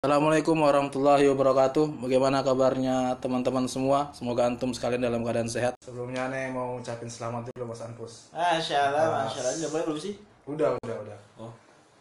[0.00, 2.00] Assalamualaikum warahmatullahi wabarakatuh.
[2.00, 4.08] Bagaimana kabarnya teman-teman semua?
[4.16, 5.76] Semoga antum sekalian dalam keadaan sehat.
[5.84, 8.32] Sebelumnya nih mau ucapin selamat dulu Mas Anpus.
[8.32, 9.52] Masya Allah, Masya Allah.
[9.60, 10.14] Udah boleh belum sih?
[10.48, 11.18] Udah, udah, udah.
[11.36, 11.52] Oh.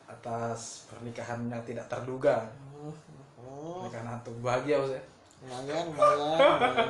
[0.07, 2.47] Atas pernikahan yang tidak terduga.
[3.35, 5.03] Oh, Pernikahan antum bahagia Mas ya.
[5.43, 6.87] lumayan, lumayan.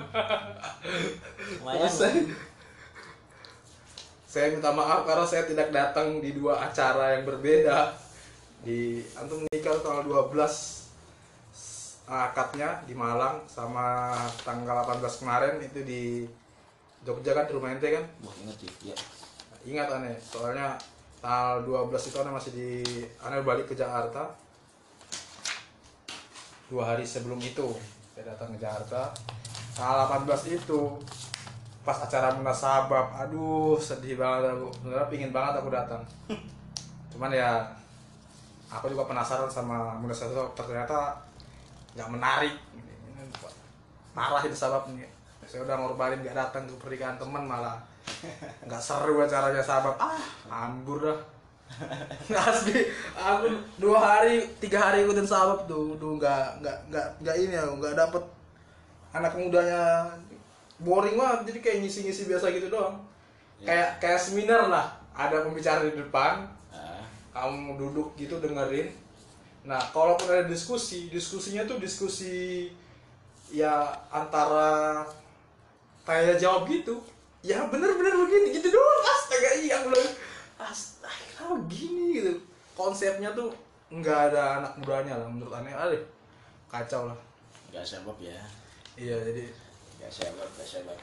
[1.58, 1.90] Lumayan.
[1.90, 2.22] Saya,
[4.30, 7.98] saya minta maaf karena saya tidak datang di dua acara yang berbeda.
[8.62, 10.86] Di antum nikah tanggal 12
[12.10, 16.04] akadnya di Malang sama tanggal 18 kemarin itu di
[17.06, 18.04] Jogja kan di rumah ente kan?
[18.26, 18.72] Wah, ingat sih.
[18.82, 18.98] Ya.
[19.64, 20.74] Ingat aneh, soalnya
[21.22, 22.70] tanggal 12 itu aneh masih di
[23.22, 24.34] aneh balik ke Jakarta.
[26.66, 27.78] Dua hari sebelum itu
[28.18, 29.14] saya datang ke Jakarta.
[29.78, 30.82] Tanggal 18 itu
[31.86, 34.68] pas acara munasabab, aduh sedih banget aku.
[34.82, 36.02] Sebenarnya pingin banget aku datang.
[37.14, 37.64] Cuman ya
[38.68, 41.29] aku juga penasaran sama munasabab ternyata
[41.98, 42.56] nggak menarik.
[44.14, 45.08] Parah itu sababnya.
[45.50, 47.80] Saya udah ngorbanin nggak datang ke pernikahan teman malah.
[48.66, 51.20] Nggak seru acaranya sahabat ah ambur dah.
[52.34, 55.96] Asli aku dua hari tiga hari ikutin sahabat tuh.
[55.98, 58.24] Tuh nggak nggak nggak nggak ini ya nggak dapet
[59.14, 60.06] anak mudanya.
[60.80, 62.98] Boring banget jadi kayak ngisi-ngisi biasa gitu doang.
[63.62, 64.86] Kayak kayak seminar lah.
[65.14, 66.48] Ada pembicara di depan.
[66.72, 67.04] Ah,
[67.36, 68.90] kamu duduk gitu dengerin
[69.68, 72.68] nah kalaupun ada diskusi diskusinya tuh diskusi
[73.52, 75.04] ya antara
[76.08, 77.02] tanya jawab gitu.
[77.40, 79.02] Ya bener-bener begini gitu doang.
[79.08, 80.12] Astaga iya bilang
[80.60, 82.34] astaga gini gitu.
[82.76, 83.52] Konsepnya tuh
[83.90, 85.72] nggak ada anak mudanya lah menurut aneh.
[85.72, 85.98] Ada
[86.68, 87.18] kacau lah.
[87.70, 88.34] Gak sebab ya.
[88.98, 89.46] iya jadi
[90.00, 90.98] Gak sebab, gak sebab.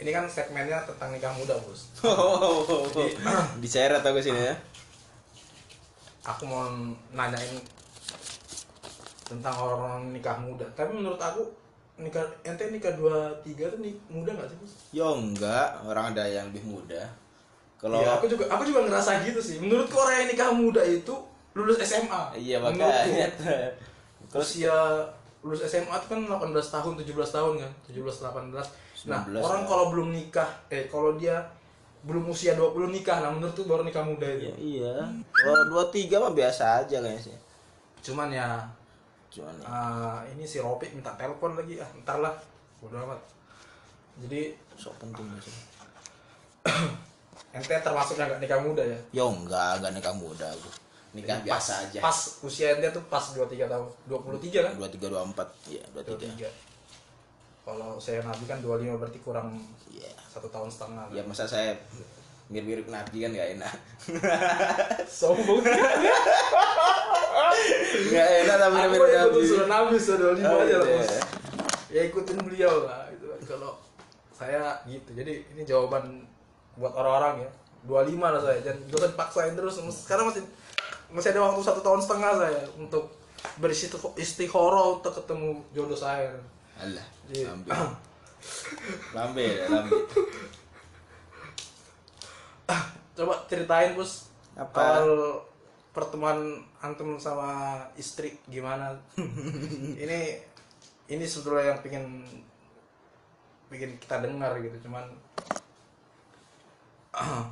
[0.00, 1.92] Ini kan segmennya tentang nikah muda bos
[3.62, 4.54] Diceret aku sini ya.
[6.24, 6.64] aku mau
[7.12, 7.60] nanyain
[9.28, 11.44] tentang orang nikah muda tapi menurut aku
[12.00, 14.72] nikah ente nikah dua tiga tuh nih muda nggak sih bos?
[14.90, 17.04] Yo enggak, orang ada yang lebih muda.
[17.76, 19.56] Kalau Iya, aku juga aku juga ngerasa gitu sih.
[19.60, 21.12] Menurutku orang yang nikah muda itu
[21.52, 22.22] lulus SMA.
[22.36, 23.28] Iya makanya.
[24.32, 24.76] Terus ya
[25.44, 27.70] lulus SMA itu kan 18 tahun, 17 tahun kan.
[27.88, 28.89] 17 18.
[29.08, 29.68] Nah, 19 orang ya.
[29.68, 31.40] kalau belum nikah, eh kalau dia
[32.04, 34.48] belum usia 20 nikah, nah menurutku baru nikah muda itu.
[34.48, 34.94] Ya, iya.
[35.32, 37.36] Kalau dua tiga mah biasa aja kayaknya sih.
[38.00, 38.64] Cuman ya
[39.30, 39.66] Cuman ya.
[39.68, 42.32] ah, ini si Ropi minta telepon lagi ah, ntar lah.
[42.80, 43.20] Bodo amat.
[44.20, 45.54] Jadi Sok penting sih.
[47.56, 48.98] ente termasuk yang gak nikah muda ya?
[49.12, 50.70] Yo enggak, enggak nikah muda aku.
[51.12, 51.98] Nikah Jadi biasa pas, aja.
[52.00, 53.88] Pas usia ente tuh pas 23 tahun.
[54.08, 54.72] 23 kan?
[54.76, 56.48] Dua tiga dua empat, iya dua tiga.
[56.48, 56.69] 23.
[57.70, 58.66] Kalau saya Nabi kan 25
[58.96, 59.54] berarti kurang
[59.88, 60.10] Iya.
[60.26, 61.06] satu tahun setengah.
[61.12, 61.70] Ya masa saya
[62.46, 63.72] mirip-mirip Nabi kan gak enak.
[65.22, 65.62] Sombong.
[68.10, 69.94] Gak enak tapi Aku mirip-mirip ikut Nabi.
[69.94, 71.10] Nabi sudah 25 Oh, aja lah gitu bos.
[71.90, 72.00] ya.
[72.04, 73.38] Ikutin beliau lah itu kan.
[73.46, 73.72] Kalau
[74.30, 75.10] saya gitu.
[75.12, 76.26] Jadi ini jawaban
[76.74, 77.50] buat orang-orang ya.
[77.86, 78.58] 25 lah saya.
[78.60, 79.74] Jangan jangan dipaksain terus.
[79.94, 80.42] Sekarang masih
[81.10, 83.10] masih ada waktu satu tahun setengah saya untuk
[83.58, 86.34] beristikharah untuk ketemu jodoh saya.
[86.80, 87.52] Allah, Iya.
[87.52, 87.68] lambe.
[89.12, 89.96] lambe ya, lambe.
[93.12, 94.80] Coba ceritain bos Apa?
[94.80, 95.08] awal
[95.92, 98.96] pertemuan antum sama istri gimana?
[100.04, 100.40] ini
[101.10, 102.04] ini sebetulnya yang pengen
[103.70, 105.04] bikin kita dengar gitu cuman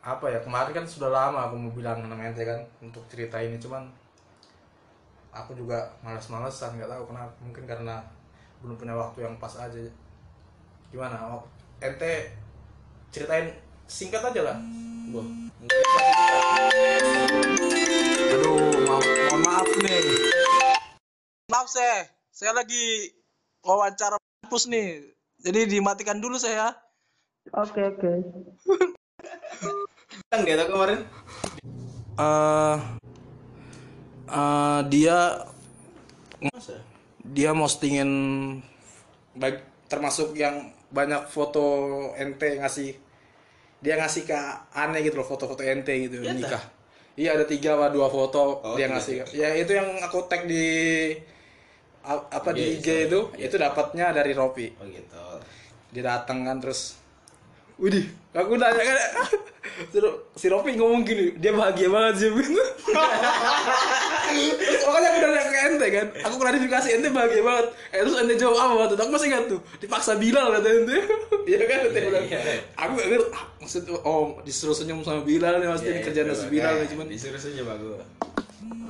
[0.00, 3.58] apa ya kemarin kan sudah lama aku mau bilang sama ente kan untuk cerita ini
[3.58, 3.86] cuman
[5.30, 8.02] aku juga malas-malesan nggak tahu kenapa mungkin karena
[8.60, 9.78] belum punya waktu yang pas aja
[10.90, 11.46] gimana oh,
[11.78, 12.34] ente
[13.14, 13.54] ceritain
[13.86, 14.58] singkat aja lah
[15.10, 15.26] Wah,
[18.30, 20.02] Aduh, ma- mohon maaf nih.
[21.50, 23.10] Maaf saya, saya lagi
[23.66, 24.14] wawancara
[24.46, 25.02] kampus nih.
[25.42, 26.78] Jadi dimatikan dulu saya.
[27.50, 28.12] Oke oke.
[30.30, 31.02] Kan dia tuh kemarin.
[32.22, 32.76] Eh,
[34.30, 35.18] eh, dia
[36.40, 36.78] Masa?
[37.20, 38.10] dia postingin
[39.36, 41.64] baik termasuk yang banyak foto
[42.14, 42.96] ente ngasih
[43.80, 44.36] dia ngasih ke
[44.72, 46.62] aneh gitu loh foto-foto ente gitu Iya, nikah
[47.16, 51.12] iya ada tiga apa dua foto Oh, dia ngasih ya itu yang aku tag di
[52.06, 53.46] apa di IG, IG itu Iya.
[53.48, 55.20] itu dapatnya dari Ropi Oh gitu.
[55.92, 56.99] dia datang kan terus
[57.80, 58.04] Widih,
[58.36, 58.96] aku nanya kan
[60.40, 62.28] si Ropi ngomong gini, dia bahagia banget sih.
[62.28, 62.60] Terus
[64.84, 67.66] makanya aku nanya ke ente kan, aku klarifikasi ente bahagia banget.
[67.96, 69.02] Eh terus ente jawab apa waktu itu?
[69.08, 70.96] Aku masih ingat tuh, dipaksa Bilal kata ente.
[71.48, 72.24] Iya kan ente bilang.
[72.28, 72.40] Iya.
[72.76, 76.84] Aku gak ngerti, ah, maksud oh disuruh senyum sama Bilal nih, ini kerjaan si Bilal
[76.84, 77.06] nih cuman.
[77.08, 78.04] disuruh saja bagus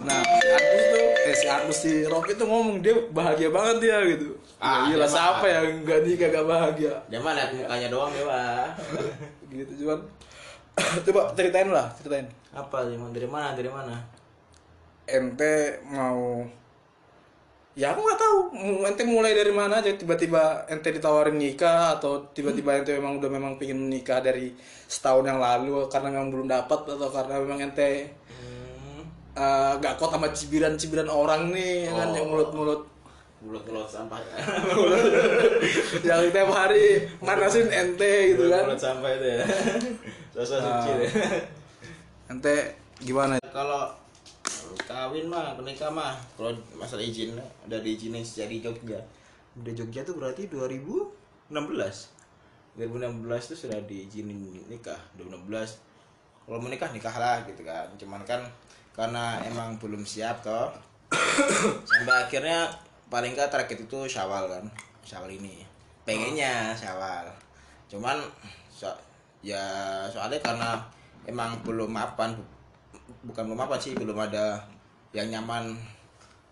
[0.00, 4.36] Nah, Agus tuh, eh si Agus si Rocky tuh ngomong dia bahagia banget dia gitu.
[4.56, 6.94] Ah, Ah, gila dia siapa yang gak nikah gak bahagia?
[7.08, 8.66] dia mah lihat mukanya doang ya pak
[9.56, 10.00] gitu cuman.
[11.06, 12.26] Coba ceritain lah ceritain.
[12.50, 13.94] Apa dari dari mana dari mana?
[15.04, 16.44] Ente mau
[17.74, 18.38] ya aku nggak tahu.
[18.86, 19.90] Ente mulai dari mana aja?
[19.92, 24.54] Tiba-tiba ente ditawarin nikah atau tiba-tiba ente memang udah memang pingin menikah dari
[24.86, 28.10] setahun yang lalu karena memang belum dapat atau karena memang ente
[29.34, 32.16] hmm, eh, nggak kuat sama cibiran-cibiran orang nih ya kan Oh.
[32.16, 32.82] yang mulut-mulut
[33.40, 34.20] mulut mulut sampah.
[36.08, 38.68] Yang tiap hari manasin ente gitu kan.
[38.68, 39.44] Mulut sampah itu ya.
[40.36, 41.10] Sosok suci deh.
[42.28, 43.40] Ente gimana?
[43.48, 43.96] Kalau
[44.84, 47.32] kawin mah nikah mah kalau masalah izin
[47.64, 49.00] udah diizinin di Jogja.
[49.56, 51.48] Di Jogja tuh berarti 2016
[52.76, 54.36] 2016 tuh sudah diizinin
[54.68, 55.00] nikah.
[55.16, 55.80] 2016
[56.44, 57.88] kalau mau nikah nikah lah gitu kan.
[57.96, 58.44] Cuman kan
[58.92, 60.70] karena emang belum siap toh.
[61.82, 62.70] Sampai akhirnya
[63.06, 64.64] paling nggak target itu syawal kan
[65.02, 65.66] syawal ini.
[66.02, 67.26] Pengennya syawal.
[67.86, 68.18] Cuman
[68.68, 68.98] so-
[69.40, 69.58] ya
[70.06, 70.70] soalnya karena
[71.24, 72.50] emang belum mapan bu-
[73.24, 74.60] bukan belum mapan sih belum ada
[75.10, 75.72] yang nyaman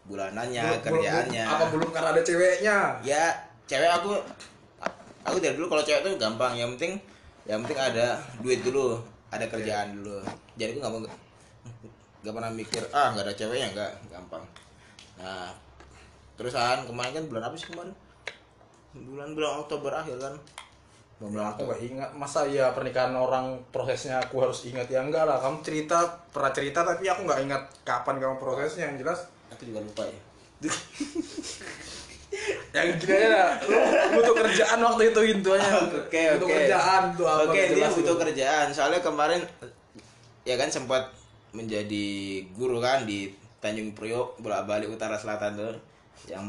[0.04, 1.44] bulanannya Belum- belum- kerjaannya.
[1.44, 2.76] apa belum karena ada ceweknya?
[3.00, 3.22] Ya
[3.64, 4.16] cewek aku
[5.22, 6.56] aku dari dulu kalau cewek tuh gampang.
[6.56, 6.92] Yang penting
[7.44, 8.96] yang penting ada duit dulu
[9.28, 10.18] ada kerjaan dulu.
[10.56, 11.00] Jadi aku nggak mau
[12.22, 14.44] nggak pernah mikir ah nggak ada ceweknya nggak gampang.
[15.22, 15.54] Nah
[16.38, 17.94] terusan kemarin kan bulan apa sih kemarin?
[18.94, 20.34] Bulan bulan Oktober akhir kan.
[21.18, 22.10] Bulan aku Oktober gak ingat.
[22.14, 24.86] Masa ya pernikahan orang prosesnya aku harus ingat?
[24.86, 28.98] Ya enggak lah kamu cerita pernah cerita tapi aku nggak ingat kapan kamu prosesnya yang
[28.98, 29.26] jelas.
[29.54, 30.18] Aku juga lupa ya.
[32.68, 33.78] Yang gini lah lu
[34.20, 35.70] butuh kerjaan waktu itu intuanya.
[36.06, 36.54] Oke butuh oke.
[36.54, 38.66] kerjaan tuh apa Oke nggak dia butuh kerjaan.
[38.70, 39.40] Soalnya kemarin
[40.44, 41.17] ya kan sempat
[41.52, 42.06] menjadi
[42.54, 45.74] guru kan di Tanjung Priok bolak balik utara selatan tuh
[46.26, 46.44] yang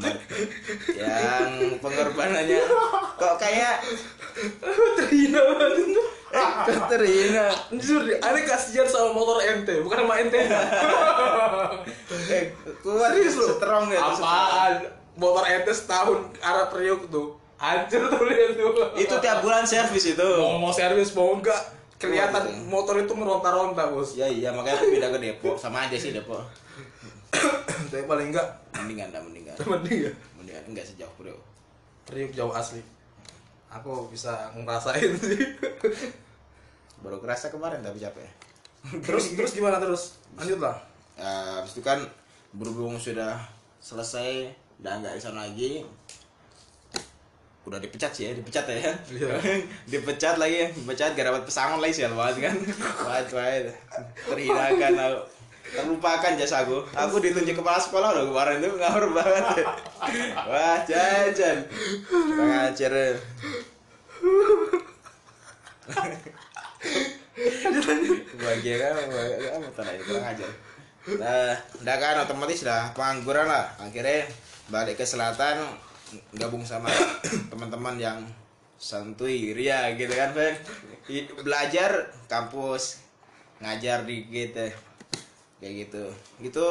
[0.99, 2.61] yang pengorbanannya.
[3.15, 3.85] Kok kayak
[4.97, 10.37] terhina banget itu Katerina Jujur deh, aneh kasihan sama motor ente, bukan sama ente
[12.33, 12.53] eh
[12.85, 13.45] kuat Serius lu?
[13.57, 14.73] strong ya Apaan?
[15.17, 17.35] Motor ente setahun arah periuk tuh.
[17.59, 18.71] Hancur tuh lihat tuh.
[18.95, 20.29] Itu tiap bulan servis itu.
[20.39, 21.59] Mau mau servis mau enggak
[21.99, 24.15] Kelihatan motor itu meronta-ronta bos.
[24.15, 25.55] Ya iya makanya aku pindah ke Depok.
[25.59, 26.39] Sama aja sih Depok.
[27.91, 28.47] Tapi paling enggak.
[28.79, 29.55] Mendingan dah mendingan.
[29.75, 30.11] Mending ya?
[30.39, 31.39] Mendingan enggak sejauh Priok
[32.07, 32.79] Periuk jauh asli.
[33.67, 35.43] Aku bisa ngerasain sih.
[37.03, 38.25] Baru kerasa kemarin tapi capek.
[39.05, 40.23] Terus terus gimana terus?
[40.39, 40.79] Lanjut lah.
[41.19, 41.99] Nah, habis itu kan
[42.55, 43.35] berhubung sudah
[43.83, 45.83] selesai dan nggak di sana lagi
[47.67, 48.93] udah dipecat sih ya dipecat ya.
[49.11, 49.35] Iya.
[49.91, 52.55] dipecat lagi dipecat gak dapat pesangon lagi sih banget kan?
[53.05, 53.63] Banget banget
[54.25, 55.19] terhinakan aku.
[55.69, 57.15] Terlupakan jasaku aku.
[57.21, 59.43] Ditunjuk kepala sekolah loh kemarin itu ngawur banget.
[60.49, 61.57] Wah jajan.
[62.09, 62.93] Ngajar
[68.39, 70.49] bahagia kan kan betul aja kurang ajar.
[71.21, 71.53] Nah
[71.85, 73.69] udah kan otomatis lah pengangguran lah.
[73.77, 74.25] Akhirnya
[74.73, 75.69] balik ke selatan
[76.35, 76.89] gabung sama
[77.51, 78.19] teman-teman yang
[78.79, 80.55] santuy ria gitu kan Fen
[81.11, 83.03] I- belajar kampus
[83.59, 84.73] ngajar dikit eh.
[85.59, 86.03] kayak gitu.
[86.39, 86.65] Gitu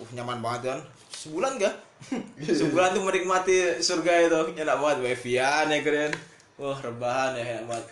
[0.00, 0.80] uh nyaman banget kan
[1.12, 1.76] sebulan gak
[2.60, 4.40] sebulan tuh menikmati surga itu.
[4.60, 6.12] Enak banget wifi-an ya keren.
[6.60, 7.86] Wah rebahan ya enak banget.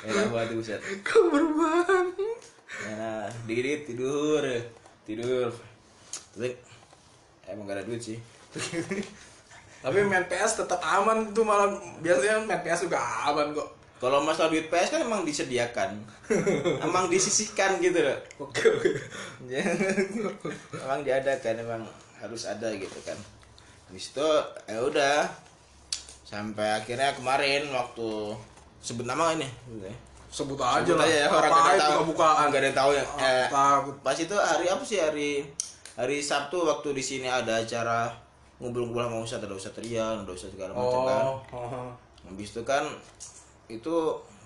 [0.00, 0.80] Enak banget buset.
[1.04, 2.08] Kau berbahan
[2.80, 4.40] Nah, dikit tidur,
[5.04, 5.52] tidur.
[6.32, 6.56] Tapi
[7.44, 8.16] emang gak ada duit sih.
[9.84, 11.72] Tapi main PS tetap aman tuh malah
[12.04, 13.80] Biasanya main PS juga aman kok.
[14.00, 15.92] Kalau masalah duit PS kan emang disediakan,
[16.88, 18.16] emang disisihkan gitu loh.
[18.40, 18.64] Oke
[20.84, 21.82] emang diadakan, emang
[22.16, 23.16] harus ada gitu kan.
[23.92, 24.28] Habis itu
[24.64, 25.28] ya udah.
[26.24, 28.32] Sampai akhirnya kemarin waktu
[28.80, 29.44] sebut nama ini?
[30.32, 31.04] Sebut aja Sebut lah.
[31.04, 31.90] aja ya, orang gak ada tahu.
[31.90, 33.04] buka-bukaan Gak ada yang tahu ya.
[33.20, 33.46] Eh,
[34.00, 34.96] pas itu hari apa sih?
[35.02, 35.44] Hari
[35.98, 38.08] hari Sabtu waktu di sini ada acara
[38.60, 41.88] ngumpul-ngumpul sama Ustadz ada Ustadz Rian ada Ustadz segala macam kan Oh, oh,
[42.28, 42.84] habis itu kan
[43.72, 43.94] itu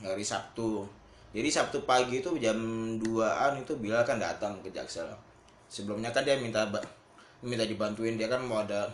[0.01, 0.87] hari Sabtu
[1.35, 2.57] jadi Sabtu pagi itu jam
[3.03, 5.11] 2an itu Bilal kan datang ke Jaksel
[5.67, 6.63] sebelumnya kan dia minta
[7.43, 8.87] minta dibantuin dia kan mau ada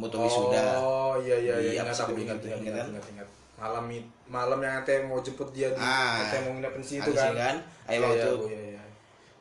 [0.00, 2.86] moto wisuda Oh iya iya iya ingat aku gedung ingat ingat ingat ingat kan?
[2.88, 3.28] ingat ingat.
[3.60, 3.84] malam
[4.26, 6.24] malam yang ente mau jemput dia di Ah.
[6.48, 7.56] mau nginep di situ kan kan
[7.92, 8.82] ayo Iya, waktu iya, iya, iya.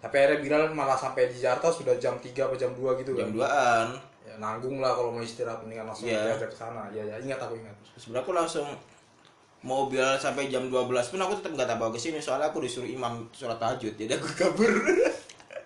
[0.03, 3.31] tapi akhirnya Bilal malah sampai di Jakarta sudah jam 3 atau jam 2 gitu jam
[3.31, 3.87] kan 2an
[4.31, 6.39] ya, nanggung lah kalau mau istirahat mendingan langsung yeah.
[6.39, 6.87] ke sana.
[6.95, 8.67] Ya ya ingat aku ingat sebenarnya aku langsung
[9.61, 12.89] mau biar sampai jam 12 pun aku tetap nggak tahu ke sini soalnya aku disuruh
[12.89, 14.71] imam sholat tahajud jadi aku kabur.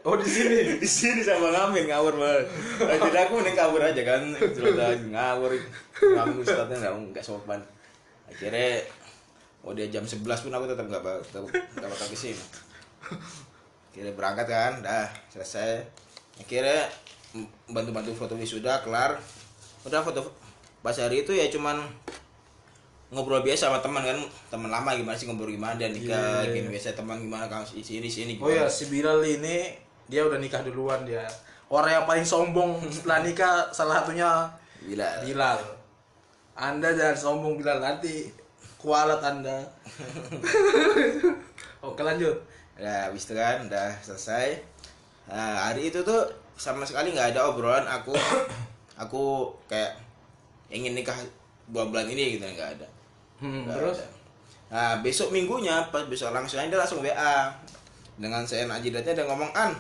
[0.06, 0.62] Oh di sini?
[0.86, 2.46] Di sini sama ngamen ngawur banget.
[2.78, 5.52] Nah, jadi aku mending kabur aja kan sholat tahajud ngawur.
[5.98, 7.58] Ngamen ustadznya nggak nggak sopan.
[8.30, 8.86] Akhirnya
[9.66, 12.38] mau dia jam 11 pun aku tetap nggak tetap nggak bakal ke sini.
[13.90, 15.82] Akhirnya berangkat kan dah selesai.
[16.38, 16.86] Akhirnya
[17.68, 19.20] bantu-bantu foto wisuda kelar.
[19.84, 20.24] Udah foto
[20.80, 21.82] pas hari itu ya cuman
[23.10, 24.18] ngobrol biasa sama teman kan.
[24.50, 26.54] Teman lama gimana sih ngobrol gimana dia nikah Iya.
[26.54, 29.74] gini biasa teman gimana kamu sini sini oh ya si Bilal ini
[30.06, 31.26] dia udah nikah duluan dia.
[31.66, 34.46] Orang yang paling sombong setelah nikah salah satunya
[34.86, 35.60] gila Bilal.
[36.56, 37.82] Anda jangan sombong Bilal.
[37.82, 38.30] Nanti
[38.78, 39.66] kualat anda.
[41.86, 42.38] Oke lanjut.
[42.76, 44.60] Ya habis itu kan udah selesai.
[45.26, 46.22] Nah, hari itu tuh
[46.56, 48.16] sama sekali nggak ada obrolan aku
[49.04, 49.96] aku kayak
[50.72, 51.16] ingin nikah
[51.68, 52.88] dua bulan ini gitu nggak ada
[53.44, 54.10] hmm, Nggak terus ada.
[54.72, 57.52] nah besok minggunya pas besok langsung aja dia langsung WA
[58.16, 59.76] dengan saya ajidatnya dia ngomong an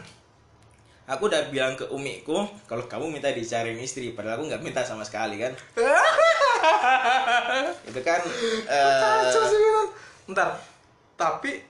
[1.08, 5.06] aku udah bilang ke umiku kalau kamu minta dicariin istri padahal aku nggak minta sama
[5.08, 5.54] sekali kan
[7.90, 8.22] itu kan
[8.66, 9.88] eh, Kacau sih Bilal.
[10.26, 10.50] Bentar.
[11.14, 11.62] Tapi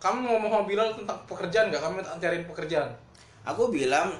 [0.00, 1.82] kamu ngomong sama Bilal tentang pekerjaan nggak?
[1.84, 2.88] Kamu minta cariin pekerjaan?
[3.48, 4.12] aku bilang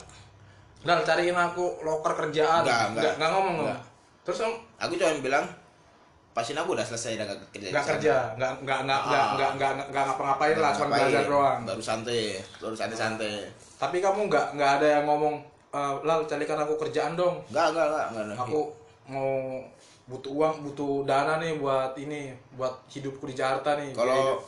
[0.89, 2.65] Bilal cariin aku loker kerjaan.
[2.65, 3.13] Nggak, nggak.
[3.21, 3.69] nggak ngomong Nggak.
[3.69, 3.81] nggak.
[4.25, 5.45] Terus kamu aku cuma bilang
[6.33, 9.21] pasin aku udah selesai udah gak kerja di nggak sana." kerja, nggak nggak nggak nggak
[9.21, 9.35] Ah.
[9.35, 11.59] nggak nggak nggak ngapa-ngapain lah, cuma belajar doang.
[11.63, 12.23] baru santai
[12.57, 13.35] baru santai-santai
[13.77, 15.35] Tapi kamu nggak nggak ada yang ngomong,
[15.69, 17.37] "Eh, Lal carikan aku kerjaan dong.
[17.47, 18.39] enggak enggak enggak enggak.
[18.41, 18.61] Aku
[19.07, 19.61] mau
[20.07, 23.93] butuh uang, butuh dana nih buat ini, buat hidupku di Jakarta nih.
[23.93, 24.41] kalau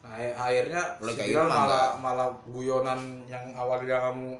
[0.00, 4.36] Nah, akhir- akhirnya si Bilal gitu malah malah guyonan yang awalnya kamu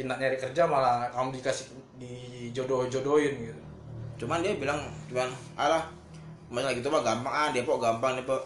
[0.00, 1.68] pindah nyari kerja malah kamu dikasih
[2.00, 3.62] dijodoh-jodohin gitu.
[4.24, 4.80] cuman dia bilang
[5.12, 5.28] cuman
[5.60, 5.84] alah
[6.48, 8.40] masalah gitu mah gampang ah Depok gampang Depok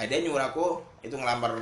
[0.00, 1.52] nah dia nyuruh aku itu ngelamar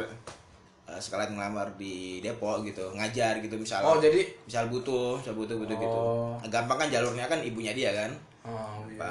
[0.87, 5.59] eh, sekalian ngelamar di Depok gitu ngajar gitu misal Oh, jadi misal butuh misal butuh
[5.59, 6.39] butuh gitu Oh.
[6.39, 8.11] Nah, gampang kan jalurnya kan ibunya dia kan
[8.47, 9.11] oh, iya.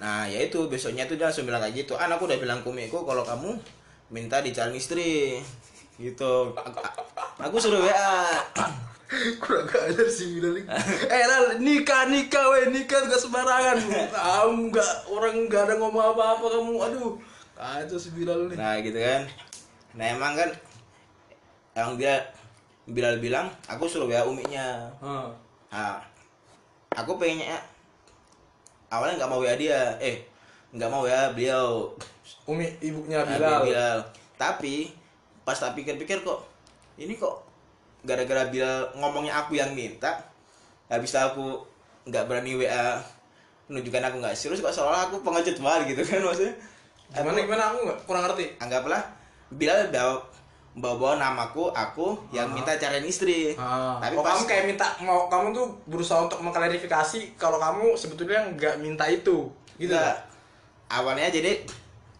[0.00, 1.92] Nah, ya itu besoknya tuh dia langsung bilang kayak gitu.
[1.92, 3.52] Ah, aku udah bilang ke Miko kalau kamu
[4.08, 5.36] minta dicariin istri.
[6.00, 6.34] Gitu.
[6.56, 6.80] Aku,
[7.36, 8.16] aku suruh WA.
[9.42, 10.70] kurang ajar si Bilal ini.
[11.14, 13.82] eh Lal, nikah nikah weh nikah gak sembarangan
[14.14, 17.12] kamu gak orang gak ada ngomong apa-apa kamu aduh
[17.58, 19.22] kacau si Bilal nih Nah, gitu kan.
[19.98, 20.50] Nah, emang kan
[21.74, 22.22] yang dia
[22.90, 24.90] Bilal bilang, aku suruh WA uminya.
[24.98, 25.30] Hah.
[25.70, 25.98] Nah,
[26.96, 27.60] aku pengennya
[28.90, 29.94] awalnya nggak mau WA dia.
[30.02, 30.26] Eh,
[30.74, 31.94] nggak mau WA beliau.
[32.48, 33.98] Umi ibunya Nah, Bilal Bilal.
[34.40, 34.90] Tapi
[35.50, 36.46] pas tak pikir-pikir kok
[36.94, 37.42] ini kok
[38.00, 40.14] gara-gara Bilal ngomongnya aku yang minta
[40.86, 41.58] habis itu aku
[42.06, 43.02] nggak berani WA
[43.66, 46.54] menunjukkan aku nggak serius kok seolah aku pengecut banget gitu kan maksudnya
[47.10, 49.02] gimana Aku- gimana aku nggak kurang ngerti anggaplah
[49.50, 50.22] Bilal bawa
[50.72, 52.54] bawa namaku aku yang Ah.
[52.54, 53.98] minta cariin istri Ah.
[53.98, 58.38] tapi oh, pas kamu kayak minta mau kamu tuh berusaha untuk mengklarifikasi kalau kamu sebetulnya
[58.54, 60.14] nggak minta itu gitu Nggak.
[60.88, 61.58] awalnya jadi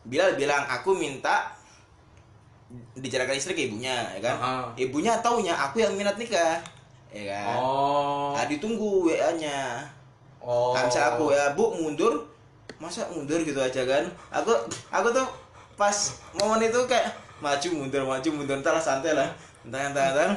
[0.02, 1.52] Bilal bilang aku minta
[2.92, 4.64] dicarikan istri ke ibunya ya kan Ah.
[4.74, 6.58] ibunya taunya aku yang minat nikah
[7.10, 9.84] ya kan oh Nah, ditunggu WA-nya.
[10.40, 12.24] oh Nah, misalnya aku ya, Bu, mundur.
[12.80, 14.06] Masa mundur gitu aja kan?
[14.32, 14.54] Aku
[14.88, 15.26] aku tuh
[15.74, 15.92] pas
[16.32, 19.28] momen itu kayak maju mundur maju mundur entar lah santai lah.
[19.60, 20.30] Entar entar entar.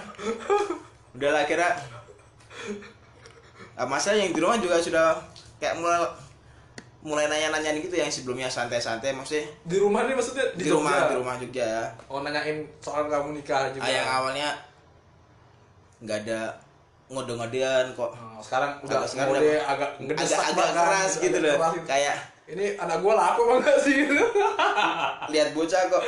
[1.16, 1.72] Udah lah kira
[3.74, 5.18] Ah, masa yang di rumah juga sudah
[5.58, 6.04] kayak mulai
[7.04, 11.16] mulai nanya-nanya gitu yang sebelumnya santai-santai maksudnya di rumah nih maksudnya di, di, rumah di
[11.20, 11.92] rumah Jogja.
[12.08, 13.84] Oh nanyain soal kamu nikah juga.
[13.84, 14.50] Ah, yang awalnya
[16.00, 16.40] nggak ada
[17.12, 18.12] ngode-ngodean kok.
[18.16, 21.56] Oh, sekarang udah Kalau sekarang mode udah agak agak agak keras agak gitu loh.
[21.76, 21.84] Gitu.
[21.84, 22.16] kayak
[22.48, 23.96] ini anak gua laku apa enggak sih?
[25.36, 26.04] Lihat bocah kok.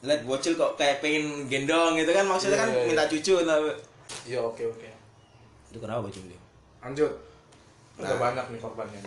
[0.00, 2.86] Lihat bocil kok kayak pengen gendong gitu kan maksudnya Iya, kan iya, iya.
[2.88, 3.68] minta cucu tapi
[4.28, 4.88] iya oke oke.
[5.72, 6.40] Itu kenapa bocil dia?
[6.84, 7.12] Lanjut.
[7.96, 8.20] Udah Nah.
[8.20, 9.00] banyak nih korbannya.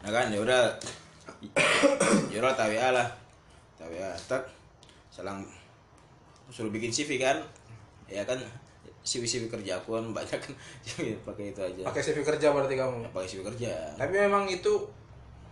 [0.00, 0.62] Nah kan ya udah.
[2.32, 3.08] Ya udah ya lah.
[3.80, 4.44] Ya tak
[5.12, 5.44] selang
[6.52, 7.40] suruh bikin CV kan.
[8.08, 8.40] Ya kan
[9.00, 10.52] CV CV kerja aku kan banyak kan.
[11.28, 11.82] Pakai itu aja.
[11.88, 13.12] Pakai CV kerja berarti kamu?
[13.12, 13.72] Pakai CV kerja.
[13.96, 14.72] Tapi memang itu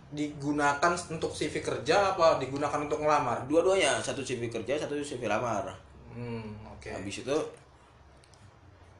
[0.09, 3.45] digunakan untuk CV kerja apa digunakan untuk ngelamar?
[3.45, 5.69] Dua-duanya satu CV kerja satu CV lamar.
[6.13, 6.89] Hmm oke.
[6.89, 7.39] Habis itu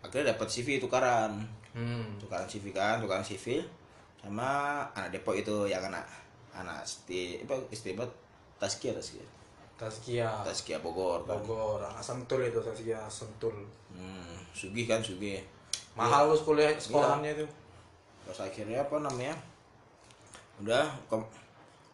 [0.03, 1.33] akhirnya dapat CV tukaran.
[1.73, 2.19] Hmm.
[2.19, 3.63] Tukaran CV kan tukaran CV
[4.29, 6.05] sama anak Depok itu yang anak
[6.53, 8.05] anak sti apa istimewa
[8.61, 9.25] Taskia Taskia.
[9.79, 11.39] Tazkia Taskia Bogor kan.
[11.39, 11.79] Bogor.
[11.81, 13.55] Ah, Sentul itu Tazkia Sentul.
[13.89, 15.41] Hmm, Sugih kan Sugih.
[15.95, 16.77] Mahal lu kuliah Iya.
[16.77, 17.47] sekolahannya itu.
[18.27, 19.33] Terus akhirnya apa namanya?
[20.59, 21.31] Udah kom-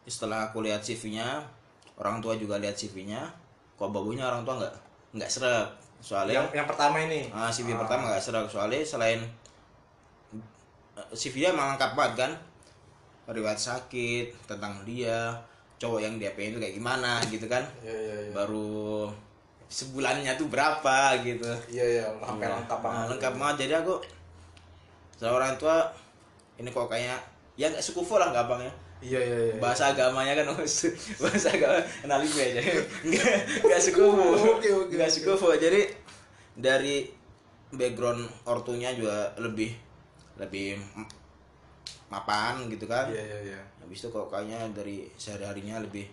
[0.03, 1.39] setelah aku lihat CV-nya
[1.95, 3.21] orang tua juga lihat CV-nya
[3.77, 4.75] kok bagunya orang tua nggak
[5.15, 5.69] nggak seret
[6.01, 7.29] soalnya yang yang pertama ini?
[7.29, 9.21] Ah, CV pertama nggak seret soalnya selain
[10.95, 12.31] CV-nya emang lengkap banget kan?
[13.25, 15.33] Riwayat sakit tentang dia
[15.75, 17.63] cowok yang dia pengen itu kayak gimana gitu kan?
[17.83, 18.31] Iya iya iya.
[18.31, 19.09] Baru
[19.67, 21.49] sebulannya tuh berapa gitu.
[21.67, 23.55] Iya iya sampai lengkap Nah, banget lengkap banget.
[23.67, 23.95] Jadi aku
[25.15, 25.75] seorang orang tua
[26.59, 27.17] ini kok kayaknya
[27.55, 29.55] ya nggak sekufu lah gampangnya iya iya iya.
[29.63, 30.51] Bahasa agamanya kan
[31.23, 32.61] bahasa agama kenalin gue aja
[33.07, 34.27] nggak nggak sekufu
[34.59, 34.95] Oke, oke.
[35.07, 35.87] sekufu jadi
[36.55, 37.07] dari
[37.71, 39.71] background ortunya juga lebih
[40.35, 40.77] lebih
[42.07, 46.05] mapan gitu kan iya iya iya habis itu kok kayaknya dari sehari harinya lebih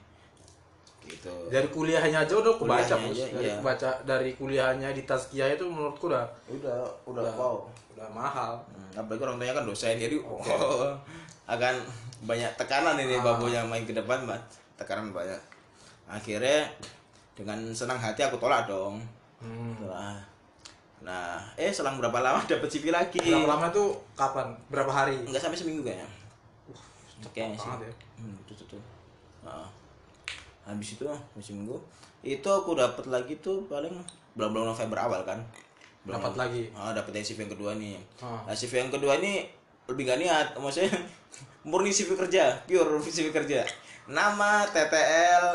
[1.03, 3.59] gitu dari kuliahnya aja udah aku baca aja, dari iya.
[3.59, 6.79] baca dari kuliahnya di Tazkia itu menurutku udah udah
[7.11, 7.57] udah udah, wow
[7.99, 10.47] udah mahal Hmm, apalagi orang tuanya kan dosen jadi Oke.
[10.47, 10.95] wow,
[11.51, 11.75] akan
[12.23, 13.35] banyak tekanan ini Ah.
[13.35, 14.41] babunya main ke depan Mbak.
[14.79, 15.39] tekanan banyak
[16.07, 16.71] akhirnya
[17.35, 19.03] dengan senang hati aku tolak dong
[19.43, 19.75] hmm.
[19.83, 20.23] Tolak.
[21.03, 23.19] Nah eh selang berapa lama dapet CV lagi?
[23.19, 24.55] Berapa lama tuh kapan?
[24.71, 25.19] Berapa hari?
[25.27, 26.07] Nggak sampai seminggu kayaknya.
[27.35, 27.71] Kayaknya sih.
[27.71, 27.93] ya.
[28.19, 28.83] hmm, itu tuh, tuh.
[29.47, 29.67] Nah,
[30.67, 31.79] habis itu habis seminggu
[32.23, 33.91] itu aku dapat lagi tuh paling
[34.39, 35.39] bulan-bulan November awal kan.
[36.03, 36.63] Dapat lagi?
[36.75, 37.99] ah dapat CV yang kedua nih.
[38.19, 38.43] Ah.
[38.47, 39.47] nah CV yang kedua ini
[39.91, 40.91] lebih gak niat maksudnya
[41.69, 43.67] murni CV kerja pure CV kerja.
[44.07, 45.47] Nama TTL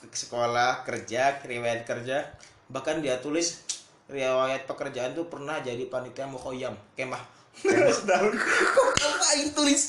[0.00, 2.20] ke- sekolah kerja riwayat kerja
[2.68, 3.64] bahkan dia tulis
[4.08, 7.20] riwayat pekerjaan tuh pernah jadi panitia mukhoyam kemah.
[7.54, 8.32] Kemah setahun
[8.76, 9.82] kok ngapain tulis?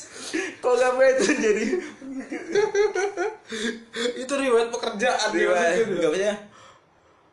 [0.58, 1.64] Kok ngapain itu jadi?
[4.16, 6.32] Itu riwayat pekerjaan dia riwayat nggak bisa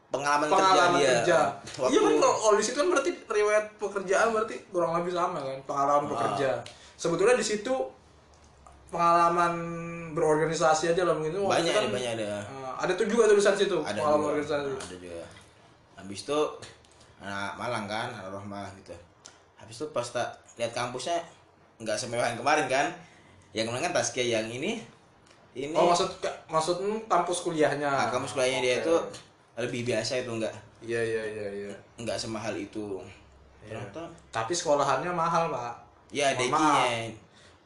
[0.07, 1.11] pengalaman, pengalaman kerja dia.
[1.13, 1.39] kerja.
[1.77, 5.57] Waktu- Iya kan kalau di situ kan berarti riwayat pekerjaan berarti kurang lebih sama kan?
[5.63, 6.09] Pengalaman Ah.
[6.09, 6.49] bekerja.
[6.95, 7.73] Sebetulnya di situ
[8.87, 9.53] pengalaman
[10.13, 11.43] berorganisasi aja lah mungkin.
[11.43, 12.25] Banyak itu ada banyak ada.
[12.39, 14.69] eh, ada tuh juga tulisan situ ada pengalaman juga organisasi.
[14.71, 15.23] ada juga
[15.97, 16.39] habis itu
[17.19, 18.93] anak Malang kan anak Rohmah gitu
[19.57, 21.17] habis itu pas tak lihat kampusnya
[21.77, 22.87] nggak semewah yang kemarin kan
[23.51, 24.81] yang kemarin kan Taskia yang ini
[25.53, 26.05] ini Oh maksud
[26.45, 27.89] maksud kampus kuliahnya.
[27.89, 28.81] nah, kampus kuliahnya dia Oke.
[28.83, 28.95] itu
[29.57, 31.71] lebih biasa itu nggak Iya iya iya iya.
[31.97, 33.01] nggak semahal itu
[33.65, 33.81] Iya.
[33.81, 35.73] ternyata Tapi sekolahannya mahal pak.
[36.13, 37.09] ya dekinya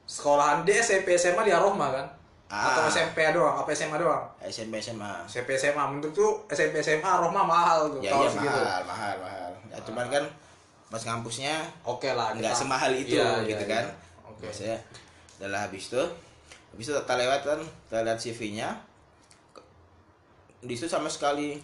[0.08, 2.08] Sekolahan dia SMP SMA di Aroma kan?
[2.52, 2.76] Ah.
[2.76, 3.56] Atau SMP doang?
[3.58, 4.28] Apa SMA doang?
[4.42, 8.00] SMP SMA SMP SMA menurut tuh SMP SMA Aroma mahal tuh.
[8.00, 8.52] ya iya segitu.
[8.52, 10.24] mahal mahal mahal ya, cuman kan
[10.86, 12.36] pas kampusnya Oke lah.
[12.36, 13.72] nggak semahal itu Iya, iya, gitu iya.
[13.74, 13.86] kan
[14.28, 14.44] Oke.
[14.46, 14.76] maksudnya
[15.40, 16.04] udah habis itu
[16.70, 18.70] habis itu kita lewat kan kita lihat CV-nya
[20.62, 21.58] di situ sama sekali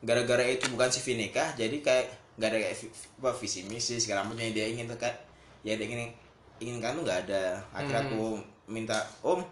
[0.00, 2.76] gara-gara itu bukan CV nikah jadi kayak nggak ada kayak
[3.18, 5.18] apa visi misi segala macam yang dia ingin tuh kayak
[5.60, 6.08] ya dia ingin
[6.58, 8.10] inginkan tuh nggak ada akhirnya Hmm.
[8.12, 8.24] aku
[8.68, 9.42] minta om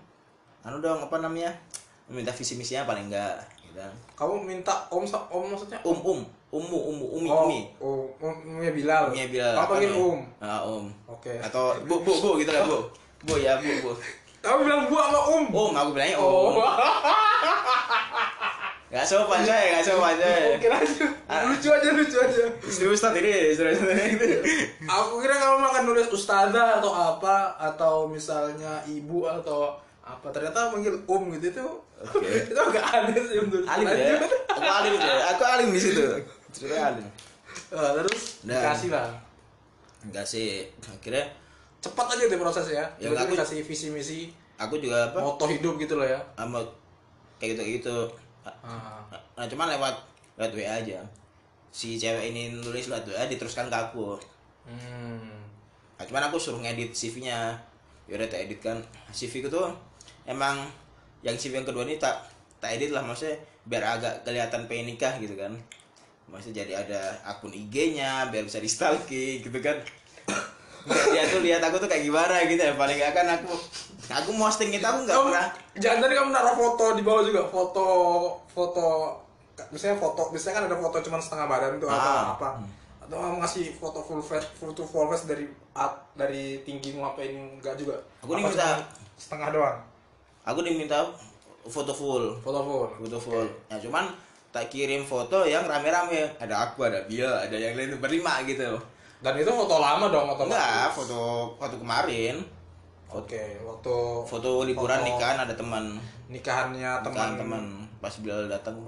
[0.61, 1.51] anu dong apa namanya
[2.07, 3.81] minta visi misinya paling enggak gitu
[4.19, 5.79] Kamu minta om om maksudnya?
[5.87, 6.21] um um
[6.51, 9.15] umu umu umi oh, umi Oh, umnya Bilal.
[9.15, 9.55] Umnya Bilal.
[9.55, 10.19] Kamu apa panggil om.
[10.43, 10.85] Ah, om.
[11.07, 11.31] Oke.
[11.39, 12.83] Atau bu bu bu gitu lah bu.
[13.23, 13.91] Bu ya bu bu.
[14.43, 15.45] Kamu bilang gua sama om.
[15.47, 16.51] Om aku bilangnya Oh.
[16.51, 16.55] om.
[18.91, 20.51] Gak sopan saya, gak sopan saya.
[20.59, 21.07] Oke lanjut.
[21.47, 22.45] Lucu aja lucu aja.
[22.59, 24.43] Istri Ustad ini, istri Ustad ini.
[24.83, 29.79] Aku kira kamu makan nulis ustazah atau apa atau misalnya ibu atau
[30.11, 31.67] apa ternyata manggil om gitu itu
[32.01, 32.27] Oke.
[32.51, 34.17] itu agak aneh sih menurut Alim ya.
[34.51, 35.15] Aku alim ya.
[35.31, 36.01] Aku alim di situ.
[36.51, 37.07] Ceritanya alim.
[37.71, 39.09] Eh, terus Dan- dikasih lah
[40.01, 40.65] Enggak sih.
[40.81, 41.29] Akhirnya
[41.79, 44.21] cepat aja deh prosesnya Ya, ya, aku- dikasih visi misi
[44.57, 45.17] aku juga apa?
[45.19, 46.61] moto hidup gitu loh ya Sama
[47.37, 47.97] kayak gitu gitu.
[48.43, 49.01] Ah.
[49.35, 49.95] Nah, cuman lewat
[50.37, 51.01] lewat WA aja.
[51.69, 54.17] Si cewek ini nulis lewat WA diteruskan ke aku.
[54.65, 55.37] hmm.
[55.95, 57.53] Nah, cuman aku suruh ngedit CV-nya.
[58.05, 58.77] Ya udah tak edit kan.
[59.11, 59.69] CV ku tuh
[60.31, 60.57] emang
[61.21, 62.23] yang CV yang kedua ini tak
[62.57, 65.53] tak edit lah maksudnya biar agak kelihatan pengen nikah gitu kan.
[66.27, 69.75] Maksudnya jadi ada akun IG-nya biar bisa di stalking gitu kan.
[70.81, 73.53] Dia tuh lihat aku tuh kayak gimana gitu ya paling gak kan aku
[74.09, 77.85] aku posting itu aku nggak pernah jangan tadi kamu naruh foto di bawah juga foto
[78.49, 79.13] foto
[79.69, 82.33] misalnya foto biasanya kan ada foto cuma setengah badan tuh atau Ah.
[82.33, 82.49] apa
[82.99, 87.21] atau kamu ngasih foto full face full to full face dari at, dari tinggimu apa
[87.21, 89.79] ini enggak juga Aku diminta- cuma setengah doang
[90.45, 91.05] aku diminta
[91.67, 92.37] foto full.
[92.41, 92.89] Foto full?
[93.05, 93.47] Foto full.
[93.69, 94.09] Ya cuman
[94.51, 96.27] tak kirim foto yang rame-rame.
[96.41, 98.75] Ada aku ada dia ada yang lain berlima gitu.
[99.21, 101.21] Dan itu foto lama dong atau enggak foto
[101.61, 102.41] foto kemarin.
[103.11, 105.09] Oke, waktu foto liburan Foto.
[105.11, 105.99] nikahan ada teman.
[106.31, 107.63] nikahannya teman teman.
[107.63, 107.65] teman.
[107.99, 108.79] Pas Bilal datang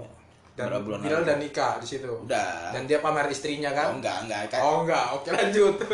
[0.53, 2.05] dan berapa bulan Bilal dan nikah di situ.
[2.05, 2.69] udah.
[2.69, 3.87] Dan dia pamer istrinya oh, kan?
[3.97, 4.41] enggak enggak.
[4.53, 5.75] Kan Oh enggak, oke lanjut.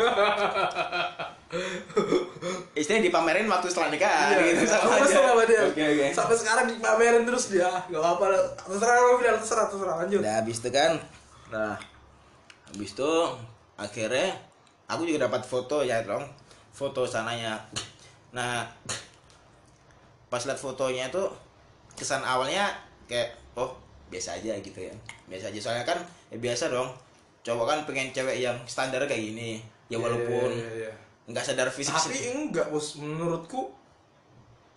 [2.80, 5.20] istrinya dipamerin waktu setelah nikah Iya, gitu sama terus aja.
[5.22, 5.60] sama dia.
[5.62, 6.06] oke oke.
[6.10, 7.68] Sampai sekarang dipamerin terus dia.
[7.86, 8.24] Enggak apa-apa,
[8.58, 10.18] terserah lo Bilal, terserah, terserah lanjut.
[10.18, 10.92] udah habis itu kan?
[11.48, 11.76] Nah
[12.66, 13.12] habis itu
[13.74, 14.28] akhirnya
[14.86, 16.24] aku juga dapat foto ya dong.
[16.70, 17.60] Foto sananya.
[18.30, 18.64] Nah
[20.26, 21.24] pas lihat fotonya itu
[21.92, 22.70] kesan awalnya
[23.04, 23.74] kayak oh
[24.08, 24.94] biasa aja gitu ya.
[25.26, 25.58] Biasa aja.
[25.60, 25.98] Soalnya kan
[26.30, 26.88] ya biasa dong.
[27.40, 29.58] Cowok kan pengen cewek yang standar kayak gini.
[29.86, 30.92] Ya walaupun Iya, iya, iya.
[31.30, 32.96] Nggak sadar fisik Tapi enggak, Bos.
[32.96, 33.70] Menurutku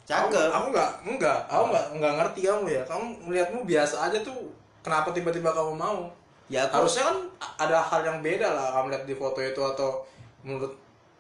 [0.04, 2.84] cakep Aku, nggak, enggak, aku nggak, nggak ngerti kamu ya.
[2.84, 4.36] Kamu melihatmu biasa aja tuh.
[4.84, 6.08] Kenapa tiba-tiba kamu mau?
[6.52, 7.18] ya aku Harusnya kan
[7.58, 10.04] ada hal yang beda lah kamu lihat di foto itu atau
[10.44, 10.76] menurut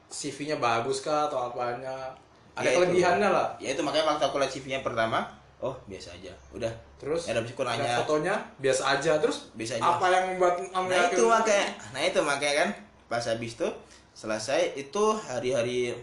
[0.06, 2.12] CV-nya bagus kah atau apanya?
[2.54, 2.78] Ada Ya itu.
[2.78, 3.48] kelebihannya lah.
[3.58, 5.24] ya itu makanya waktu aku lihat CV-nya pertama
[5.58, 6.69] oh biasa aja udah
[7.00, 9.12] Terus ya aku lihat nanya fotonya biasa aja.
[9.17, 9.84] Terus Biasa aja.
[9.96, 11.65] apa yang membuat nah itu makanya
[11.96, 12.69] nah itu makanya kan
[13.08, 13.67] pas habis itu
[14.13, 15.93] selesai itu hari-hari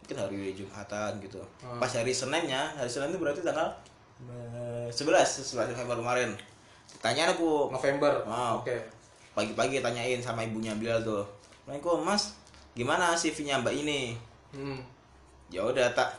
[0.00, 1.40] mungkin hari Jumatan gitu.
[1.60, 1.76] Hmm.
[1.76, 3.68] pas hari Seninnya hari Senin itu berarti tanggal
[4.24, 6.30] eh, 11 11 November kemarin.
[7.04, 8.24] Tanya aku November.
[8.24, 8.64] Wow.
[8.64, 8.74] Oke.
[9.36, 11.22] pagi-pagi tanyain sama ibunya Bilal tuh.
[11.62, 12.34] Assalamualaikum mas.
[12.74, 14.16] Gimana CV-nya mbak ini?
[14.50, 14.80] Hmm.
[15.52, 16.10] ya udah tak.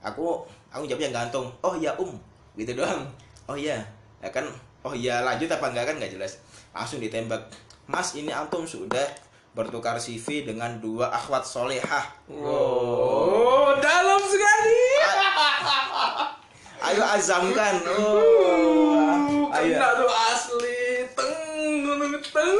[0.00, 1.50] Aku aku jawabnya gantung.
[1.60, 2.14] Oh ya um.
[2.56, 3.04] Gitu doang.
[3.44, 3.82] Oh iya.
[4.22, 4.46] Ya kan
[4.80, 6.40] oh iya lanjut apa enggak kan nggak jelas.
[6.72, 7.42] Langsung ditembak.
[7.84, 9.04] Mas ini antum sudah
[9.54, 14.80] bertukar CV dengan dua akhwat solehah Oh, dalam sekali.
[16.84, 20.82] ayo azamkan oh ayo Kena tuh asli.
[21.10, 21.32] Teng,
[21.80, 22.52] teng, teng.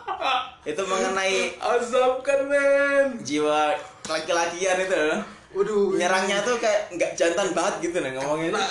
[0.70, 3.06] itu mengenai Azabkan men.
[3.20, 3.74] jiwa
[4.06, 5.02] laki-lakian itu
[5.50, 5.98] Waduh.
[5.98, 8.70] nyerangnya tuh kayak nggak jantan banget gitu nih Tahu lah,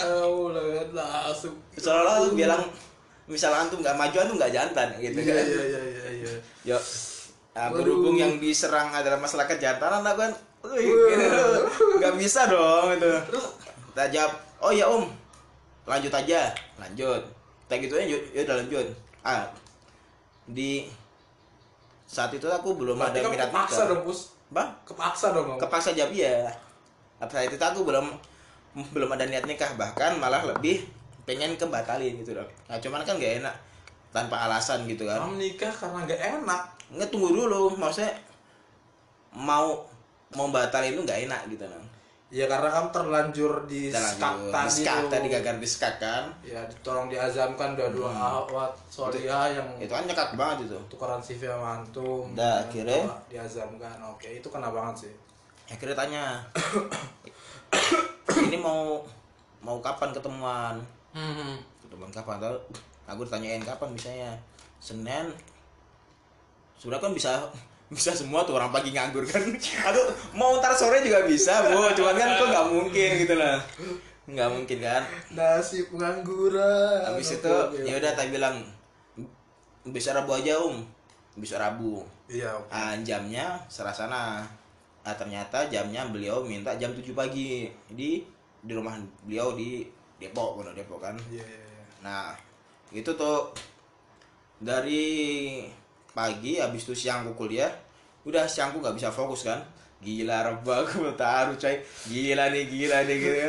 [1.27, 1.51] langsung.
[1.75, 2.63] seolah-olah tuh bilang
[3.25, 6.31] misal antum nggak maju antum nggak jantan gitu Iya kan iya iya iya iya.
[6.65, 6.77] Yo,
[7.51, 7.81] nah, Waduh.
[7.81, 10.31] berhubung yang diserang adalah masalah kejantanan, aku kan,
[10.75, 11.45] gitu.
[11.97, 13.11] nggak bisa dong itu.
[13.29, 13.45] Terus
[13.91, 15.05] kita jawab, oh ya om,
[15.83, 17.21] lanjut aja, lanjut.
[17.65, 18.85] Kita gitu aja, ya udah lanjut.
[19.21, 19.45] Ah,
[20.45, 20.89] di
[22.03, 23.89] saat itu aku belum Berarti ada minat kepaksa nikah.
[23.91, 24.19] dong, Pus.
[24.49, 25.59] Bang, Kepaksa dong kamu.
[25.61, 26.49] kepaksa jawab iya.
[27.21, 28.09] Saat itu aku belum
[28.97, 30.89] belum ada niat nikah, bahkan malah lebih
[31.21, 32.49] pengen kebatalin gitu dong.
[32.65, 33.53] Nah cuman kan gak enak
[34.09, 35.21] tanpa alasan gitu kan.
[35.21, 36.61] Kamu nikah karena gak enak.
[36.89, 38.09] nggak tunggu dulu maksudnya
[39.29, 39.77] mau
[40.33, 41.85] mau batalin itu nggak enak gitu nang
[42.29, 44.85] Ya karena kamu terlanjur di skak tadi.
[44.85, 50.37] Tadi gagal diskak kan Ya, tolong diazamkan dua dua awat solihah yang itu kan nyekak
[50.37, 52.29] banget itu tukaran CV sama antum.
[52.37, 53.01] Dah, yang akhirnya?
[53.29, 53.97] diazamkan.
[54.05, 55.13] Oke, itu kena banget sih.
[55.69, 56.23] akhirnya tanya
[58.49, 59.01] ini mau
[59.61, 60.75] mau kapan ketemuan
[61.09, 61.57] Hmm.
[61.81, 62.53] ketemuan kapan tahu
[63.09, 64.31] aku ditanyain kapan misalnya
[64.77, 65.33] senin.
[66.77, 67.49] Sudah kan bisa
[67.93, 69.41] bisa semua tuh orang pagi nganggur kan.
[69.89, 70.01] Aku
[70.37, 71.89] mau ntar sore juga bisa bu.
[71.97, 73.57] Cuman kan kok nggak mungkin gitu lah.
[74.29, 75.03] Nggak mungkin kan.
[75.33, 77.01] Nasib pengangguran.
[77.09, 78.61] Habis itu ya udah tak bilang
[79.89, 80.85] bisa Rabu aja um
[81.33, 82.05] bisa Rabu.
[82.29, 82.69] Iya, oke.
[82.69, 84.45] ah, jamnya serah sana.
[85.01, 87.65] Nah, ternyata jamnya beliau minta jam 7 pagi.
[87.89, 88.21] Di
[88.59, 89.87] di rumah beliau di
[90.19, 91.15] Depok Pondok Depok kan.
[91.31, 91.83] Iya, iya, iya.
[92.03, 92.35] nah
[92.95, 93.53] itu tuh
[94.59, 95.05] dari
[96.11, 97.71] pagi habis itu siang aku kuliah
[98.27, 99.61] udah siangku nggak bisa fokus kan
[99.99, 101.75] gila reba aku taruh coy
[102.09, 103.39] gila nih gila nih gitu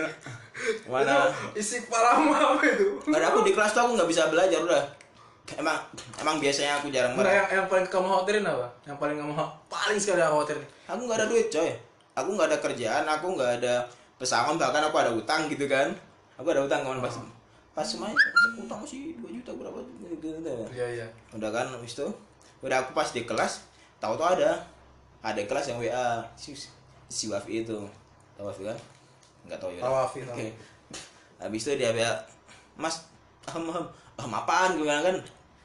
[0.87, 3.01] mana isi kepalamu apa itu?
[3.09, 4.85] Karena aku di kelas tuh aku nggak bisa belajar udah.
[5.57, 5.79] Emang
[6.21, 7.43] emang biasanya aku jarang banget.
[7.43, 8.67] yang, yang paling kamu khawatirin apa?
[8.87, 9.33] Yang paling kamu
[9.67, 10.65] paling sekali yang khawatirin.
[10.87, 11.71] Aku nggak ada duit coy.
[12.15, 13.75] Aku nggak ada kerjaan, aku nggak ada
[14.21, 15.91] pesangon bahkan aku ada utang gitu kan.
[16.37, 17.17] Aku ada utang kemarin pas
[17.71, 18.19] pas semuanya
[18.59, 19.79] utang masih 2 juta berapa?
[20.03, 20.55] Gitu, gitu.
[20.75, 21.07] Iya, iya.
[21.31, 22.07] Udah kan habis itu
[22.61, 23.65] udah aku pas di kelas
[24.03, 24.59] tahu tuh ada
[25.21, 26.57] ada kelas yang WA si,
[27.09, 27.79] si Wafi itu.
[28.37, 28.79] Tahu Wafi kan?
[29.47, 29.81] Nggak tahu ya.
[29.85, 30.37] Tahu Wafi, tahu.
[30.37, 30.49] oke.
[31.41, 32.13] Habis itu dia WA
[32.77, 33.07] Mas
[33.49, 33.87] am am,
[34.19, 34.77] am apaan?
[34.77, 35.17] Gue bilang kan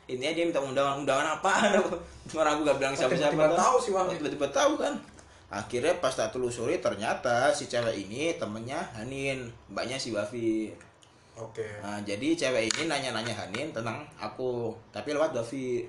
[0.05, 1.97] ini dia minta undangan undangan apaan aku
[2.37, 4.13] orang aku gak bilang siapa siapa tiba-tiba tahu si Wafi.
[4.21, 4.93] tiba-tiba tahu kan.
[5.45, 10.73] Akhirnya pas tak telusuri ternyata si cewek ini temennya Hanin mbaknya si Wafi
[11.35, 11.67] Oke.
[11.83, 15.83] Nah, jadi cewek ini nanya-nanya Hanin tentang aku, tapi lewat Davi.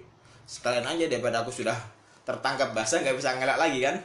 [0.47, 1.75] Sekalian aja daripada aku sudah
[2.27, 3.97] tertangkap basah nggak bisa ngelak lagi kan.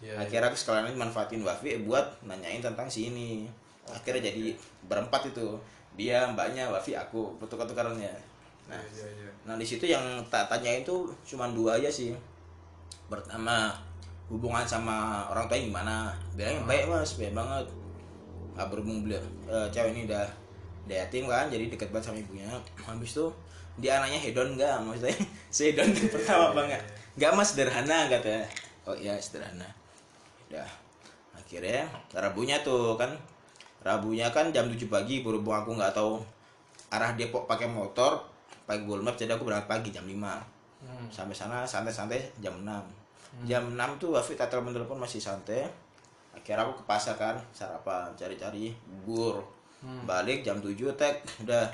[0.00, 3.48] Iya, Akhirnya aku sekalian aja manfaatin Wafi buat nanyain tentang si ini.
[3.84, 4.56] Akhirnya jadi
[4.88, 5.56] berempat itu.
[5.96, 8.12] Dia, mbaknya, Wafi, aku, tukar-tukarannya.
[8.68, 9.30] Nah, Iya, iya, iya.
[9.44, 12.16] nah di situ yang tak tanyain tuh cuma dua aja sih.
[13.10, 13.74] Pertama,
[14.30, 17.66] hubungan sama orang tua gimana bilangnya baik mas baik banget
[18.54, 19.18] nggak berhubung beliau
[19.50, 20.22] eh, cewek ini udah
[20.88, 22.46] yatim kan jadi deket banget sama ibunya.
[22.80, 23.26] Habis itu
[23.76, 24.76] dia anaknya hedon nggak?
[24.86, 25.16] Maksudnya
[25.54, 26.80] si hedon pertama banget
[27.18, 27.30] nggak?
[27.34, 28.46] Mas sederhana katanya
[28.88, 29.66] oh iya sederhana.
[30.48, 30.68] Udah.
[31.36, 33.10] Akhirnya rabunya tuh kan.
[33.80, 36.20] Rabunya kan jam 7 pagi berhubung aku nggak tahu
[36.92, 38.20] arah Depok pakai motor
[38.68, 41.12] pakai Google Maps jadi aku berangkat pagi jam 5 Hmm.
[41.12, 42.64] sampai sana santai-santai jam 6
[43.44, 45.68] jam 6 tuh Wafi tak telepon telepon masih santai.
[46.32, 49.44] Akhirnya aku ke pasar kan sarapan cari-cari bubur
[50.04, 51.66] balik jam 7 tek udah.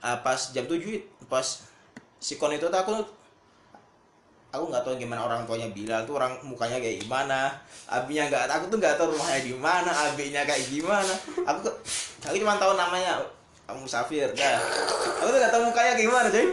[0.00, 0.80] Ah, pas jam 7
[1.28, 1.44] pas
[2.20, 2.92] si kon itu tuh aku
[4.50, 7.50] aku nggak tahu gimana orang tuanya bilang tuh orang mukanya kayak gimana.
[7.90, 11.14] Abinya nggak aku tuh nggak tahu rumahnya di mana abinya kayak gimana.
[11.46, 11.68] Aku
[12.26, 13.18] aku cuma tahu namanya
[13.66, 14.58] kamu Safir dah.
[15.22, 16.46] Aku tuh nggak tahu mukanya kayak gimana cuy.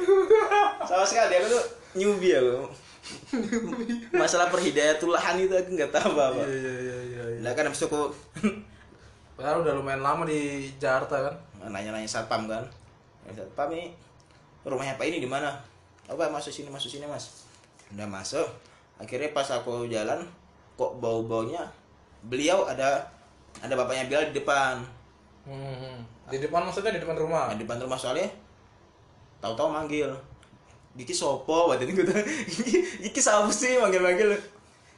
[0.85, 1.63] Sama sekali aku tuh
[1.97, 2.69] newbie aku.
[4.11, 7.23] Masalah perhidayatulahan itu aku nggak tahu apa apa Iya iya iya iya.
[7.31, 7.39] iya.
[7.39, 8.11] nah kan habis itu aku
[9.37, 11.35] Padahal udah lumayan lama di Jakarta kan.
[11.69, 12.65] nanya-nanya satpam kan?
[13.29, 13.93] Satpam ini
[14.65, 15.53] rumahnya pak ini di mana?
[16.09, 17.45] Oh pak masuk sini masuk sini mas.
[17.93, 18.49] Udah masuk.
[18.97, 20.25] Akhirnya pas aku jalan
[20.73, 21.61] kok bau baunya
[22.25, 23.05] beliau ada
[23.61, 24.81] ada bapaknya Bilal di depan.
[25.45, 26.01] Hmm.
[26.27, 27.53] Di depan maksudnya di depan rumah.
[27.53, 28.25] nah, di depan rumah soalnya
[29.39, 30.09] tahu-tahu manggil.
[30.97, 31.69] Diki sopo?
[31.69, 32.09] Buat ini gitu
[33.05, 33.77] Diki siapa sih?
[33.77, 34.33] Manggil-manggil.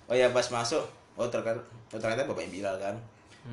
[0.08, 0.82] Oh ya pas masuk
[1.20, 1.60] oh ternyata
[1.92, 2.96] oh, ternyata bapaknya Bilal kan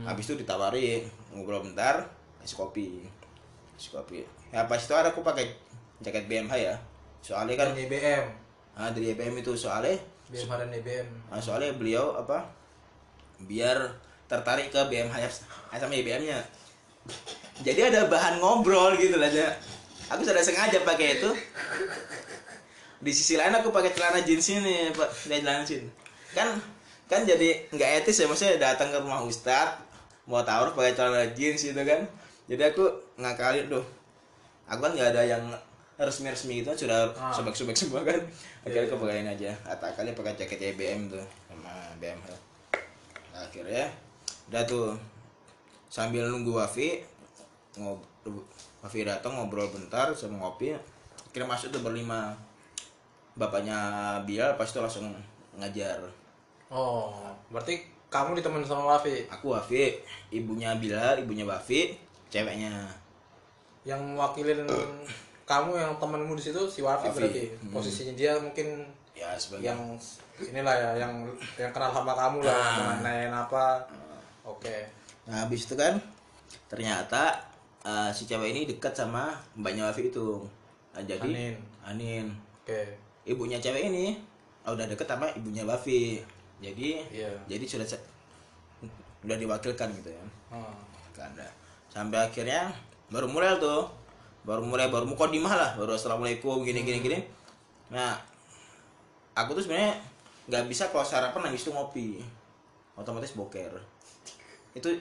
[0.04, 2.04] habis itu ditawari ngobrol bentar
[2.42, 2.86] kasih kopi.
[3.76, 4.18] Kasih kopi.
[4.50, 5.50] Ya pas itu ada aku pakai
[6.00, 6.74] jaket BMH ya.
[7.24, 8.24] Soalnya kan Kan IBM.
[8.76, 9.96] ah, dari EBM itu soalnya
[10.28, 11.06] BMH dan IBM.
[11.28, 12.44] ah, soalnya beliau apa?
[13.42, 13.76] Biar
[14.26, 15.30] tertarik ke BMH nya
[15.72, 16.40] sama IBM nya
[17.62, 19.48] jadi ada bahan ngobrol gitu lah Ya.
[20.10, 21.30] aku sudah sengaja pakai itu.
[23.00, 25.08] Di sisi lain aku pakai celana jeans ini pak.
[25.24, 25.88] Dari celana jeans.
[26.34, 26.58] Kan
[27.06, 29.78] kan jadi nggak etis ya maksudnya datang ke rumah ustad
[30.26, 32.02] mau taruh pakai celana jeans gitu kan.
[32.46, 32.82] Jadi aku
[33.16, 33.84] ngakalin tuh
[34.66, 35.42] aku kan nggak ada yang
[35.96, 37.30] resmi-resmi gitu sudah Ah.
[37.30, 38.18] sobek-sobek semua kan.
[38.66, 39.50] Akhirnya Iya, aku pakaiin aja.
[39.64, 42.28] Atau kali pakai jaket EBM tuh sama BMH
[43.30, 43.86] Nah, akhirnya
[44.50, 44.86] udah tuh
[45.86, 47.00] sambil nunggu Wafi
[48.82, 50.74] Wafi datang ngobrol bentar sama ngopi
[51.30, 52.34] akhirnya masuk tuh berlima.
[53.36, 53.76] Bapaknya
[54.24, 55.12] Bilal pas itu langsung
[55.54, 56.00] ngajar
[56.66, 57.14] Oh,
[57.48, 59.98] berarti kamu ditemenin sama Wafi aku Wafi
[60.30, 61.94] ibunya Bilal ibunya Wafi
[62.26, 62.70] ceweknya
[63.82, 64.66] yang mewakilin
[65.46, 67.16] kamu yang temenmu di situ si Wafi, Wafi.
[67.18, 67.70] berarti Hmm.
[67.70, 69.80] posisinya dia mungkin ya sebagai yang
[70.36, 71.12] inilah ya yang
[71.54, 72.98] yang kenal sama kamu lah Ah.
[73.00, 73.78] nanyain apa
[74.42, 74.76] oke
[75.26, 75.98] Nah habis itu kan
[76.66, 77.34] ternyata
[77.82, 80.42] eh, si cewek ini dekat sama mbaknya Wafi itu.
[80.90, 81.54] Nah, jadi Anin.
[81.82, 82.26] Anin.
[82.62, 82.82] oke
[83.22, 84.18] Ibunya cewek ini
[84.62, 86.18] oh, udah deket sama ibunya Wafi.
[86.60, 87.30] Jadi Iya.
[87.46, 88.06] jadi sudah se-
[89.24, 90.24] udah diwakilkan gitu ya.
[90.52, 90.76] Hmm.
[91.12, 91.32] Kan.
[91.88, 92.72] Sampai akhirnya
[93.08, 93.88] baru mulai tuh.
[94.46, 97.18] Baru mulai baru mukodimah lah, baru assalamualaikum gini gini gini.
[97.90, 98.14] Nah,
[99.34, 99.98] aku tuh sebenarnya
[100.46, 102.22] nggak bisa kalau sarapan habis itu ngopi.
[102.94, 103.74] Otomatis boker.
[104.70, 104.94] Itu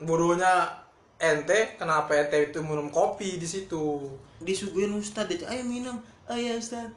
[0.00, 0.72] bodohnya
[1.20, 4.02] ente kenapa ente itu minum kopi di situ
[4.42, 5.94] disuguhin ustad ayo minum
[6.26, 6.90] ayo ustad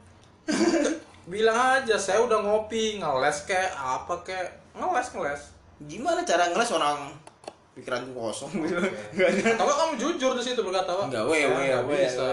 [1.26, 4.46] bilang aja saya udah ngopi ngeles kek apa kek.
[4.78, 5.42] Ngeles ngeles.
[5.90, 7.12] Gimana cara ngeles orang?
[7.76, 8.48] Pikiranku kosong.
[8.64, 8.80] Gitu
[9.60, 11.12] nggak kamu jujur di situ berkata Pak?
[11.12, 12.24] nggak weh weh weh bisa.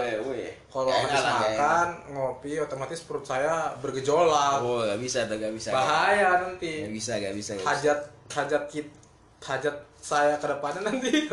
[0.71, 4.63] kalau habis makan ngopi otomatis perut saya bergejolak.
[4.63, 5.75] Oh nggak bisa tuh nggak bisa.
[5.75, 7.71] Bahaya nggak nanti bisa nggak bisa nggak bisa.
[7.75, 7.99] hajat
[8.31, 8.87] hajat kit
[9.43, 11.11] hajat saya ke depannya nanti.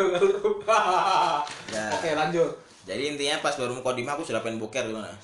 [1.71, 1.87] Ya.
[1.95, 2.51] oke lanjut.
[2.83, 5.15] Jadi intinya pas baru mukodimah aku sudah pengen boker gimana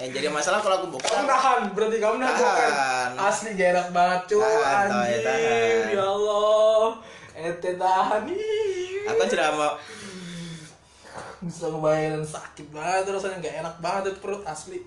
[0.00, 3.08] yang jadi masalah kalau aku boker kamu nahan berarti kamu nahan Tahan.
[3.12, 3.12] bukan?
[3.20, 5.22] asli gak enak banget cuy Tahan, anjing.
[5.22, 5.92] tahan.
[5.92, 6.84] ya Allah.
[7.30, 8.22] Ente tahan
[9.06, 9.72] aku sudah mau
[11.40, 14.80] bisa ngebayangin sakit banget rasanya nggak enak banget itu perut asli.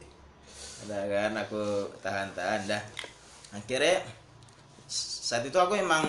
[0.83, 1.61] Ada kan aku
[1.99, 2.81] tahan-tahan dah.
[3.53, 4.01] Akhirnya
[4.89, 6.05] saat itu aku emang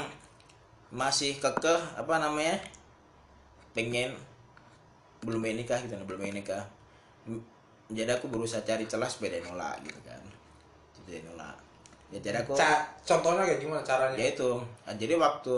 [0.89, 2.57] masih kekeh apa namanya
[3.73, 4.17] pengen
[5.21, 6.74] belum pengen nikah gitu belum pengen nikah M-
[7.95, 10.21] jadi aku berusaha cari celah supaya dia nolak gitu kan.
[11.05, 11.57] Dia nolak.
[12.11, 14.15] Ya jadi aku Ca- contohnya kayak gimana caranya?
[14.15, 14.51] Ya itu.
[14.85, 15.55] Nah, jadi waktu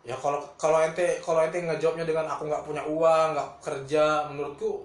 [0.00, 4.80] ya kalau kalau ente kalau ente ngejawabnya dengan aku nggak punya uang nggak kerja menurutku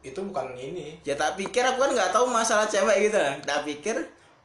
[0.00, 0.96] itu bukan ini.
[1.02, 3.18] Ya tak pikir aku kan nggak tahu masalah cewek gitu.
[3.44, 3.96] Tak pikir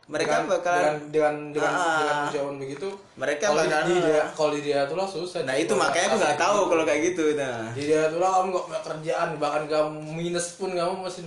[0.05, 1.97] mereka dengan, bakalan dengan dengan dengan, Ah.
[1.97, 5.55] dengan ucapan begitu mereka kalau bakalan di dia kalau di dia tuh lah susah nah
[5.57, 7.25] itu makanya aku nggak tahu kalau kayak gitu.
[7.33, 7.73] Nah.
[7.73, 11.25] Di dia tuh lah kamu nggak punya kerjaan bahkan kamu minus pun kamu masih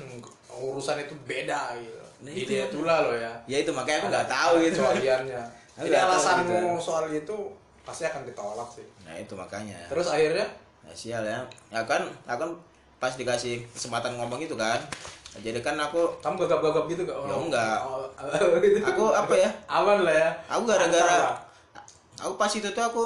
[0.59, 1.99] urusan itu beda gitu.
[2.19, 2.51] Nah, itu.
[2.51, 3.33] dia tuh lah lo ya.
[3.47, 4.79] Ya itu makanya aku nggak tahu gitu.
[4.83, 5.43] kecualiannya
[5.79, 6.83] Aku jadi alasanmu gitu.
[6.83, 7.37] soal itu
[7.87, 8.87] pasti akan ditolak sih.
[9.07, 9.79] Nah itu makanya.
[9.87, 10.47] Terus akhirnya?
[10.83, 11.39] Ya, sial ya.
[11.71, 12.51] Ya kan aku kan
[12.99, 14.83] pas dikasih kesempatan ngomong itu kan.
[15.39, 17.15] Jadi kan aku kamu gagap-gagap gitu gak?
[17.15, 17.79] Ya, enggak.
[17.87, 18.11] Oh,
[18.59, 18.83] gitu.
[18.83, 19.51] aku apa ya?
[19.71, 20.29] Aman lah ya.
[20.51, 21.39] Aku gara-gara
[22.19, 23.03] aku pas itu tuh aku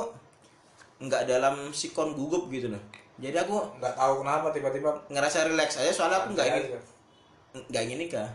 [1.03, 2.81] nggak dalam sikon gugup gitu loh.
[3.21, 6.81] Jadi aku nggak tahu kenapa tiba-tiba ngerasa relax aja soalnya aku nggak ingin.
[7.53, 8.29] Nggak ingin nikah.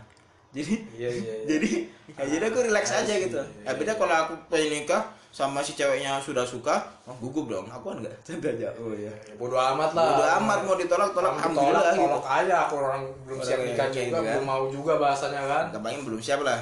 [0.48, 1.46] Jadi iya iya iya.
[1.50, 1.70] jadi
[2.16, 3.36] ya, jadi aku relax I aja see, gitu.
[3.36, 7.66] iya, ya beda kalau aku pengen nikah sama si ceweknya sudah suka oh, gugup dong.
[7.68, 8.68] Aku kan nggak santai aja.
[8.80, 9.12] Oh iya.
[9.28, 10.16] Ya, bodo amat lah.
[10.16, 11.36] Bodo amat mau ditolak tolak.
[11.36, 12.06] Kamu alhamdulillah tolak, gitu.
[12.08, 12.56] tolak aja.
[12.64, 14.24] Aku orang belum Orang siap nikah juga gitu kan.
[14.24, 15.64] belum mau juga bahasanya kan.
[15.74, 16.60] Gampangnya belum siap lah.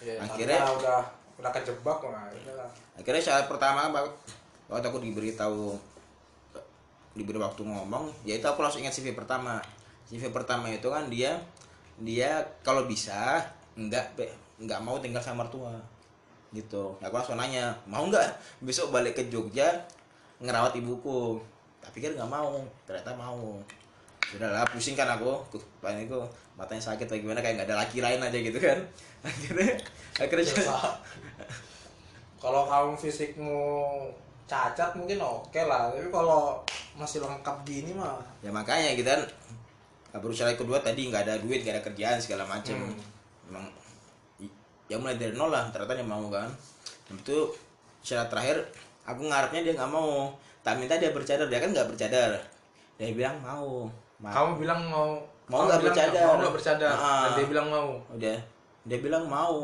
[0.00, 1.00] Ya, Akhirnya- udah
[1.36, 2.64] udah kejebak lah ya
[2.96, 3.92] akhirnya saat pertama
[4.72, 5.76] waktu aku diberitahu
[7.12, 9.60] diberi waktu ngomong ya itu aku langsung ingat CV pertama.
[10.06, 11.36] CV pertama itu kan dia
[12.00, 13.40] dia kalau bisa
[13.76, 14.16] nggak
[14.60, 15.72] nggak mau tinggal sama mertua.
[16.52, 16.84] Gitu.
[17.00, 19.68] Aku langsung nanya mau nggak besok balik ke Jogja
[20.40, 21.40] ngerawat ibuku?
[21.80, 23.60] Tapi kan nggak mau ternyata mau.
[24.26, 25.40] Sudahlah pusing kan aku.
[25.80, 26.18] Paling itu
[26.56, 28.78] matanya sakit atau gimana kayak nggak ada laki lain aja gitu kan.
[29.26, 29.76] Akhirnya
[30.16, 30.96] akhirnya Susah.
[32.40, 33.58] kalau kamu fisikmu
[34.46, 36.62] cacat mungkin oke lah tapi kalau
[36.94, 38.22] masih lengkap gini mah.
[38.40, 39.22] Ya makanya gitu kan
[40.22, 42.78] berusaha kedua tadi nggak ada duit nggak ada kerjaan segala macem.
[42.78, 42.96] Hmm.
[43.46, 43.66] emang
[44.86, 46.48] ya mulai dari nol lah ternyata dia mau kan.
[47.06, 47.50] Dan itu
[48.02, 48.56] syarat terakhir
[49.06, 50.30] aku ngarepnya dia nggak mau.
[50.62, 52.38] Tak minta dia bercadar dia kan nggak bercadar.
[52.98, 53.86] Dia bilang mau.
[54.18, 55.10] Mau kamu bilang mau.
[55.46, 56.26] Mau nggak bercadar?
[56.26, 56.90] mau nggak bercadar?
[56.90, 57.22] Ah.
[57.30, 57.88] dan dia bilang mau.
[58.14, 58.38] Udah.
[58.86, 59.58] Dia bilang mau.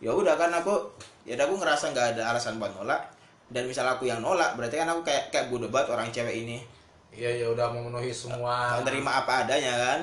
[0.00, 0.76] Ya udah kan aku
[1.24, 3.00] ya aku ngerasa nggak ada alasan buat nolak.
[3.48, 6.73] Dan misal aku yang nolak berarti kan aku kayak kayak bodoh banget orang cewek ini
[7.14, 10.00] iya ya udah memenuhi semua Kau terima apa adanya kan?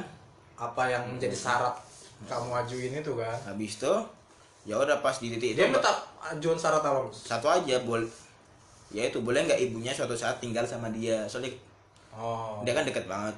[0.61, 1.73] apa yang menjadi syarat
[2.29, 3.33] kamu ajuin itu kan?
[3.45, 3.93] Habis itu
[4.61, 5.89] ya udah pas di titik itu dia minta
[6.21, 8.05] ajuan syarat apa satu aja boleh
[8.93, 11.25] ya itu boleh nggak ibunya suatu saat tinggal sama dia?
[11.25, 11.49] Soalnya
[12.13, 12.61] oh.
[12.61, 13.33] dia kan deket banget.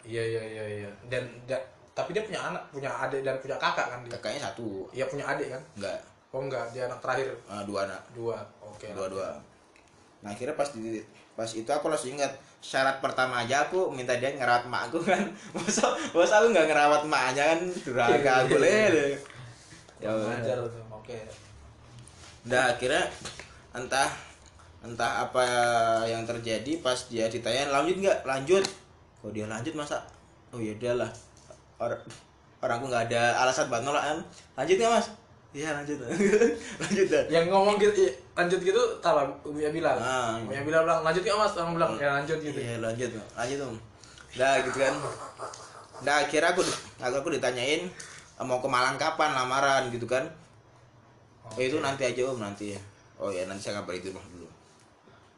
[0.00, 0.90] Iya iya iya iya.
[1.12, 1.60] Dan da-
[1.92, 4.12] tapi dia punya anak punya adik dan punya kakak kan dia?
[4.16, 4.88] Kakaknya satu.
[4.88, 5.62] Iya punya adik kan?
[5.76, 5.98] Nggak.
[6.32, 7.28] Oh enggak dia anak terakhir.
[7.28, 8.00] Eh, dua anak.
[8.16, 8.40] Dua
[8.74, 9.28] oke dua dua
[10.24, 11.04] nah akhirnya pas di
[11.36, 12.32] pas itu aku langsung ingat
[12.64, 15.20] syarat pertama aja aku minta dia ngerawat mak aku kan.
[15.54, 17.60] Masa masa aku nggak ngerawat maknya kan?
[17.84, 18.72] Durhaka boleh.
[18.72, 18.88] Iya.
[18.88, 19.12] deh
[20.00, 20.10] ya
[20.92, 21.18] oke
[22.44, 23.04] Udah akhirnya
[23.76, 24.08] entah
[24.84, 25.44] entah apa
[26.04, 28.18] yang terjadi pas dia ditanya lanjut nggak?
[28.24, 28.64] Lanjut.
[29.20, 30.00] Kok dia lanjut masa?
[30.52, 31.08] Oh ya udahlah.
[31.76, 32.00] Orang
[32.64, 34.18] orangku nggak ada alasan buat nolak kan?
[34.56, 35.08] Lanjut nggak mas
[35.54, 36.02] iya lanjut.
[36.82, 37.24] Lanjut dah.
[37.30, 39.22] Yang ngomong gitu iya, lanjut gitu tahu
[39.54, 39.94] Uya bilang.
[39.94, 41.54] Ah, Uya bilang bilang lanjut nggak mas.
[41.54, 42.58] Orang bilang ya lanjut gitu.
[42.58, 43.78] Iya lanjut lanjut om.
[44.34, 44.94] Dah gitu kan.
[46.02, 46.66] Dah akhirnya aku
[46.98, 47.86] aku, aku ditanyain
[48.42, 49.30] mau ke Malang kapan?
[49.30, 50.26] Lamaran gitu kan.
[51.46, 52.74] Oh, itu nanti aja om nanti
[53.22, 54.48] oh ya nanti saya kabarin di rumah dulu.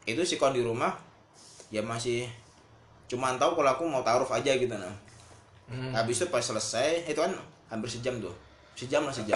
[0.09, 0.97] Itu si kon di rumah
[1.69, 2.25] ya masih
[3.07, 4.95] cuman tahu kalau aku mau taruh aja gitu nah
[5.67, 5.91] Hmm.
[5.91, 7.35] habis itu pas selesai itu kan
[7.67, 8.31] hampir sejam tuh
[8.77, 9.35] sejam lah sejam.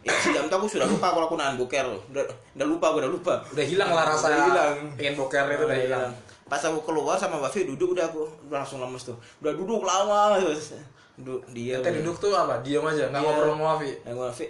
[0.00, 1.82] Itu sejam tuh aku sudah lupa kalau aku nahan boker.
[1.82, 3.34] Loh udah, udah lupa udah lupa.
[3.50, 4.74] Udah hilang lah rasa Udah hilang.
[4.94, 6.10] pengen boker itu udah hilang.
[6.44, 8.28] Pas aku keluar sama Mbak Vi duduk udah aku.
[8.46, 9.16] Udah langsung lemes tuh.
[9.40, 10.76] Udah duduk lama terus.
[11.16, 12.60] Duduk dia kita duduk tuh apa?
[12.60, 13.24] Diam aja nggak Iya.
[13.24, 14.46] ngobrol sama Wafi Nah, Mbak Vi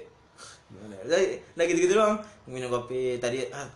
[0.65, 0.95] gimana?
[1.55, 2.17] Udah gitu gitu doang.
[2.51, 3.23] Minum kopi.
[3.23, 3.69] Tadi ah,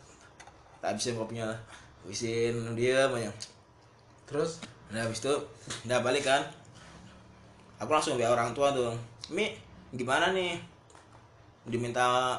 [0.83, 1.47] tak habisin kopinya.
[2.03, 3.31] Habisin dia banyak
[4.27, 4.59] terus?
[4.91, 5.31] Nah habis itu
[5.87, 6.43] udah balik kan.
[7.79, 8.91] Aku langsung biar orang tua tuh.
[9.31, 9.53] Mi
[9.90, 10.57] gimana nih?
[11.64, 12.37] Diminta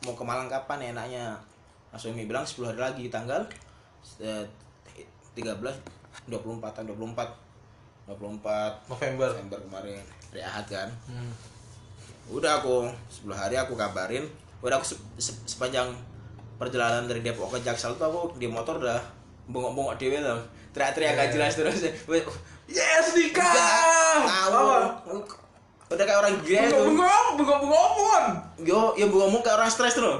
[0.00, 1.24] Mau ke Malang kapan ya enaknya?
[1.90, 3.44] Langsung Mi bilang 10 hari lagi tanggal
[4.18, 4.44] eh,
[5.34, 5.52] 13
[6.26, 6.32] 24
[6.72, 7.28] tanggal 24
[8.06, 9.28] 24 November.
[9.30, 10.00] Desember kemarin
[10.30, 10.88] Hari Ahad kan?
[11.04, 11.32] Hmm.
[12.28, 14.24] Udah aku 10 hari aku kabarin.
[14.60, 15.90] Udah aku se- se- sepanjang
[16.56, 19.00] perjalanan dari Depok ke Jaksel tuh aku di motor udah
[19.46, 21.34] bengok-bengok dewe tuh teriak-teriak gak Iya.
[21.34, 21.78] jelas terus.
[22.66, 24.22] Yes nikah
[25.90, 28.24] udah kayak orang gila tuh bengong bengong bengong apaan
[28.60, 30.18] yo ya bengok kayak orang stres tuh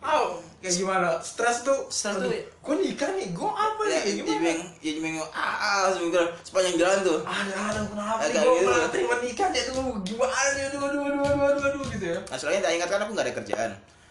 [0.00, 1.16] Aw, kayak gimana?
[1.16, 4.12] Stres tuh Stres tuh, gue nikah nih gue apa ya nih?
[4.14, 4.28] gimana?
[4.28, 7.18] jimeng ya jimeng ah ah sebentar sepanjang jalan tuh.
[7.24, 8.28] Ada ada kenapa Ya, nih?
[8.30, 8.68] Kayak gue gitu.
[8.68, 10.62] malah terima nikah deh tuh gimana nih?
[10.68, 12.18] Aduh aduh aduh aduh aduh, aduh gitu ya.
[12.20, 13.70] Nah soalnya tak ingat kan aku nggak ada kerjaan.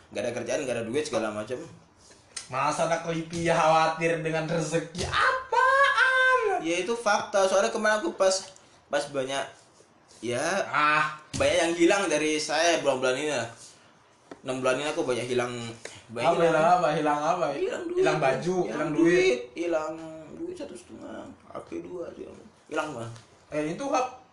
[0.10, 1.58] Nggak ada kerjaan nggak ada duit segala macam.
[2.50, 6.58] Masa anak lipi khawatir dengan rezeki apaan?
[6.60, 7.46] Ya itu fakta.
[7.46, 8.50] Soalnya kemarin aku pas
[8.90, 9.46] pas banyak
[10.24, 10.46] ya.
[10.72, 11.20] Ah.
[11.36, 13.48] Banyak yang hilang dari saya bulan-bulan ini lah.
[14.44, 15.52] Enam bulan ini aku banyak hilang.
[16.14, 16.66] Banyak apa hilang.
[16.68, 17.48] apa hilang apa?
[17.58, 18.00] Hilang duit.
[18.00, 19.40] Hilang baju hilang duit.
[19.58, 19.94] hilang
[20.38, 22.38] duit satu setengah HP dua hilang.
[22.72, 23.10] Hilang mah.
[23.52, 24.24] Eh itu hap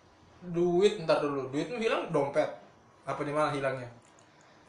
[0.54, 1.50] duit ntar dulu.
[1.50, 2.48] Duitmu hilang dompet.
[3.08, 3.88] Apa di mana hilangnya?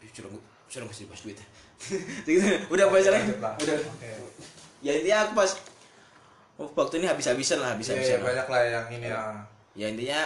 [0.01, 0.31] Sudah
[0.71, 1.37] sudah masih pas duit.
[2.29, 3.23] Gitu, udah apa lah.
[3.57, 3.77] udah.
[4.85, 5.51] Ya intinya aku pas
[6.57, 8.25] waktu ini habis-habisan lah Iya, habis-habisan lah.
[8.29, 9.21] banyak lah yang ini ya.
[9.73, 10.21] ya intinya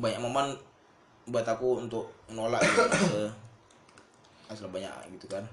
[0.00, 0.56] banyak momen
[1.28, 3.28] buat aku untuk menolak gitu,
[4.50, 5.44] asal banyak gitu kan.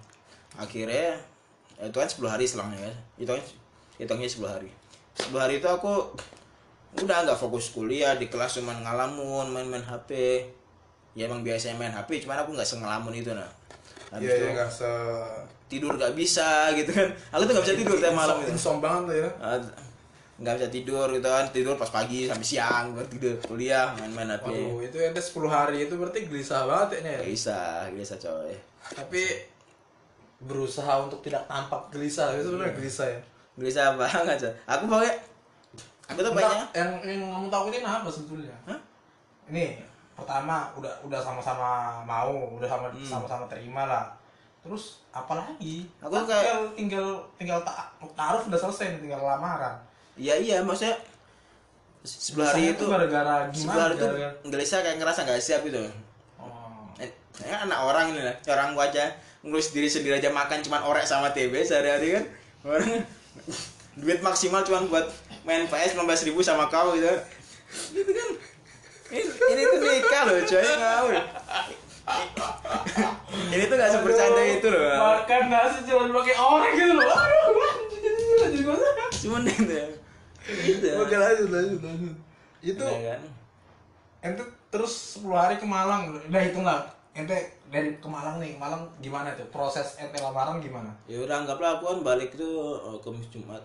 [0.57, 1.19] Akhirnya
[1.77, 2.95] ya itu kan 10 hari selangnya kan.
[3.21, 3.43] Itu kan
[4.01, 4.71] hitungnya 10 hari.
[5.19, 6.15] 10 hari itu aku
[6.97, 10.41] udah nggak fokus kuliah di kelas cuman ngalamun main-main HP
[11.13, 13.51] ya emang biasanya main HP cuman aku nggak sengelamun itu nah.
[14.07, 14.91] Habis iya itu nggak se
[15.67, 17.11] tidur nggak bisa gitu kan.
[17.35, 18.55] Aku tuh nggak bisa tidur tiap malam gitu.
[18.55, 19.29] insom banget tuh ya
[20.37, 24.45] nggak bisa tidur gitu kan tidur pas pagi sampai siang baru tidur kuliah main-main HP
[24.45, 27.57] Waduh, itu ente 10 hari itu berarti gelisah banget ya bisa
[27.89, 28.53] bisa coy.
[28.87, 29.23] Tapi
[30.37, 33.19] berusaha untuk tidak tampak gelisah itu sebenarnya gelisah ya?
[33.57, 34.53] Bisa banget coy.
[34.67, 35.13] Aku pakai
[36.07, 38.53] aku tuh banyak yang yang kamu takutin apa sebetulnya?
[38.63, 38.79] Hah?
[39.47, 39.79] ini
[40.11, 43.01] pertama udah udah sama-sama mau udah sama Hmm.
[43.01, 44.05] sama-sama terima lah.
[44.59, 47.07] Terus apa lagi Aku Kan kayak- tinggal tinggal
[47.39, 49.79] tinggal ta taruh udah selesai tinggal lamaran
[50.17, 50.97] iya iya maksudnya
[52.07, 54.07] sebelah hari itu gara-gara sebelah gimana hari itu
[54.49, 55.79] gelisah kayak ngerasa nggak siap gitu.
[56.39, 56.87] Oh.
[57.03, 57.11] eh,
[57.43, 59.11] ya anak orang ini lah orang gua aja.
[59.45, 62.23] Ngurus diri sendiri aja makan cuman orek sama TB sehari-hari kan.
[62.65, 63.05] Orang
[64.01, 65.05] duit maksimal cuman buat
[65.45, 67.11] main PS 15 ribu sama kau gitu.
[67.93, 68.29] Gitu kan.
[69.07, 71.15] Ini, ini tuh nikah loh coy ngawur.
[73.47, 74.95] Ini tuh gak sebercanda itu loh.
[74.95, 77.03] makan nasi cuma pakai orang gitu loh.
[77.03, 77.67] Aduh
[78.47, 78.63] anjir,
[79.27, 79.87] cuman itu ya
[80.47, 82.15] gitu oke lanjut lanjut lanjut.
[82.57, 83.21] Itu Ya kan?
[84.17, 86.81] ente terus 10 hari ke Malang udah hitung lah
[87.13, 87.37] ente
[87.67, 89.45] dari ke Malang nih Malang gimana tuh?
[89.49, 90.89] Proses ente lamaran gimana?
[91.05, 93.61] Ya udah anggaplah aku kan balik tuh oh, Kamis Jumat.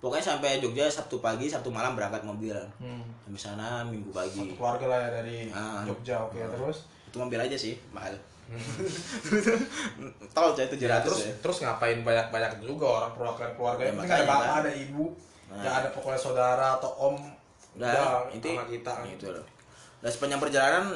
[0.00, 3.04] Pokoknya sampai Jogja Sabtu pagi Sabtu malam berangkat mobilan hmm.
[3.26, 4.56] sampai sana Minggu pagi.
[4.56, 5.84] Keluarga lah ya dari Ah.
[5.84, 6.88] Jogja oke terus?
[7.10, 8.14] Itu mobil aja sih mahal.
[10.34, 11.34] Tol coy tujuh ya, ratus terus ya.
[11.38, 13.82] terus ngapain banyak banyak juga orang perwakilan keluarga.
[13.86, 14.60] Ya, makanya ada bapak kan.
[14.66, 15.04] ada ibu
[15.50, 15.62] Nah.
[15.66, 17.16] ya ada pokoknya saudara atau om
[17.74, 18.92] udah inti sama kita.
[19.06, 19.44] Itu loh.
[20.00, 20.94] Dan sepanjang perjalanan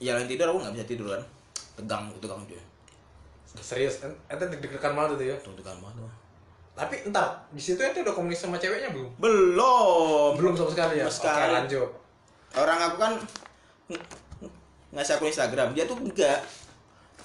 [0.00, 1.22] ya yang tidur aku nggak bisa tidur kan.
[1.76, 2.60] Tegang tegang cuy.
[3.60, 5.36] Serius en- ente deg-degan banget tuh ya?
[5.38, 6.08] Tegang banget
[6.74, 10.30] tapi entar di situ ente udah komunikasi sama ceweknya belum belum.
[10.34, 11.06] Belum sama sekali ya?
[11.06, 11.30] Sekali.
[11.30, 11.90] oke lanjut.
[12.58, 13.12] Orang aku kan
[13.94, 14.06] ng-
[14.42, 14.54] ng-
[14.90, 15.70] ngasih akun Instagram.
[15.70, 16.42] Dia tuh enggak.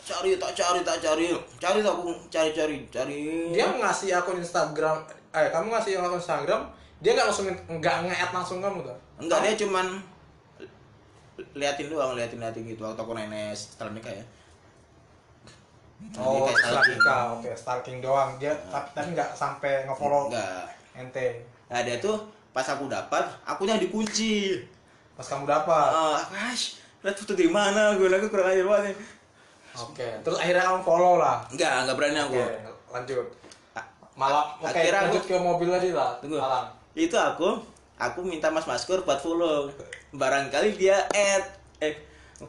[0.05, 1.33] Cari tak cari tak cari.
[1.57, 3.19] Cari tak aku cari cari cari.
[3.49, 6.61] Dia ngasih akun Instagram eh kamu ngasih akun Instagram
[6.99, 8.97] dia nggak langsung nggak nge-add langsung kamu tuh?
[9.21, 9.87] Enggak dia cuman
[11.55, 14.25] liatin doang liatin liatin gitu waktu aku nenek setelah nikah ya.
[16.19, 18.35] Oh setelah nikah oke stalking doang.
[18.35, 20.67] Dia tapi tapi nggak sampai ngefollow enggak
[20.97, 22.17] ente nah dia tuh
[22.51, 24.59] pas aku dapat akunya dikunci.
[25.15, 27.95] Pas kamu dapat ah gosh lihat foto di mana?
[27.95, 28.97] Gue lagi kurang ajar banget
[29.77, 31.39] oke terus akhirnya kamu follow lah?
[31.47, 32.35] Enggak enggak berani aku.
[32.35, 32.55] Oke
[32.89, 33.38] lanjut
[34.19, 36.35] Malah oke Akhirnya aku- lanjut ke mobil tadi lah Tunggu.
[36.37, 36.67] Malang.
[36.91, 37.55] itu aku
[37.95, 39.71] aku minta mas maskur buat follow
[40.11, 41.43] barangkali dia add
[41.79, 41.95] eh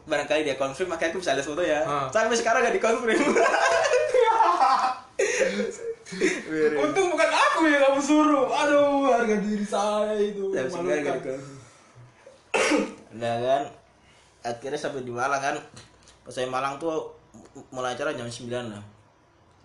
[0.01, 2.07] barangkali dia confirm makanya aku bisa lihat foto ya Ah.
[2.09, 3.15] sampai sekarang gak di confirm
[6.77, 11.01] untung bukan aku yang kamu suruh aduh harga diri saya itu sampai sekarang gak di
[11.01, 11.15] memalukan.
[11.15, 11.41] confirm
[13.13, 13.63] nah kan
[14.43, 15.55] akhirnya sampai di Malang kan
[16.21, 17.15] pas saya Malang tuh
[17.69, 18.83] mulai acara jam 9 lah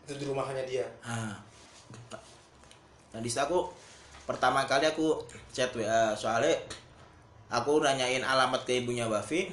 [0.04, 1.34] itu di rumahnya dia Ah.
[3.12, 3.64] Nah, di situ aku
[4.28, 5.16] pertama kali aku
[5.54, 6.52] chat WA soalnya
[7.48, 9.48] aku nanyain alamat ke ibunya Bafi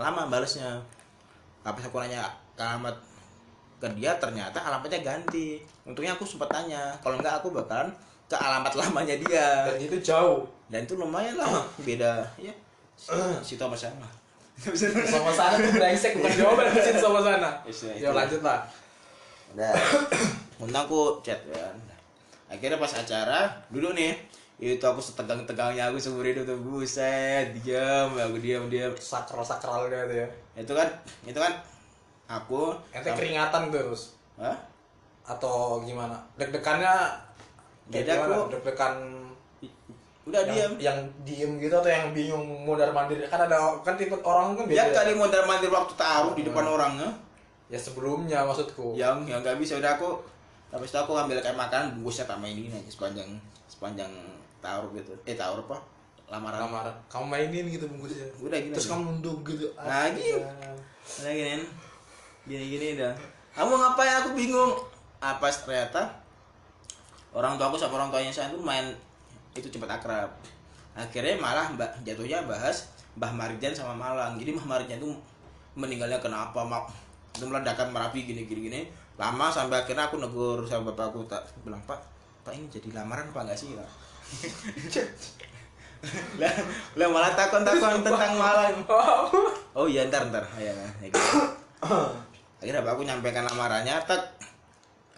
[0.00, 0.80] lama balesnya
[1.60, 2.24] habis aku nanya
[2.56, 2.96] alamat
[3.80, 5.56] ke dia ternyata alamatnya ganti.
[5.88, 7.88] Untungnya aku sempat tanya kalau enggak aku bakalan
[8.28, 9.64] ke alamat lamanya dia.
[9.72, 10.44] Dan itu jauh.
[10.68, 12.24] Dan itu lumayan lah beda.
[12.36, 12.52] Ya
[13.46, 14.04] situ sama sama
[15.08, 17.50] sama sana tuh brengsek bukan jawaban sini sama sana.
[17.64, 18.60] Yes, ya, lanjut lah.
[19.56, 19.72] Udah.
[20.60, 21.74] Undang aku chat kan.
[22.46, 24.12] Akhirnya pas acara duduk nih.
[24.60, 28.92] Itu aku setegang-tegangnya aku seumur hidup tuh buset diam aku diam diam.
[28.94, 30.84] sakral sakralnya itu ya Itu kan
[31.24, 31.48] itu kan
[32.28, 34.52] aku ente sama- keringatan terus Hah?
[35.24, 36.92] atau gimana deg-degannya
[37.88, 38.94] kayak Jadi aku- deg-degan
[40.22, 40.72] Udah yang, diam.
[40.78, 44.84] yang diem gitu atau yang bingung mondar mandir kan ada kan tipe orang kan Ya
[44.84, 47.08] beda kali mondar mandir waktu taruh di depan orangnya.
[47.66, 50.20] ya sebelumnya maksudku Yang yang nggak bisa udah aku
[50.70, 53.26] habis itu aku ambil kayak makan bungkusnya tak mainin aja sepanjang
[53.66, 54.10] sepanjang
[54.62, 55.12] taruh gitu.
[55.26, 55.78] Eh taruh apa?
[56.30, 56.62] lamaran.
[56.62, 56.94] Lamaran.
[57.10, 58.22] Kamu mainin gitu bungkusnya.
[58.38, 58.94] Udah gini terus aja.
[58.94, 59.66] kamu nunduk gitu.
[59.74, 60.38] Nah, gitu.
[61.20, 61.66] Udah gini
[62.46, 63.14] gini gini dah.
[63.58, 64.14] Kamu ngapain?
[64.22, 64.78] Aku bingung.
[65.18, 66.06] Apa ternyata
[67.34, 68.94] orang tua aku sama orang tuanya saya tuh main
[69.58, 70.30] itu cepat akrab.
[70.94, 74.38] Akhirnya malah mbak jatuhnya bahas Mbah Marjan sama Malang.
[74.38, 75.18] Jadi Mbah Marjan tuh
[75.74, 76.88] meninggalnya kenapa mak?
[77.34, 78.80] Itu meledakan merapi gini gini gini
[79.20, 82.00] lama sampai akhirnya aku negur sama bapakku tak bilang pak
[82.40, 83.90] pak ini jadi lamaran apa enggak sih Pak?"
[86.40, 86.54] lah
[86.96, 88.72] lah malah takon takon tentang Malang
[89.76, 89.84] oh.
[89.84, 90.48] Iya ntar ntar.
[90.56, 91.20] Ya, ya gitu.
[92.60, 94.32] akhirnya aku nyampaikan lamarannya tak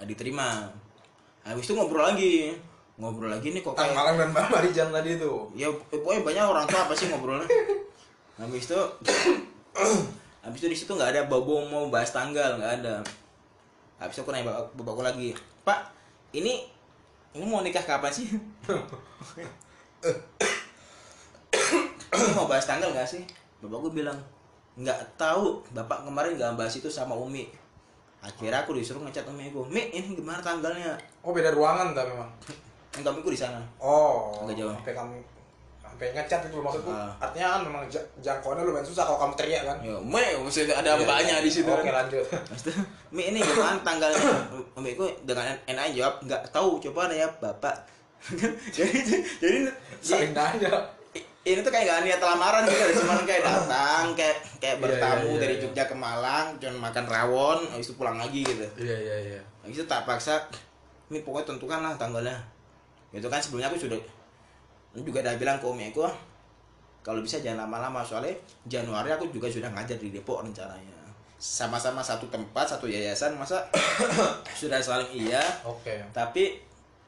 [0.03, 0.67] diterima.
[1.47, 2.59] Habis itu ngobrol lagi.
[2.99, 5.33] Ngobrol lagi nih kok kayak Malang dan Mbak Marijan tadi itu?
[5.55, 7.47] Ya pokoknya banyak orang tua apa sih ngobrolnya?
[8.43, 8.81] Habis itu
[10.45, 13.07] habis itu di situ nggak ada bobo mau bahas tanggal nggak ada
[14.03, 15.31] habis aku nanya bapak, bapakku lagi
[15.63, 15.95] pak
[16.35, 16.67] ini
[17.33, 18.29] ini mau nikah kapan sih?
[22.13, 23.25] Ini mau bahas tanggal nggak sih?
[23.65, 24.19] Bapakku bilang
[24.77, 27.49] nggak tahu bapak kemarin nggak bahas itu sama umi.
[28.23, 30.99] Akhirnya aku disuruh ngecat umi aku mi ini gimana tanggalnya?
[31.25, 32.31] Oh beda ruangan tapi memang?
[33.01, 33.61] Enggak umi di sana.
[33.81, 34.75] Oh Agak jauh.
[34.77, 35.17] sampai kamu
[36.03, 37.15] sampai ngecat itu maksudku Ah.
[37.23, 40.99] artinya kan memang ja- jangkauannya lumayan susah kalau kamu teriak kan ya mi maksudnya ada
[40.99, 42.27] mbaknya di situ oke lanjut
[43.15, 44.19] Mi ini gimana tanggalnya?
[44.75, 47.77] Umi itu dengan enak jawab nggak tahu coba nanya bapak.
[48.75, 48.89] jadi
[49.37, 49.69] jadi
[50.01, 50.73] saling nanya
[51.45, 55.29] ini tuh kayak gak niat lamaran gitu, cuma kayak datang, kayak kayak Iya, bertamu iya,
[55.29, 55.61] iya, dari iya.
[55.61, 58.63] Jogja ke Malang, cuma makan rawon, habis itu pulang lagi gitu.
[58.79, 60.39] iya iya iya Habis itu tak paksa,
[61.11, 62.39] Mi pokoknya tentukan lah tanggalnya.
[63.11, 63.99] Itu kan sebelumnya aku sudah
[64.95, 66.05] juga udah bilang ke Umi aku,
[67.01, 68.37] kalau bisa jangan lama-lama soalnya
[68.69, 71.01] Januari aku juga sudah ngajar di Depok rencananya.
[71.41, 73.65] Sama-sama satu tempat, satu yayasan, masa
[74.61, 76.61] sudah saling iya, oke tapi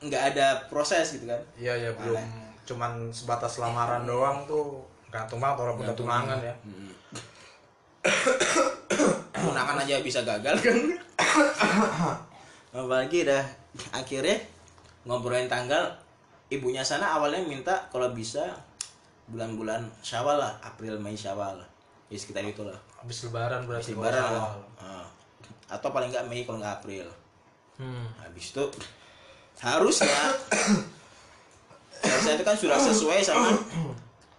[0.03, 1.39] nggak ada proses gitu kan.
[1.57, 2.21] iya iya belum
[2.65, 6.93] cuman sebatas lamaran doang tuh gantung banget orang udah tunangan ya Hmm.
[9.45, 10.77] Tunangan aja bisa gagal kan.
[12.77, 13.45] Apalagi dah
[13.93, 14.37] akhirnya
[15.05, 15.89] ngobrolin tanggal
[16.59, 18.43] ibunya sana awalnya minta kalau bisa
[19.29, 21.57] bulan-bulan Syawal lah, April Mei Syawal.
[22.13, 22.77] Ya sekitar itulah.
[23.01, 24.57] habis lebaran berarti Habis lebaran lah.
[24.81, 25.07] Ah.
[25.69, 27.07] Atau paling nggak Mei kalau nggak April.
[27.81, 28.07] hmm.
[28.21, 28.65] Habis itu
[29.55, 30.35] harusnya
[32.05, 33.55] harusnya itu kan sudah sesuai sama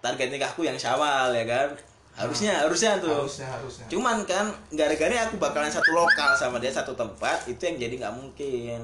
[0.04, 1.70] target nikahku yang Syawal ya kan.
[2.16, 3.12] Harusnya harusnya tuh.
[3.12, 7.76] harusnya harusnya Cuman kan gara-gara aku bakalan satu lokal sama dia satu tempat itu yang
[7.76, 8.80] jadi nggak mungkin.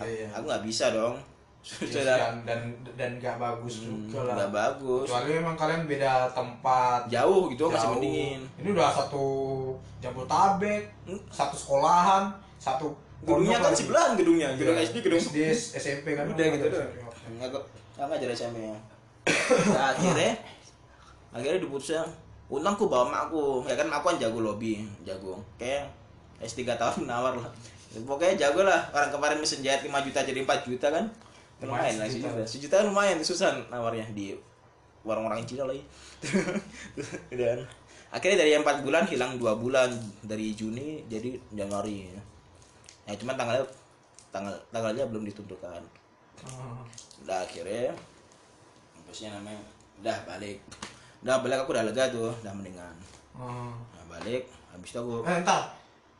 [0.00, 0.26] Iya.
[0.32, 1.20] Aku nggak bisa dong.
[1.60, 2.60] Yes, Sudah dan dan
[2.96, 5.04] dan nggak bagus juga lah nggak bagus.
[5.04, 7.94] kecuali memang kalian beda tempat Jauh gitu masih jauh.
[7.94, 8.40] mendingin.
[8.56, 9.24] ini udah satu
[10.00, 11.20] Jabotabek Hmm.
[11.28, 12.88] satu sekolahan satu
[13.20, 13.76] Gedungnya kan lagi.
[13.78, 15.36] sebelahan gedungnya, gedung Iya, SD, gedung SD
[15.76, 16.80] SMP kan Udah gitu doang.
[16.80, 17.24] SMP, oke.
[17.30, 17.48] Nggak
[17.94, 18.76] nggak ngajar SMP ya.
[19.68, 20.32] Nah, akhirnya
[21.30, 22.00] akhirnya diputusnya
[22.46, 25.86] untung aku bawa makku ya kan makku kan jago lobby jago kayak
[26.40, 27.46] S3 tahun nawar lah
[28.00, 31.04] pokoknya jago lah orang kemarin mesin jahit 5 juta jadi 4 juta kan
[31.60, 32.42] lumayan lah sejuta.
[32.44, 32.76] sejuta.
[32.84, 34.32] Lumayan susah nawarnya di
[35.04, 35.84] warung orang Cina lagi.
[37.40, 37.64] Dan
[38.10, 39.92] akhirnya dari 4 bulan hilang dua bulan
[40.24, 42.10] dari Juni jadi Januari.
[43.04, 43.66] Ya cuman tanggalnya
[44.30, 45.82] tanggal tanggalnya belum ditentukan.
[47.26, 47.92] Udah akhirnya
[49.10, 49.58] sih namanya
[50.00, 50.62] udah balik.
[51.26, 52.94] Udah balik aku udah lega tuh udah mendingan.
[53.30, 53.72] Hmm.
[53.94, 55.70] nah, balik habis itu aku Eh, entar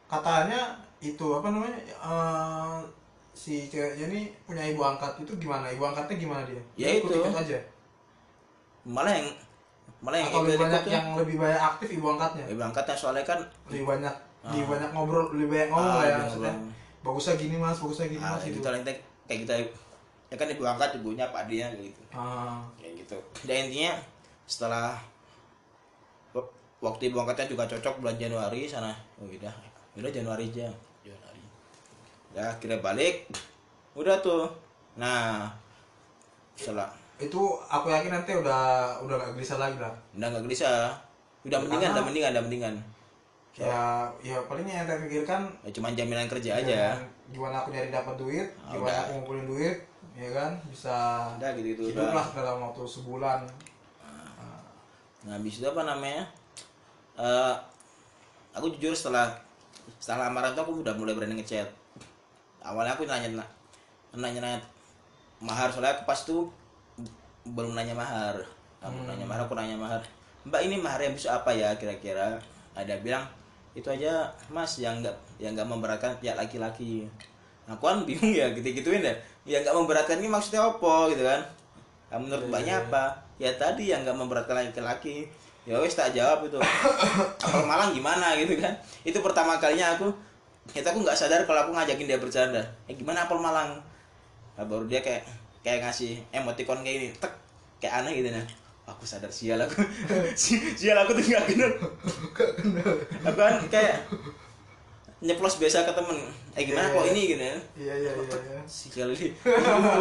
[0.07, 2.79] katanya itu apa namanya eh,
[3.33, 5.67] si ceweknya ini punya ibu angkat itu gimana?
[5.67, 6.59] Ibu angkatnya gimana dia?
[6.75, 7.07] Ya Dia itu.
[7.07, 7.59] ikut-ikut aja.
[8.85, 9.29] Malah yang
[10.01, 12.45] malah yang atau lebih ikut banyak yang lebih banyak aktif ibu angkatnya?
[12.49, 14.15] Ibu angkatnya soalnya kan lebih banyak.
[14.41, 14.69] Lebih Ah.
[14.69, 16.53] banyak ngobrol lebih banyak ngomong Ah, lah ya lebih maksudnya.
[16.53, 16.79] ngobrol.
[17.01, 18.57] bagusnya gini mas bagusnya gini ah, mas gitu.
[18.57, 18.81] gitu lah
[19.25, 19.55] kayak kita
[20.29, 22.03] ya kan ibu angkat ibunya pak dia gitu.
[22.13, 22.61] Ah.
[22.77, 23.17] Kayak gitu.
[23.45, 23.93] Dan intinya
[24.45, 24.97] setelah
[26.81, 28.93] waktu ibu angkatnya juga cocok bulan Januari sana.
[29.21, 29.53] Oh udah.
[29.93, 30.73] Udah Januari aja
[32.37, 33.27] ya akhirnya balik.
[33.95, 34.47] Udah tuh.
[34.97, 35.51] Nah
[36.55, 40.93] setelah itu aku yakin nanti udah udah gak gelisah lagi lah udah nggak gelisah.
[41.45, 42.75] Udah mendingan udah mendingan udah mendingan.
[43.57, 44.09] Ya.
[44.25, 46.97] Ya palingnya yang saya pikirkan ya, cuman jaminan kerja aja.
[47.31, 48.99] gimana- aku nyari dapat duit Ah, gimana udah.
[49.07, 49.77] aku ngumpulin duit
[50.19, 50.53] ya kan?
[50.67, 50.97] Bisa
[51.39, 53.41] udah gitu gitu hidup lah dalam waktu sebulan.
[55.21, 56.25] Nah, habis itu apa namanya?
[57.21, 57.55] Eh,
[58.57, 59.29] aku jujur setelah
[60.01, 61.69] setelah lamaran tuh aku udah mulai berani ngechat.
[62.61, 63.29] Awalnya aku nanya
[64.13, 64.61] nanya nanya
[65.41, 66.49] mahar soalnya aku pas tuh
[67.49, 68.37] belum nanya mahar.
[68.81, 70.01] Aku nanya mahar, aku nanya mahar.
[70.49, 72.41] Mbak ini maharnya bisa apa ya kira-kira?
[72.73, 73.25] Ada bilang
[73.77, 77.09] itu aja mas yang nggak yang nggak memberatkan pihak laki-laki.
[77.71, 79.15] Aku kan bingung ya gitu gituin ya.
[79.45, 81.41] Yang nggak memberatkan ini maksudnya apa gitu kan?
[82.11, 83.31] Nah, menurut mbaknya apa?
[83.41, 85.25] ya tadi yang nggak memberatkan laki-laki
[85.65, 86.61] ya wes tak jawab itu
[87.45, 90.13] apel Malang gimana gitu kan itu pertama kalinya aku
[90.71, 92.63] itu aku nggak sadar kalau aku ngajakin dia bercanda.
[92.87, 93.81] Eh gimana apel Malang?
[94.55, 95.25] Nah, baru dia kayak
[95.61, 97.33] kayak ngasih emoticon kayak ini tek
[97.79, 98.45] kayak aneh gitu nah.
[98.87, 99.83] Aku sadar sial aku.
[100.35, 101.71] Si- sial aku tuh nggak kenal.
[103.23, 104.03] Aku kan kayak
[105.21, 106.19] nyeplos biasa ke temen.
[106.53, 107.13] Eh gimana Iya, kok iya.
[107.13, 107.57] ini gitu ya?
[107.77, 108.61] Iya iya iya iya.
[108.67, 109.31] sial ini.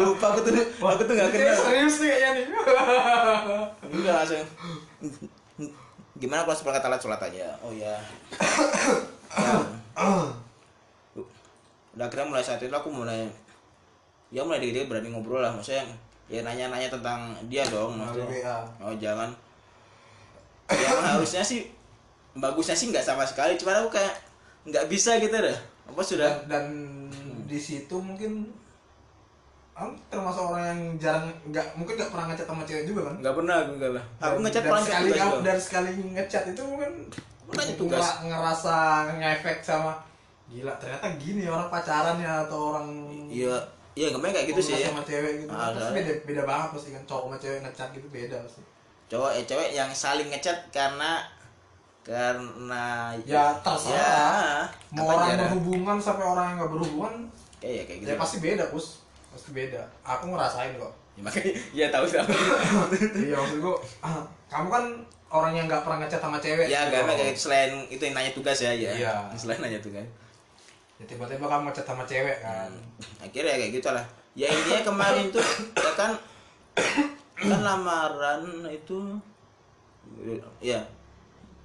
[0.00, 1.54] Lupa aku tuh aku tuh nggak kenal.
[1.56, 2.46] serius nih kayaknya nih.
[3.94, 4.46] Enggak langsung.
[6.16, 7.46] Gimana kalau seperangkat alat sholat aja?
[7.62, 7.94] Oh ya.
[9.30, 9.56] ya.
[11.90, 13.26] Udah akhirnya mulai saat itu aku mulai
[14.30, 15.82] ya mulai dikit berani ngobrol lah maksudnya
[16.30, 18.30] ya nanya-nanya tentang dia dong maksudnya.
[18.30, 18.58] WA.
[18.80, 19.30] oh jangan.
[20.70, 21.60] Yang harusnya sih
[22.32, 24.14] bagusnya sih nggak sama sekali cuman aku kayak
[24.64, 25.58] nggak bisa gitu deh.
[25.90, 26.30] Apa sudah?
[26.46, 26.64] Dan, dan
[27.44, 28.46] di situ mungkin
[29.72, 33.14] Am termasuk orang yang jarang nggak mungkin nggak pernah ngechat sama cewek juga kan?
[33.18, 36.90] Nggak pernah aku nggak lah aku dan paling sekali kamu dan sekali ngechat itu mungkin
[37.48, 37.98] Pernah tugas.
[37.98, 38.74] ngera- ngerasa
[39.18, 39.92] ngefek sama
[40.50, 42.86] gila ternyata gini orang pacaran ya atau orang
[43.30, 43.54] iya
[43.94, 44.74] iya nggak kayak gitu sih.
[44.82, 45.50] sama cewek gitu.
[45.54, 48.62] Ah, pasti beda beda banget pasti kan cowok sama cewek ngechat gitu beda pasti.
[49.10, 51.22] Cowok eh cewek yang saling ngechat karena
[52.02, 54.66] karena ya terserah.
[54.66, 55.38] Ya, mau orang dah.
[55.46, 57.14] berhubungan sampai orang yang nggak berhubungan
[57.62, 58.10] kayak ya kayak gitu.
[58.10, 58.86] ya pasti beda pus.
[59.30, 59.82] Pasti beda.
[60.02, 60.92] Aku ngerasain kok.
[61.14, 62.26] Ya, makanya ya tahu tahu
[63.26, 64.84] iya maksud gua ah, kamu kan
[65.30, 66.94] orang yang nggak pernah ngechat sama cewek ya gitu.
[66.94, 68.90] karena kayak selain itu yang nanya tugas ya ya.
[68.94, 69.14] Iya.
[69.34, 70.06] selain nanya tugas
[71.00, 72.70] ya tiba-tiba kamu ngechat sama cewek kan.
[73.24, 74.04] Akhirnya kayak gitu lah
[74.38, 75.42] ya intinya kemarin tuh
[75.74, 76.12] ya kan
[77.34, 79.18] kan lamaran itu
[80.62, 80.78] ya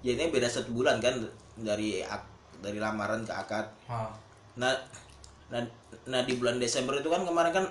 [0.02, 1.14] ya ini beda satu bulan kan
[1.60, 2.02] dari
[2.64, 3.66] dari lamaran ke akad.
[3.86, 4.10] Ah.
[4.58, 4.74] nah
[5.52, 5.62] nah
[6.10, 7.66] nah di bulan Desember itu kan kemarin kan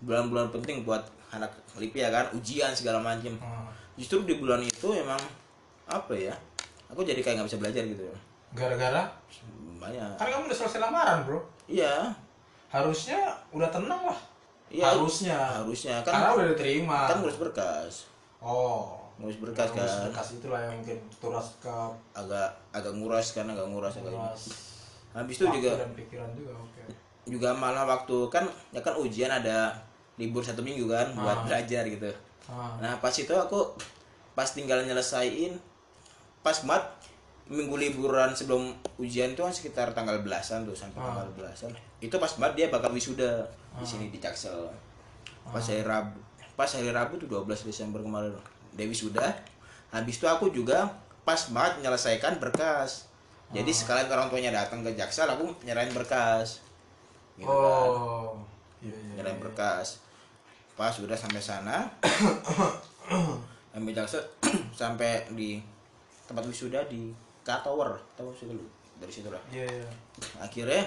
[0.00, 1.04] bulan-bulan penting buat
[1.34, 3.36] anak Lipia kan ujian segala macam
[4.00, 5.20] justru di bulan itu emang
[5.84, 6.32] apa ya
[6.88, 8.02] aku jadi kayak nggak bisa belajar gitu.
[8.56, 9.04] Gara-gara
[9.80, 10.10] banyak.
[10.14, 11.40] Kan kamu udah selesai lamaran bro.
[11.66, 12.12] Iya.
[12.68, 13.18] Harusnya
[13.50, 14.20] udah tenang lah.
[14.68, 14.84] Iya.
[14.92, 15.38] Harusnya.
[15.58, 15.96] Harusnya.
[16.04, 16.98] Karena kan udah diterima.
[17.08, 17.94] kan ngurus berkas.
[18.38, 19.00] Oh.
[19.16, 20.02] Ngurus berkas Ngurus kan.
[20.06, 21.74] berkas itulah yang mungkin turas ke
[22.12, 24.42] agak agak nguras kan agak nguras agak turas
[25.10, 26.82] habis itu juga dan pikiran juga oke.
[27.26, 29.74] juga malah waktu kan ya kan ujian ada
[30.16, 31.44] libur satu minggu kan buat Ah.
[31.44, 32.08] belajar gitu.
[32.46, 32.78] Ah.
[32.80, 33.74] Nah pas itu aku
[34.32, 35.52] pas tinggal nyelesain
[36.40, 36.84] pas banget
[37.50, 41.10] minggu liburan sebelum ujian itu kan sekitar tanggal belasan tuh sampai Ah.
[41.10, 41.70] tanggal belasan.
[41.98, 43.42] Itu pas banget dia bakal wisuda
[43.74, 44.70] di sini di Jaksel.
[45.50, 46.14] Pas hari Rabu
[46.54, 48.30] pas hari Rabu tuh 12 Desember kemarin
[48.78, 49.34] dia wisuda.
[49.90, 50.86] Habis itu aku juga
[51.26, 53.10] pas banget menyelesaikan berkas.
[53.50, 56.62] Jadi sekalian orang tuanya datang ke Jaksel aku nyerahin berkas.
[57.34, 57.50] Gitu kan.
[57.50, 58.38] Oh
[58.78, 59.98] iya iya nyerahin berkas.
[60.78, 61.90] Pas udah sampai sana
[63.74, 64.22] sampai Jaksel
[64.80, 65.58] sampai di
[66.30, 67.10] tempat wisuda di
[67.44, 68.64] K Tower tahu situ lu
[69.00, 69.88] dari situ lah iya iya.
[70.36, 70.84] Akhirnya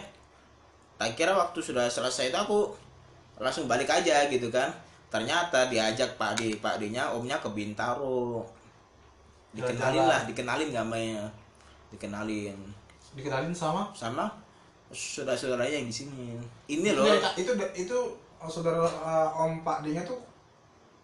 [1.02, 2.70] tak kira waktu sudah selesai itu aku
[3.42, 4.70] langsung balik aja gitu kan.
[5.10, 8.46] Ternyata diajak Pak D Pak D nya omnya ke Bintaro.
[9.54, 11.26] Dikenalin lah dikenalin namanya.
[11.90, 12.58] Dikenalin.
[13.18, 13.90] Dikenalin sama?
[13.94, 14.30] Sama
[14.94, 16.38] saudara-saudaranya yang di sini.
[16.70, 17.06] Ini loh.
[17.34, 17.98] itu itu
[18.38, 20.22] oh, saudara eh, om Pak D nya tuh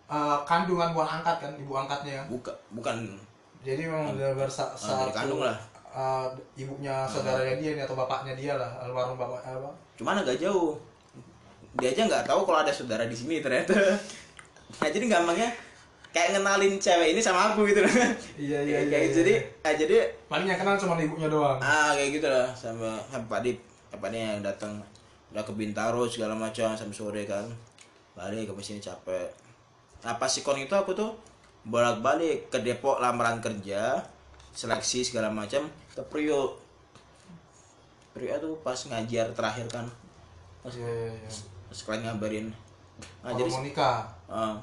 [0.10, 2.98] eh, kandungan bukan angkat kan ibu angkatnya kan buka bukan
[3.60, 5.58] jadi memang udah bersa Ah, dari kandung lah.
[5.90, 9.70] eh, ibunya saudaranya dia nih atau bapaknya dia lah almarhum bapak apa?
[9.96, 10.78] Cuman agak jauh.
[11.76, 13.74] Dia aja nggak tahu kalau ada saudara di sini ternyata.
[14.70, 15.50] Nah jadi gampangnya
[16.10, 17.82] kayak ngenalin cewek ini sama aku gitu.
[18.38, 21.58] Iya Kayak- kayak jadi ah, jadi paling yang kenal cuma ibunya doang.
[21.58, 23.58] Ah kayak gitu lah sama sama Pak Dip.
[23.90, 24.78] Pak Dip yang datang?
[25.30, 27.50] Udah ke Bintaro segala macam sampai sore kan.
[28.14, 29.26] Balik ke sini capek.
[30.00, 31.18] Nah pas sikon itu aku tuh
[31.68, 34.00] bolak balik ke Depok lamaran kerja
[34.56, 36.70] seleksi segala macam ke Priok
[38.16, 39.86] Priok tuh pas ngajar terakhir kan.
[40.60, 41.30] Pas iya iya iya.
[41.70, 42.48] sekalian ngabarin.
[43.24, 44.04] Nah, jadi mau nikah?
[44.28, 44.58] Ah,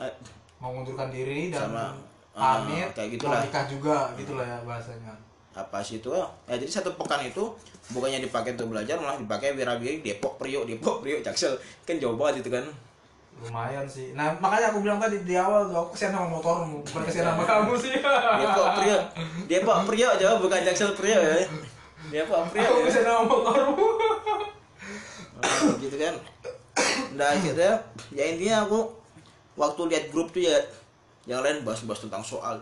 [0.00, 0.10] ah,
[0.58, 1.94] mau mengundurkan diri dan Sama,
[2.34, 3.44] pamit kayak gitulah.
[3.44, 5.12] nikah juga gitulah ya bahasanya.
[5.52, 6.26] Apa sih itu ya
[6.56, 7.44] jadi satu pekan itu
[7.92, 11.54] bukannya dipakai untuk belajar malah dipakai wirawiri Depok Priok Depok Priok Jaksel.
[11.84, 12.64] Kan jauh banget itu kan
[13.44, 14.16] lumayan sih.
[14.16, 17.44] Nah makanya aku bilang tadi di awal tuh aku kesian sama motormu bukan kesian sama
[17.44, 17.92] kamu sih.
[18.40, 19.02] Depok Priok
[19.44, 21.34] Depok Priok jauh bukan Jaksel Priok ya.
[22.08, 22.86] Depok Priok aku ya.
[22.88, 23.86] kesian sama motormu
[25.36, 26.16] Ah, gitu kan.
[27.12, 27.76] Nah akhirnya
[28.08, 28.88] ya intinya aku
[29.52, 30.56] waktu lihat grup tuh ya
[31.28, 32.56] yang lain bahas-bahas tentang soal.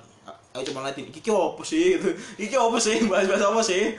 [0.54, 1.98] Aku cuma ngeliatin iki apa sih?
[1.98, 2.10] Gitu.
[2.34, 2.96] Iki apa sih?
[3.06, 3.94] Bahas-bahas apa sih?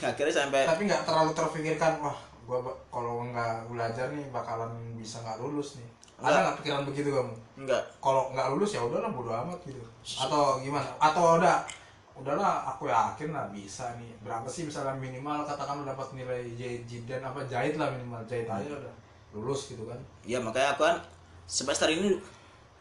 [0.00, 2.60] Akhirnya sampai tapi nggak terlalu terpikirkan wah gua
[2.92, 4.68] kalau nggak belajar nih bakalan
[4.98, 5.88] bisa nggak lulus nih
[6.22, 7.34] ada nggak pikiran begitu kamu?
[7.58, 7.82] Enggak.
[7.98, 9.82] Kalau nggak lulus ya udahlah bodo amat gitu.
[10.14, 10.86] Atau gimana?
[11.02, 11.66] Atau udah
[12.14, 14.14] udahlah aku yakin lah bisa nih.
[14.22, 18.70] Berapa sih misalnya minimal katakan dapat nilai jahit jidan apa jahit lah minimal jahit aja
[18.70, 18.94] udah.
[19.34, 19.98] Lulus gitu kan.
[20.22, 21.02] Ya makanya aku kan
[21.50, 22.14] semester ini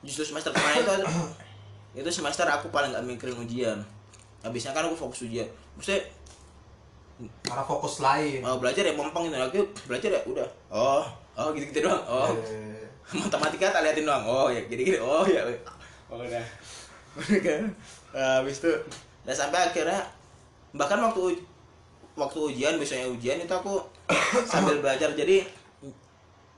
[0.06, 0.94] justru semester kemarin itu
[2.06, 3.80] itu semester aku paling nggak mikirin ujian.
[4.46, 5.50] Habisnya kan aku fokus ujian.
[5.74, 6.06] Maksudnya
[7.42, 8.46] karena fokus lain.
[8.46, 9.38] mau belajar ya pompong gitu.
[9.42, 10.48] Aku belajar ya udah.
[10.70, 12.04] Oh oh gitu gitu doang?
[12.06, 12.30] Oh.
[12.34, 14.24] Eh, matematika tak liatin doang?
[14.26, 15.00] Oh ya gini gini.
[15.02, 15.42] Oh ya.
[16.10, 16.46] Oh udah.
[17.18, 17.64] Udah kan?
[18.14, 18.74] Nah, habis itu
[19.24, 20.02] dan sampai akhirnya
[20.76, 21.46] bahkan waktu uj-
[22.14, 23.82] waktu ujian biasanya ujian itu aku
[24.52, 25.10] sambil belajar.
[25.14, 25.42] Jadi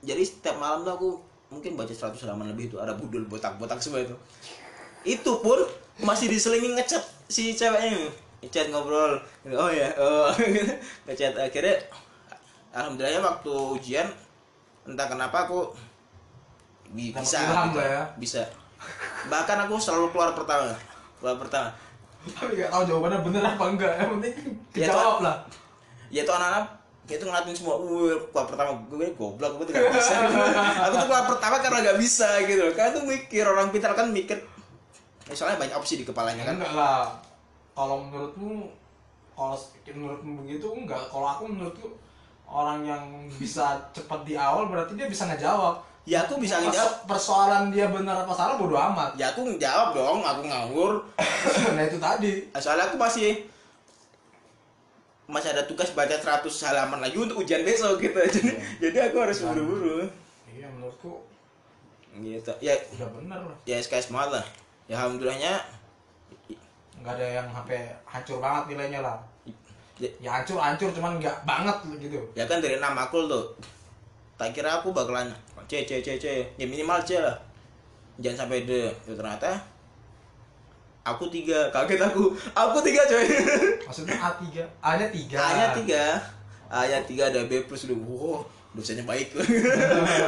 [0.04, 1.08] jadi setiap malam tuh aku
[1.46, 4.16] mungkin baca 100 halaman lebih itu ada budul botak-botak semua itu.
[5.06, 5.62] Itu pun
[6.02, 7.00] masih diselingi ngechat
[7.30, 8.12] si ceweknya
[8.44, 9.16] ngechat ngobrol.
[9.56, 9.88] Oh ya.
[9.96, 10.28] Oh.
[11.08, 11.32] Ngechat.
[11.38, 11.80] Akhirnya
[12.76, 14.08] alhamdulillahnya waktu ujian
[14.86, 15.74] entah kenapa aku
[16.94, 17.78] bisa gitu.
[17.82, 18.02] ya.
[18.16, 18.42] bisa.
[19.26, 20.70] Bahkan aku selalu keluar pertama
[21.18, 21.68] keluar pertama.
[22.26, 24.34] Tapi nggak tahu jawabannya bener apa enggak yang penting
[24.74, 25.36] Ya, dijawab lah.
[26.10, 26.64] Ya itu anak-anak
[27.06, 28.70] itu ngeliatin semua uh keluar pertama.
[28.90, 30.14] Gue goblok gue tuh gak bisa.
[30.90, 34.38] Aku tuh keluar pertama karena gak bisa gitu karena tuh mikir orang pintar kan mikir.
[35.26, 36.54] Ya, soalnya banyak opsi di kepalanya kan.
[36.58, 37.06] Enggak lah.
[37.74, 38.70] Kalau menurutmu
[39.34, 39.56] kalau
[39.86, 41.02] menurutmu begitu enggak.
[41.10, 41.86] Kalau aku menurutku
[42.46, 43.04] orang yang
[43.36, 45.82] bisa cepat di awal berarti dia bisa ngejawab.
[46.06, 47.10] Ya aku bisa ngejawab.
[47.10, 49.18] persoalan dia benar apa salah bodo amat.
[49.18, 50.92] Ya aku ngejawab dong aku nganggur
[51.74, 52.32] nah itu tadi.
[52.54, 53.42] Soalnya aku masih
[55.26, 58.14] masih ada tugas baca 100 halaman lagi untuk ujian besok gitu.
[58.14, 60.06] Jadi jadi aku harus buru-buru.
[60.54, 61.26] iya menurutku
[62.22, 62.52] gitu.
[62.62, 63.58] Ya udah bener lah.
[63.66, 64.46] ya SKS banget lah.
[64.86, 65.58] Ya alhamdulillahnya
[67.02, 69.18] nggak ada yang sampai hancur banget nilainya lah
[69.96, 72.20] ya, ya hancur hancur cuman nggak banget gitu.
[72.36, 73.56] Ya kan dari enam makul tuh
[74.36, 75.32] tak kira aku bakalan
[75.66, 76.26] C C C C.
[76.60, 77.36] Ya minimal C lah.
[78.20, 78.72] Jangan sampai D.
[79.04, 79.56] Ya, ternyata
[81.04, 81.72] aku tiga.
[81.72, 82.32] Kaget aku.
[82.52, 83.26] Aku tiga coy.
[83.84, 86.04] Maksudnya A 3 A nya 3 A nya tiga.
[86.68, 88.40] A nya tiga ada B plus udah wow
[88.76, 89.32] dosanya baik.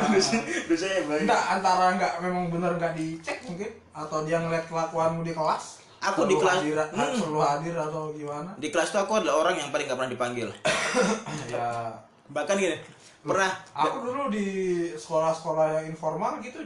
[0.08, 1.28] Dosanya, dosanya baik.
[1.28, 3.68] Enggak, antara nggak memang bener nggak dicek mungkin?
[3.92, 7.10] Atau dia ngeliat kelakuanmu di kelas Aku di kelas- hadir, Hmm.
[7.10, 8.50] selalu hadir atau gimana?
[8.54, 10.48] Di kelas tuh aku adalah orang yang paling gak pernah dipanggil.
[11.50, 11.90] Ya.
[12.28, 12.76] Bahkan gini
[13.18, 14.46] pernah aku dulu di
[14.94, 16.62] sekolah-sekolah yang informal gitu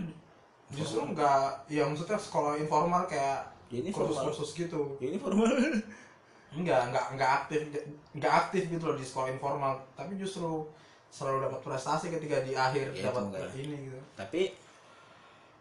[0.69, 4.97] justru nggak ya maksudnya sekolah informal kayak Ya, ini kursus-kursus gitu.
[4.99, 5.49] Ini formal.
[6.53, 7.61] Enggak enggak enggak aktif
[8.13, 9.81] enggak aktif gitu loh di sekolah informal.
[9.97, 10.61] Tapi justru
[11.09, 13.97] selalu dapat prestasi ketika di akhir Ya, dapat ini gitu.
[14.13, 14.53] Tapi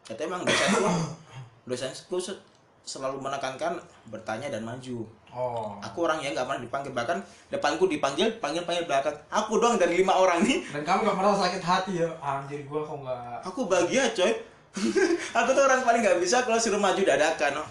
[0.03, 0.83] kata emang dosenku
[1.69, 2.43] dosenku se-
[2.83, 3.77] selalu menekankan
[4.09, 5.05] bertanya dan maju.
[5.31, 5.79] Oh.
[5.79, 6.91] Aku orang yang nggak pernah dipanggil.
[6.91, 7.17] Bahkan
[7.47, 9.15] depanku dipanggil panggil panggil belakang.
[9.31, 10.59] Aku doang dari lima orang nih.
[10.75, 12.09] Dan kamu gak merasa sakit hati ya?
[12.19, 14.31] Anjir gua kok nggak aku bahagia coy.
[15.39, 17.67] Aku tuh orang paling nggak bisa kalau suruh maju dadakan oh.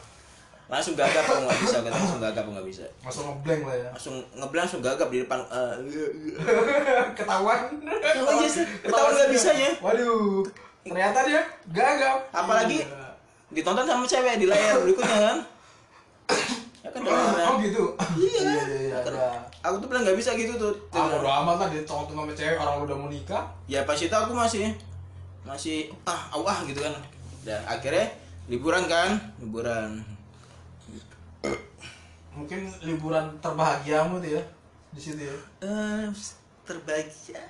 [0.69, 2.85] langsung gagap aku nggak bisa langsung gagap aku nggak bisa.
[3.01, 3.89] Masuk ngeblank lah ya.
[3.97, 5.75] Langsung ngeblank langsung gagap di depan eh,
[7.19, 7.61] ketahuan.
[7.81, 9.71] Iya sih, ketahuan nggak bisanya.
[9.81, 10.45] waduh.
[10.85, 11.41] Ternyata dia
[11.73, 12.19] gagap.
[12.31, 13.00] Apalagi- Iya.
[13.51, 15.39] Ditonton sama cewek di layar berikutnya kan?
[16.81, 17.93] Ya kan oh gitu?
[18.17, 18.41] Iya.
[18.41, 19.37] iya iya Kan iya.
[19.61, 22.57] aku tuh paling nggak bisa gitu tuh ah bodo amat lah dia tonton sama cewek
[22.57, 23.45] orang udah mau nikah.
[23.69, 24.73] Ya pas itu aku masih
[25.45, 26.97] masih ah au ah gitu kan.
[27.45, 28.09] Dan akhirnya
[28.49, 29.13] liburan kan?
[29.37, 30.01] Liburan.
[32.37, 34.43] Mungkin liburan terbahagiamu tuh ya
[34.91, 35.37] di situ ya.
[35.61, 36.09] Eh
[36.65, 37.43] terbahagia?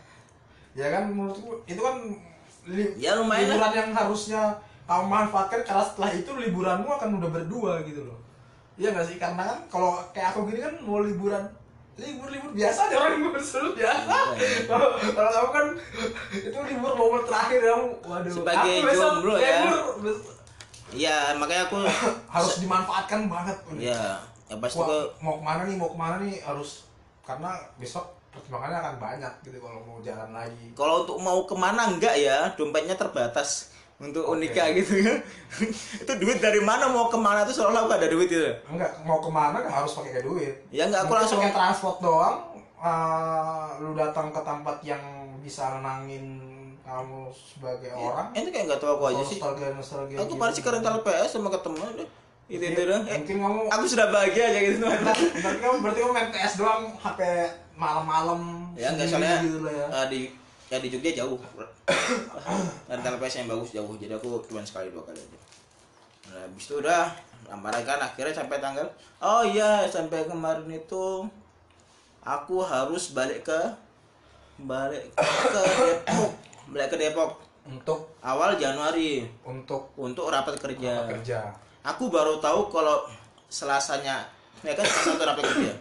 [0.74, 1.96] Ya kan menurutku itu kan
[2.66, 4.42] li- Ya, lumayan liburan yang harusnya
[4.90, 8.18] kamu manfaatkan karena setelah itu liburanmu akan udah berdua gitu loh.
[8.74, 9.22] Iya gak sih?
[9.22, 11.46] Karena kan kalau kayak aku gini kan mau liburan
[12.00, 14.18] libur libur biasa deh orang libur selalu biasa.
[14.34, 14.64] Iya.
[15.12, 15.66] kalau kamu kan
[16.32, 19.56] itu libur momen terakhir kamu waduh Sebagai aku besok jomblo ya.
[19.60, 19.78] libur,
[20.96, 21.76] iya makanya aku
[22.32, 23.56] harus dimanfaatkan banget.
[23.78, 24.02] Ya
[24.50, 26.88] ya pas itu Wah, mau ke mana nih mau ke mana nih harus
[27.22, 30.66] karena besok pertimbangannya akan banyak gitu kalau mau jalan lagi.
[30.74, 33.70] Kalau untuk mau ke mana enggak ya dompetnya terbatas
[34.00, 34.32] untuk Oke.
[34.32, 35.14] unika gitu ya.
[36.02, 36.88] Itu duit dari mana?
[36.88, 37.52] Mau ke mana tuh?
[37.52, 40.54] Seolah aku ada duit itu enggak mau ke mana nggak harus pakai kayak duit.
[40.72, 42.36] Ya enggak aku Mungkin langsung pakai transport doang.
[42.80, 45.02] Eh, lu datang ke tempat yang
[45.44, 46.40] bisa nenangin
[46.80, 48.32] kamu sebagai orang.
[48.32, 49.36] itu kayak nggak tahu aku aja sih.
[49.36, 52.08] Nostalgia nostalgia aku paling sih ke rental PS sama ketemu deh
[52.50, 56.10] itu itu dong eh, mungkin kamu aku sudah bahagia aja gitu berarti kamu berarti kamu
[56.10, 57.20] main PS doang HP
[57.78, 58.40] malam-malam
[58.74, 59.86] ya enggak sendiri soalnya gitu ya.
[59.86, 60.20] eh, di
[60.70, 61.36] ya di Jogja jauh.
[62.86, 63.94] Rental PS yang bagus jauh.
[63.98, 65.38] Jadi aku cuma sekali dua kali aja.
[66.30, 67.10] Nah habis itu udah
[67.50, 68.86] lamaran kan akhirnya sampai tanggal
[69.18, 71.26] oh iya sampai kemarin itu
[72.22, 73.60] aku harus balik ke
[74.62, 76.30] balik ke Depok.
[76.70, 77.30] Balik ke Depok.
[77.66, 78.16] Untuk?
[78.24, 79.26] Awal Januari.
[79.44, 79.92] Untuk?
[79.98, 81.10] Untuk rapat kerja.
[81.10, 81.50] Kerja.
[81.82, 83.04] Aku baru tahu kalau
[83.50, 84.22] selasanya
[84.62, 85.72] ya kan selasa itu rapat kerja?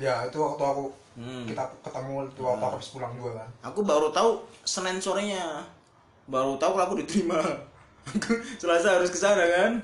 [0.00, 1.48] Ya itu waktu aku Hmm.
[1.48, 3.48] kita ketemu waktu aku habis pulang juga kan?
[3.72, 5.64] Aku baru tahu senin sorenya.
[6.28, 7.40] Baru tahu kalau aku diterima.
[8.06, 9.80] Aku selasa harus ke sana kan?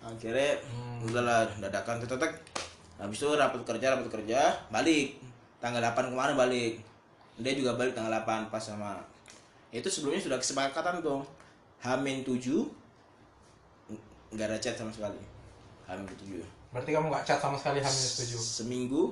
[0.00, 0.56] Akhirnya
[1.04, 2.00] udahlah dadakan.
[2.00, 2.32] Tetek
[2.96, 4.40] habis itu rapat kerja rapat kerja
[4.72, 5.20] balik.
[5.60, 6.80] Tanggal 8 kemarin balik.
[7.38, 8.96] Dia juga balik tanggal 8 pas sama.
[9.70, 11.20] Itu sebelumnya sudah kesepakatan tuh.
[11.84, 12.40] Hamin 7
[14.32, 15.20] nggak ada chat sama sekali.
[15.84, 19.02] Hamin 7 berarti kamu nggak chat sama sekali hamil setuju seminggu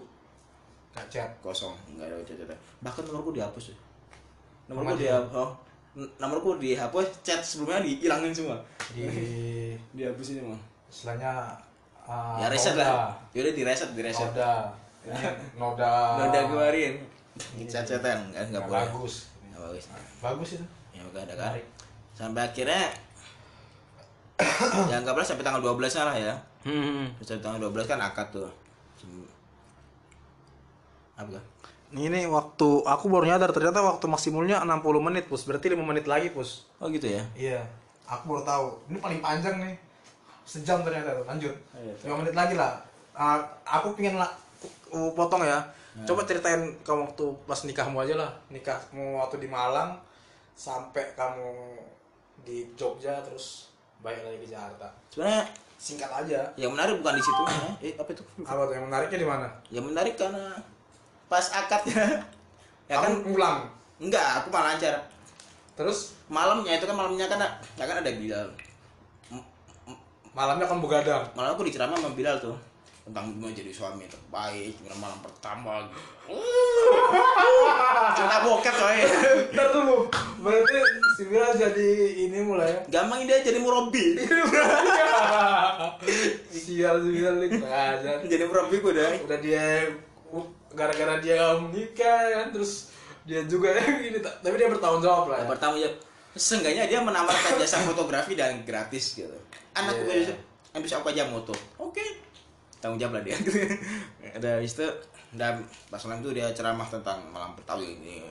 [0.94, 1.74] nggak chat kosong.
[1.94, 2.38] Nggak ada chat
[2.82, 3.76] bahkan nomorku dihapus ya.
[4.70, 5.50] Nomorku Nomor dihapus oh,
[6.18, 8.58] nomorku dihapus chat sebelumnya dihilangin semua.
[8.94, 9.06] Di
[9.96, 10.58] dihapusin semua.
[10.90, 11.54] Istilahnya
[12.06, 12.82] uh, ya reset noda.
[12.82, 14.74] lah yaudah di reset di reset noda.
[15.06, 15.18] Ini
[15.58, 15.92] noda.
[16.26, 16.94] Udah kemarin
[17.66, 18.86] chat chatan nggak nggak Nggak boleh.
[18.90, 19.14] bagus.
[19.50, 19.84] Nggak bagus.
[20.18, 20.66] Bagus itu.
[20.94, 21.52] Ya nggak ada kan?
[22.14, 22.82] Sampai akhirnya
[24.90, 26.34] ya anggaplah sampai tanggal 12 nya lah ya.
[26.60, 27.08] Hmm.
[27.24, 28.50] sampai tanggal 12 kan akad tuh
[31.20, 31.40] apa?
[31.90, 35.42] Ini waktu aku baru nyadar ternyata waktu maksimumnya 60 menit pus.
[35.42, 36.70] Berarti 5 menit lagi pus.
[36.78, 37.22] Oh gitu ya?
[37.34, 37.60] Iya.
[38.06, 38.66] Aku baru tahu.
[38.94, 39.74] Ini paling panjang nih.
[40.46, 41.18] Sejam ternyata.
[41.26, 41.54] Lanjut.
[41.74, 42.78] Iya, 5 menit lagi lah.
[43.10, 44.30] Ah, aku pengen lah
[44.94, 45.58] uh, potong ya.
[46.06, 48.30] Coba ceritain kamu waktu pas nikahmu aja lah.
[48.54, 49.98] Nikahmu waktu di Malang
[50.54, 51.74] sampai kamu
[52.46, 54.86] di Jogja terus balik lagi ke Jakarta.
[55.10, 55.42] Sebenarnya
[55.80, 56.44] singkat aja.
[56.60, 57.42] yang menarik bukan di situ
[57.88, 58.22] eh apa itu?
[58.44, 58.74] Apa tuh?
[58.76, 59.46] Yang menariknya di mana?
[59.72, 60.44] Yang menarik karena
[61.30, 62.04] pas akadnya.
[62.90, 63.22] Ya kan?
[63.22, 63.70] pulang?
[64.02, 64.98] Enggak aku malah lancar.
[65.78, 66.18] Terus?
[66.26, 67.38] Malamnya itu kan malamnya kan
[67.78, 68.50] ya kan ada Bilal.
[70.34, 71.22] Malamnya kamu begadang?
[71.38, 72.58] Malam aku diceramah sama Bilal tuh.
[73.06, 75.86] Tentang gimana jadi suami terbaik gimana malam pertama.
[75.86, 76.02] Gitu.
[78.18, 78.98] cerita bokep coy.
[79.54, 80.10] Ntar dulu,
[80.42, 80.78] berarti
[81.14, 81.90] si Mira jadi
[82.26, 82.78] ini mulai ya?
[82.90, 84.18] gampang dia jadi murabi.
[86.50, 87.54] Sial si Mira nih,
[88.26, 89.86] jadi murabi gue udah Udah dia,
[90.70, 92.90] gara-gara dia menikah kan, terus
[93.22, 95.42] dia juga ini, ta- tapi dia bertanggung jawab lah.
[95.42, 95.46] Ya.
[95.46, 95.90] pertama ya
[96.30, 99.34] seenggaknya dia menawarkan jasa fotografi dan gratis gitu.
[99.72, 100.34] Anak Iya.
[100.70, 101.50] gue bisa aku aja moto.
[101.76, 102.02] Oke.
[102.78, 103.36] Tanggung jawab lah dia.
[104.36, 104.86] Ada itu
[105.30, 108.22] dan pas malam itu dia ceramah tentang malam pertama ini.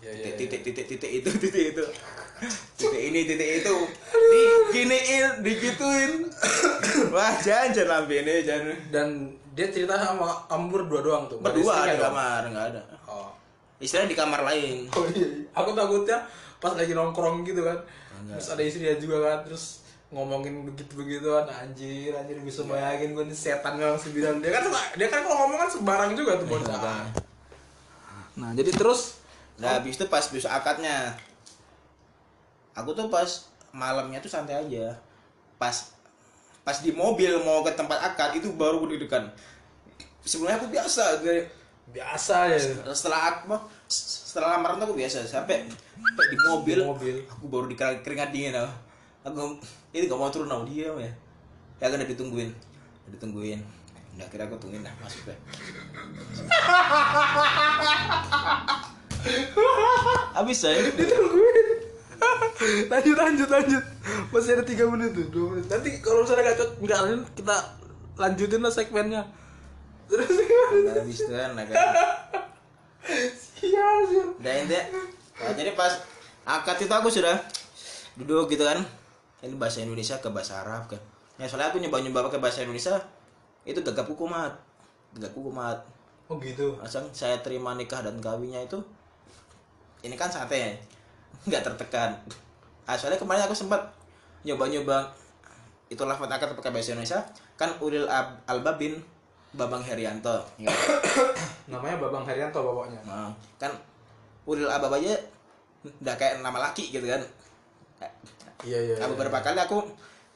[0.00, 1.84] Iya, iya, titik titik titik titik itu titik itu.
[2.74, 3.74] Titik ini titik itu.
[4.10, 6.12] Diginiin digituin.
[7.14, 8.74] Wah jangan jangan lambe ini jangan.
[8.90, 9.08] Dan
[9.60, 11.36] dia cerita sama kamu berdua doang tuh.
[11.38, 13.28] berdua di kamar nggak ada Oh.
[13.76, 15.44] istilahnya di kamar lain Oh iya, iya.
[15.52, 16.16] aku takutnya
[16.56, 17.76] pas lagi nongkrong gitu kan,
[18.14, 18.36] Enggak.
[18.36, 19.64] terus ada istrinya juga kan, terus
[20.08, 24.64] ngomongin begitu begituan anjir anjir bisa bayangin gue nih setan memang sembilan dia kan
[24.96, 27.06] dia kan kalau ngomong kan sembarang juga tuh bocah Makanya.
[28.36, 29.20] nah jadi terus
[29.56, 31.12] Nah, habis itu pas besok akadnya.
[32.72, 33.28] Aku tuh pas
[33.70, 34.96] malamnya tuh santai aja.
[35.56, 35.92] Pas
[36.70, 39.26] pas di mobil mau ke tempat akad itu baru deg-degan.
[40.22, 41.42] Sebelumnya aku biasa dari
[41.90, 42.62] biasa ya
[42.94, 43.58] setelah aku
[43.90, 47.26] setelah lamaran tuh aku biasa sampai sampai di mobil, Di mobil.
[47.26, 48.70] aku baru di keringat dingin aku.
[49.26, 49.58] Aku
[49.90, 51.10] ini gak mau turun aku diam ya.
[51.82, 52.54] Ya kan udah ditungguin.
[52.54, 53.66] Udah ditungguin.
[54.14, 55.34] Udah kira aku tungguin dah masuk deh.
[60.38, 60.86] Habis saya.
[60.94, 61.69] ditungguin
[62.60, 63.84] lanjut lanjut lanjut.
[64.30, 65.66] Masih ada tiga menit tuh dua menit.
[65.68, 67.56] Nanti kalau misalnya gak cocok nggak lanjut kita
[68.20, 69.22] lanjutin lah segmennya.
[70.10, 70.28] Terus
[70.70, 71.74] Nah, habis itu kan agak
[73.34, 74.28] sial sial.
[74.38, 74.80] Udah ente
[75.40, 75.98] nah, jadi pas
[76.46, 77.34] akad itu aku sudah
[78.14, 78.78] duduk gitu kan.
[79.40, 81.00] Ini bahasa Indonesia ke bahasa Arab kan.
[81.40, 83.00] Ya soalnya aku nyoba nyoba pakai bahasa Indonesia
[83.64, 84.56] itu gagap hukumat
[85.16, 85.78] gagap hukumat
[86.30, 86.78] oh gitu?
[86.80, 88.78] Asal saya terima nikah dan kawinnya itu
[90.00, 90.80] ini kan santai
[91.48, 92.16] nggak tertekan
[92.84, 93.80] ah, soalnya kemarin aku sempat
[94.40, 94.98] nyoba nyoba
[95.86, 97.18] itu lafaz akad pakai bahasa Indonesia
[97.54, 98.96] kan Uril Ab- Albabin
[99.50, 100.70] Babang Herianto Ingat?
[101.72, 103.74] namanya Babang Herianto bapaknya Nah, kan
[104.46, 105.18] Uril Abab aja
[105.80, 107.20] udah kayak nama laki gitu kan.
[108.60, 109.80] iya iya Nah, beberapa kali aku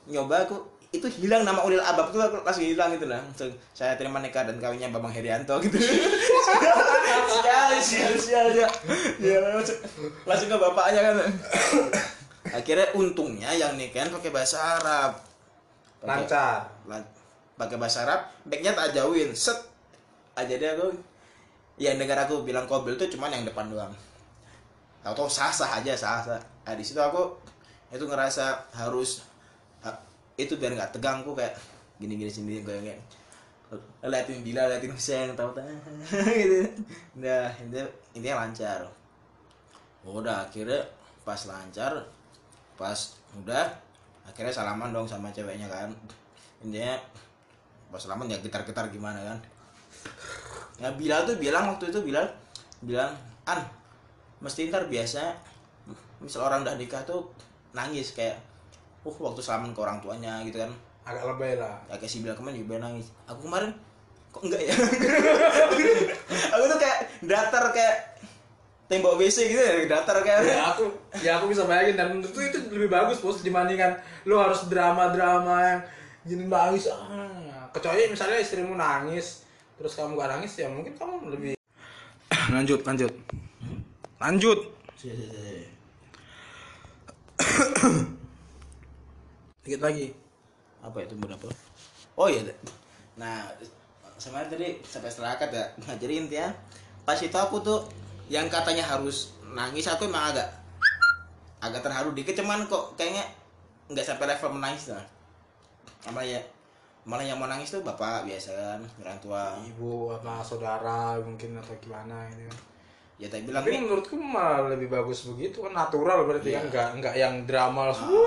[0.06, 0.56] nyoba aku
[0.90, 3.18] itu hilang nama Uril Abab aku langsung hilang gitu lah.
[3.18, 5.74] Langsung, saya terima nikah dan kawinnya Babang Herianto gitu.
[7.34, 8.70] sial, sial, sial, sial.
[9.18, 9.78] Ya, langsung,
[10.22, 11.14] langsung ke bapaknya kan.
[12.54, 15.18] Akhirnya untungnya yang nikahan pakai bahasa Arab.
[16.06, 16.70] Lancar.
[16.86, 17.10] Lan-
[17.58, 19.34] pakai bahasa Arab backnya tak jauhin.
[19.34, 19.58] Set.
[20.34, 20.90] Aja dia aku
[21.78, 23.90] yang dengar aku bilang kobil tuh cuman yang depan doang.
[25.02, 27.36] Tahu sah sah aja sah sah nah, di situ aku
[27.92, 29.20] itu ngerasa harus
[29.84, 30.00] ha-
[30.40, 31.52] itu biar nggak tegang aku kayak
[32.00, 33.00] gini gini sendiri gue kayak
[34.00, 35.68] liatin bila liatin Hussein tahu tahu
[36.40, 36.66] gitu.
[37.20, 37.84] Nah intinya
[38.16, 38.80] intinya lancar.
[40.08, 40.80] Udah akhirnya
[41.22, 42.00] pas lancar
[42.74, 42.98] pas
[43.38, 43.66] udah
[44.24, 45.90] akhirnya salaman dong sama ceweknya kan.
[46.64, 46.98] Intinya
[47.90, 49.38] pas salaman ya getar-getar gimana kan.
[50.82, 52.26] Ya Bilal tuh bilang waktu itu Bilal
[52.82, 53.14] bilang
[53.46, 53.62] an
[54.42, 55.32] mesti ntar biasa
[56.20, 57.30] misal orang udah nikah tuh
[57.72, 58.36] nangis kayak
[59.04, 60.72] uh waktu salaman ke orang tuanya gitu kan.
[61.04, 61.76] Agak lebay lah.
[61.86, 63.12] Ya kayak si Bilal kemarin juga nangis.
[63.28, 63.70] Aku kemarin
[64.34, 64.74] kok enggak ya?
[66.58, 68.13] Aku tuh kayak datar kayak
[68.94, 70.86] tembok WC gitu ya datar kayak ya aku
[71.18, 71.98] ya aku bisa bayangin.
[71.98, 73.98] Dan menurutku itu lebih bagus bos dibandingkan
[74.30, 75.82] lu harus drama drama yang
[76.22, 76.86] gini nangis.
[76.86, 77.66] Ah.
[77.74, 79.42] kecuali misalnya istrimu nangis
[79.74, 81.58] terus kamu gak nangis ya mungkin kamu lebih
[82.54, 83.10] lanjut lanjut.
[84.22, 84.70] Lanjut.
[89.66, 90.14] Dikit lagi.
[90.86, 91.50] Apa itu berapa
[92.14, 92.46] oh iya
[93.18, 93.50] nah
[94.18, 95.66] sama tadi sampai setelah ya.
[95.82, 96.48] Nah jadi intinya
[97.02, 97.82] pas itu aku tuh
[98.28, 100.48] yang katanya harus nangis aku emang agak
[101.60, 102.36] agak terharu dikit.
[102.36, 103.24] Cuman kok kayaknya
[103.88, 105.04] nggak sampai level menangis lah
[106.04, 106.40] malah ya
[107.08, 109.42] malah yang mau nangis tuh bapak biasa kan orang tua.
[109.60, 112.48] Ibu apa saudara mungkin atau gimana gitu
[113.14, 116.58] ya tapi bilang tapi menurutku malah lebih bagus begitu kan natural berarti Iya.
[116.58, 118.26] kan nggak nggak yang drama langsung "Wah,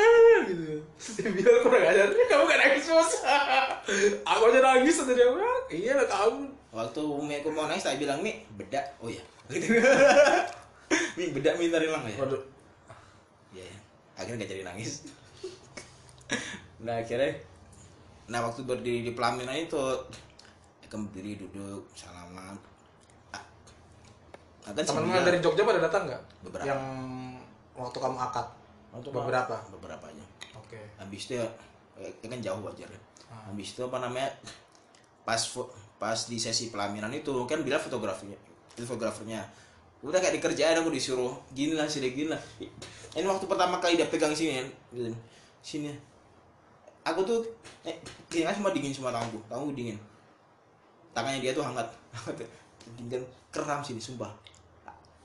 [0.00, 0.80] ah," gitu
[1.28, 3.10] bilang kurang ajar "Eh, kamu gak nangis bos
[4.32, 6.40] aku aja nangis tadi bilang iya lah kamu
[6.74, 8.82] waktu Umi aku mau nangis saya bilang Mi bedak.
[8.98, 9.22] Oh ya
[11.16, 12.18] Mi bedak Mi ntar hilang ya.
[12.18, 12.42] Waduh.
[13.54, 13.62] Ya
[14.18, 14.92] akhirnya gak jadi nangis.
[16.84, 17.32] Nah akhirnya
[18.24, 19.78] nah waktu berdiri di pelaminan itu
[20.88, 22.54] kamu berdiri duduk salaman.
[23.32, 23.40] Ah,
[24.62, 26.22] ah, teman-teman dari Jogja pada datang nggak?
[26.44, 26.66] Beberapa.
[26.68, 26.82] yang
[27.74, 28.46] waktu kamu akad?
[28.94, 29.56] Waktu beberapa?
[29.74, 30.24] beberapa aja.
[30.54, 30.78] Oke.
[31.00, 31.40] Habis itu
[31.98, 33.50] eh, kan jauh wajar ya Ah.
[33.50, 34.28] habis itu apa namanya
[35.24, 35.40] pas
[36.04, 38.36] pas di sesi pelaminan itu kan bila fotografinya
[38.76, 39.40] itu fotografernya
[40.04, 42.42] udah kayak dikerjain aku disuruh gini lah sini gini lah.
[43.16, 44.60] Ini waktu pertama kali dia pegang sini
[44.92, 45.08] gitu.
[45.64, 45.96] sini.
[47.08, 47.40] Aku tuh
[47.88, 47.96] eh
[48.28, 49.96] kayaknya semua dingin semua tanganku tanganku dingin.
[51.16, 51.88] Tangannya dia tuh hangat
[52.20, 52.44] hangat.
[53.00, 54.28] Dingin keram sini sumpah.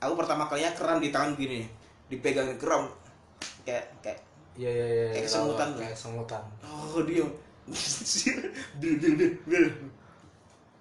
[0.00, 1.68] Aku pertama kalinya keram di tangan gini
[2.08, 2.88] dipegang keram
[3.68, 4.16] kayak kayak
[4.56, 6.42] iya iya iya Kayak iya, kesemutan tahu, kayak kesemutan.
[6.64, 7.26] Oh dia.
[8.80, 9.66] Bil bil bil bil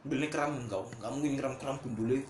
[0.07, 2.23] bil ini keram enggak enggak mungkin keram keram gundule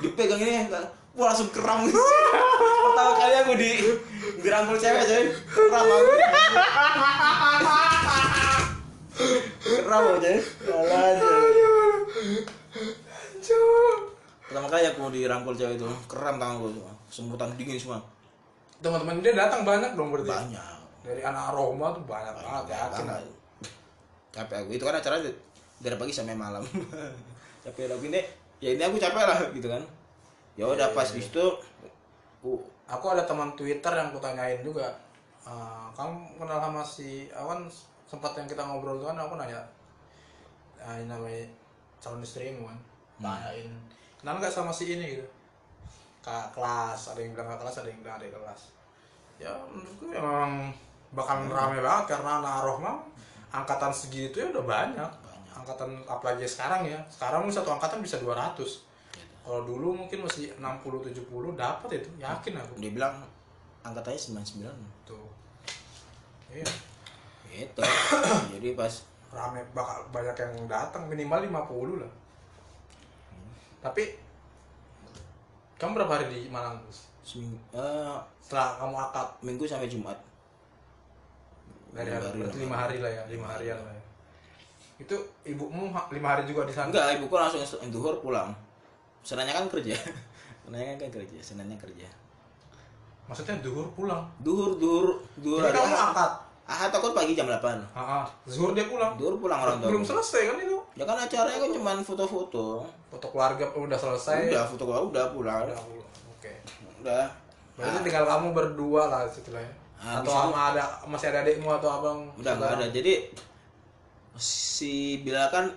[0.00, 0.84] dipegang ini enggak.
[1.14, 1.86] Wah langsung keram.
[1.86, 3.70] Pertama kali aku di
[4.42, 5.24] dirangkul cewek coy.
[5.30, 6.12] Keram aku.
[9.62, 10.36] Keram coy.
[10.74, 11.52] Alah, coy.
[14.44, 16.74] pertama kali aku dirangkul cewek itu keram tanganku
[17.06, 18.02] semutan dingin semua.
[18.82, 20.34] Teman-teman dia datang banyak dong berarti.
[20.34, 20.76] Banyak.
[21.04, 22.90] Dari anak aroma tuh banyak banget ya
[24.34, 24.70] capek aku.
[24.74, 25.22] Itu kan acara
[25.84, 26.64] dari- pagi sampai malam.
[27.64, 28.20] Capek aku ini
[28.58, 29.82] ya ini aku capek lah gitu kan.
[30.56, 31.44] Ya udah pas di situ
[32.40, 34.88] aku aku ada teman Twitter yang aku tanyain juga.
[35.44, 37.60] "Eh, kamu kenal sama si aku kan
[38.04, 39.60] sempat yang kita ngobrol tuh kan aku nanya
[40.76, 41.44] "Ah, ini namanya
[42.00, 42.78] calon istrimu kan?
[43.20, 43.68] Tanyain
[44.20, 45.16] kenal nggak sama si ini?
[45.16, 45.26] Gitu.
[46.20, 48.60] Kak kelas ada yang bilang kak kelas ada yang bilang adik kelas.
[49.36, 50.72] Ya menurutku ya memang
[51.12, 52.92] bakalan rame banget karena anak Rohma
[53.48, 55.10] angkatan segitu ya udah banyak
[55.64, 57.00] angkatan apalagi sekarang ya.
[57.08, 58.92] Sekarang satu angkatan bisa 200
[59.44, 62.08] kalau dulu mungkin masih 60 70 dapat itu.
[62.16, 62.72] Yakin aku.
[62.80, 63.20] Dia bilang
[63.84, 65.28] angkatannya 99 tuh.
[66.48, 66.68] Iya.
[67.52, 67.80] Gitu.
[68.56, 68.92] Jadi pas
[69.28, 72.12] rame bakal banyak yang datang minimal 50 lah.
[73.84, 74.16] Tapi
[75.76, 76.80] kamu berapa hari di Malang
[77.20, 79.28] seminggu eh, setelah kamu akad.
[79.44, 80.16] Minggu sampai jumat.
[81.92, 84.03] Dari hari, berarti lima hari lah ya lima harian lah ya
[84.94, 86.90] itu ibumu lima hari juga di sana?
[86.90, 88.54] Enggak ibuku langsung duhur pulang.
[89.26, 89.96] Senanya kan kerja.
[90.64, 92.08] Senanya kan kerja senanya kerja.
[93.28, 94.24] Maksudnya duhur pulang?
[94.40, 95.60] Duhur duhur duhur.
[95.60, 96.32] Hari kamu akad
[96.64, 97.60] ahad aku pagi jam 8
[97.92, 99.12] ah zuhur dia pulang?
[99.20, 100.78] Duhur pulang orang tua belum selesai kan itu?
[100.96, 102.88] Ya kan acaranya kan cuma foto-foto.
[103.12, 104.48] Foto keluarga udah selesai?
[104.48, 105.68] Udah foto gua udah pulang.
[105.68, 106.52] Udah pulang oke.
[107.04, 107.24] Udah.
[107.76, 112.18] Berarti tinggal kamu berdua lah setelahnya Habis atau sama ada masih ada adikmu atau abang?
[112.40, 112.86] Udah nggak ada.
[112.88, 113.12] Jadi
[114.36, 115.70] si Bila kan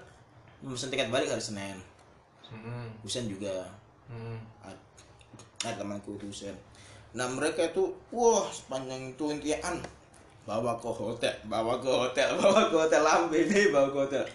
[0.59, 1.77] mesen tiket balik hari Senin
[2.45, 3.01] hmm.
[3.01, 3.67] Husen juga
[4.07, 4.39] Hmm.
[5.59, 6.55] ada temanku itu Husen
[7.11, 9.75] nah mereka itu wah sepanjang itu intian
[10.43, 14.25] bawa ke hotel bawa ke hotel bawa ke hotel lambe nih bawa ke hotel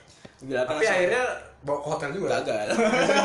[0.43, 1.25] Bila kan tapi langsung- akhirnya
[1.63, 2.69] bawa ke hotel juga gagal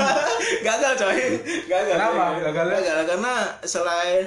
[0.67, 1.19] gagal coy
[1.65, 2.23] gagal Kenapa?
[2.39, 2.79] Gagalnya?
[2.79, 4.23] gagal karena selain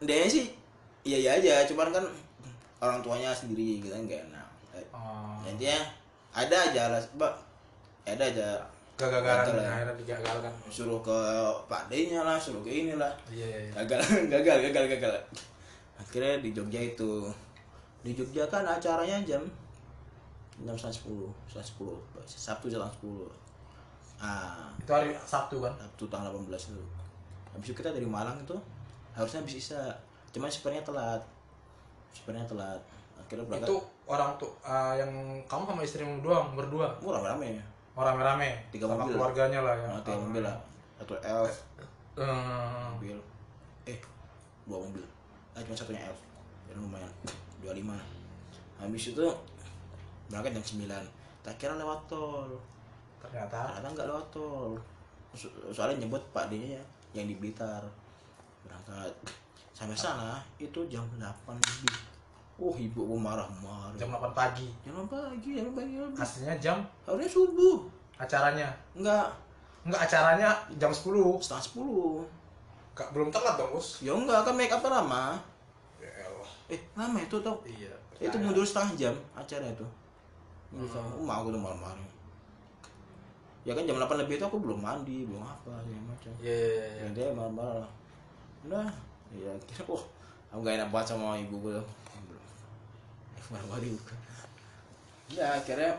[0.00, 0.46] dia sih
[1.02, 2.04] iya iya aja cuman kan
[2.78, 4.39] orang tuanya sendiri gitu kan gak enak.
[5.48, 5.78] Intinya
[6.34, 7.32] ada aja alas mbak.
[8.06, 8.48] Ada aja.
[9.00, 9.70] Gagal-gagalan Gagal ya.
[9.72, 10.52] akhirnya digagalkan.
[10.68, 11.18] suruh ke
[11.64, 13.08] Pak D-nya lah suruh ke inilah.
[13.32, 13.58] Iya, iya.
[13.64, 13.72] iya.
[13.80, 14.00] gagal
[14.32, 15.12] gagal gagal gagal.
[15.96, 17.24] Akhirnya di Jogja itu.
[18.04, 19.40] Di Jogja kan acaranya jam
[20.60, 23.32] jam setengah sepuluh setengah sepuluh Sabtu jam sepuluh.
[24.20, 24.68] Ah.
[24.76, 25.72] Itu hari Sabtu kan?
[25.80, 26.84] Sabtu tanggal 18 itu.
[27.56, 28.52] Habis itu kita dari Malang itu
[29.16, 29.80] harusnya habis isa
[30.30, 31.22] cuman sebenarnya telat.
[32.12, 32.80] Sebenarnya telat.
[33.16, 33.68] Akhirnya berangkat.
[33.72, 33.76] Itu
[34.10, 35.10] orang tuh eh, yang
[35.44, 36.90] kamu sama istrimu doang berdua.
[36.98, 39.14] murah rame ya Orang rame Tiga sama mobil.
[39.14, 39.88] keluarganya lah ya.
[39.88, 40.56] nah, tiga mobil lah.
[40.96, 41.54] Satu elf
[42.16, 43.18] Eh, mobil.
[43.84, 43.98] Eh
[44.64, 45.04] dua mobil.
[45.50, 46.18] Ah cuma satunya elf
[46.64, 47.10] jadi lumayan.
[47.60, 47.94] 25
[48.78, 49.26] habis itu
[50.26, 50.88] berangkat jam 9
[51.40, 52.48] tak kira lewat tol.
[53.18, 53.68] Ternyata?
[53.70, 54.72] Ternyata nggak lewat tol.
[55.32, 56.82] So- soalnya nyebut pak D nya
[57.12, 57.82] yang di Blitar.
[58.62, 59.12] Berangkat.
[59.70, 61.94] Sampai sana itu jam 8 lebih
[62.60, 64.68] oh ibu gua marah-marah jam 8 pagi.
[64.80, 65.94] jam 8 pagi jam 8 pagi.
[66.14, 67.80] Aslinya jam harusnya subuh
[68.14, 68.68] acaranya.
[68.92, 69.24] enggak
[69.80, 71.40] Enggak acaranya jam 10.
[71.40, 72.20] setengah 10
[72.92, 74.04] Kak, belum telat dong, Bos.
[74.04, 75.40] ya enggak kan make up lama
[75.96, 76.50] Ya Allah.
[76.68, 77.88] eh lama itu tau Iya.
[78.20, 79.86] itu mundur setengah jam acara itu
[80.68, 82.08] mundur setengah oh, aku tuh marah-marah
[83.60, 86.68] ya kan jam 8 lebih itu aku belum mandi belum apa segala macam Iya, iya,
[86.68, 87.00] iya.
[87.00, 87.88] ya dia marah-marah
[88.64, 88.88] udah
[89.32, 90.02] ya kira oh
[90.50, 91.76] aku gak enak banget sama ibu gue
[93.50, 94.14] marah-marah juga
[95.30, 95.98] ya akhirnya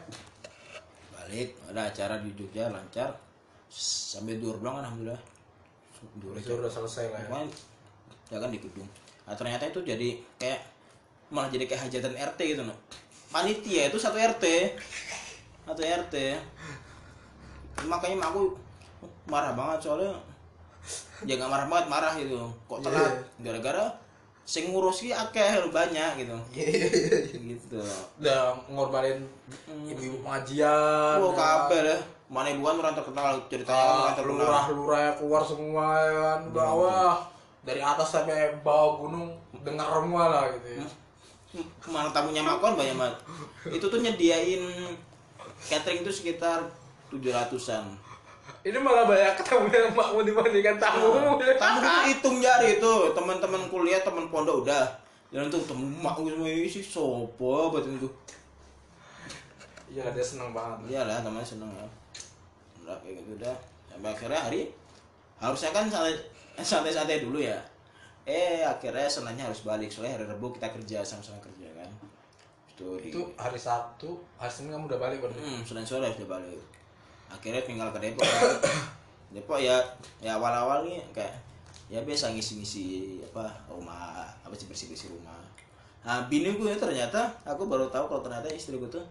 [1.12, 3.16] balik ada acara di Jogja lancar
[4.42, 5.22] duur doang kan, alhamdulillah
[6.36, 7.46] Itu udah selesai lah ya.
[8.34, 8.90] Ya kan di gedung.
[9.28, 10.60] Nah, ternyata itu jadi kayak
[11.30, 12.76] malah jadi kayak hajatan RT gitu no.
[13.32, 14.46] Panitia itu satu RT.
[15.68, 16.16] Satu RT.
[17.88, 18.44] Makanya mak aku
[19.30, 20.12] marah banget soalnya
[21.30, 23.94] ya nggak marah banget marah gitu kok telat gara-gara
[24.44, 26.36] sing ngurus ki akeh banyak gitu.
[26.52, 26.76] Iya,
[27.56, 27.80] gitu.
[28.20, 29.24] Udah ngorbanin
[29.86, 31.18] ibu-ibu pengajian.
[31.22, 32.00] oh kabel ya
[32.32, 34.40] mana ibuan orang terkenal ceritanya Ah, orang terkenal.
[34.48, 36.40] lurah-lurah keluar semua ya kan.
[36.52, 37.14] Bawah.
[37.62, 39.30] Dari atas sampai bawah gunung
[39.62, 40.86] dengar semua lah gitu ya.
[41.86, 43.16] Malah tamunya makon banyak banget.
[43.70, 44.64] Itu tuh nyediain
[45.62, 46.64] catering itu sekitar
[47.12, 47.92] 700-an.
[48.62, 51.18] Ini malah banyak ketemu dengan makmu dibandingkan tamu.
[51.58, 54.86] Tamu itu hitung jari itu, teman-teman kuliah, teman pondok udah.
[55.34, 58.06] Dan tuh temen mak gue semua ini sih sopo buat itu.
[59.90, 60.92] Iya dia seneng banget.
[60.92, 61.88] Iyalah teman seneng ya.
[62.84, 63.56] Udah kayak gitu udah.
[63.90, 64.62] Sampai akhirnya hari
[65.40, 66.22] harusnya kan santai-
[66.60, 67.58] santai-santai dulu ya.
[68.28, 71.90] Eh akhirnya senangnya harus balik soalnya hari Rabu kita kerja sama-sama kerja kan.
[73.10, 75.40] Itu hari Sabtu, hari Senin kamu udah balik berarti.
[75.40, 76.60] Hmm, Senin sore sudah balik.
[77.32, 78.28] Akhirnya tinggal ke Depok.
[78.28, 78.60] kan.
[79.36, 79.80] Depok ya
[80.20, 81.32] ya awal-awal nih kayak
[81.88, 85.40] ya biasa ngisi-ngisi apa rumah apa sih bersih-bersih rumah.
[86.02, 89.06] Nah, bini gue ternyata aku baru tahu kalau ternyata istri gue tuh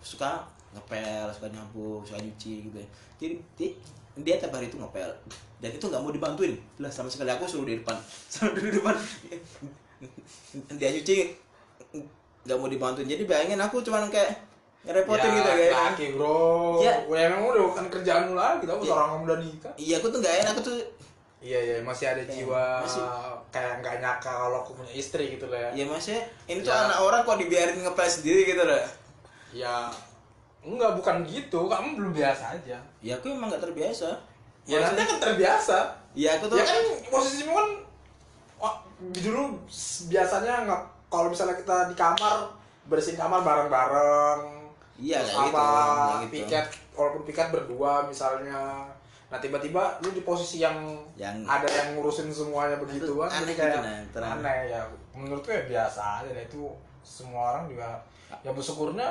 [0.00, 0.40] suka
[0.72, 2.76] ngepel, suka nyapu, suka nyuci gitu.
[2.80, 2.88] ya.
[3.20, 3.76] Jadi di-
[4.20, 5.08] dia tiap hari itu ngepel
[5.62, 7.96] dan itu nggak mau dibantuin lah sama sekali aku suruh di depan
[8.32, 8.92] suruh di depan
[10.76, 11.32] dia nyuci
[12.44, 14.36] nggak mau dibantuin jadi bayangin aku cuman kayak
[14.82, 16.82] ngerepotin gitu kayak Laki bro.
[16.82, 16.92] Ya.
[17.06, 17.26] Ya.
[17.26, 18.92] emang udah bukan kerjaanmu lagi, tahu Ya.
[18.92, 19.72] orang udah nikah.
[19.76, 20.76] iya aku tuh nggak enak aku tuh
[21.38, 23.02] Iya iya masih ada jiwa masih.
[23.50, 25.70] kayak nggak nyaka kalau aku punya istri gitu lah ya.
[25.74, 26.86] ya maksudnya ini tuh Ya.
[26.86, 28.82] anak orang kok dibiarin ngepel sendiri gitu lah
[29.50, 29.74] Ya
[30.62, 32.78] enggak bukan gitu, kamu belum biasa aja.
[32.98, 34.14] ya aku emang nggak terbiasa
[34.62, 35.78] Ya nanti kan terbiasa.
[36.14, 36.78] ya aku tuh Ya kan
[37.08, 37.68] posisimu kan
[38.56, 38.74] wah,
[39.10, 39.58] dulu
[40.06, 42.46] biasanya nggak kalau misalnya kita di kamar
[42.84, 44.61] bersihin kamar bareng-bareng.
[45.00, 45.64] Iya, kayak gitu,
[46.28, 46.32] gitu.
[46.44, 48.84] piket walaupun piket berdua misalnya.
[49.32, 50.76] Nah tiba-tiba lu di posisi yang,
[51.16, 53.72] Yang- ada yang ngurusin semuanya begituan aneh jadi kayak
[54.12, 54.80] gitu, nah, aneh ya.
[55.16, 56.68] Menurutku ya biasa aja itu
[57.00, 57.88] semua orang juga
[58.40, 59.08] ya bersyukurnya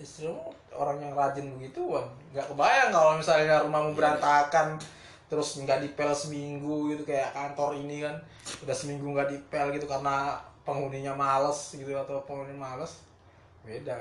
[0.00, 4.80] istrimu orang yang rajin begituan nggak kebayang kalau misalnya rumahmu berantakan
[5.28, 8.16] terus nggak dipel seminggu gitu kayak kantor ini kan
[8.64, 13.04] udah seminggu nggak dipel gitu karena penghuninya males gitu atau penghuni males
[13.62, 13.92] beda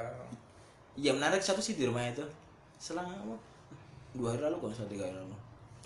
[0.99, 1.39] ya menarik.
[1.39, 2.23] Satu sih di rumah itu?
[2.79, 3.35] Selang apa?
[4.15, 5.35] Dua hari lalu kalau salah tiga hari lalu.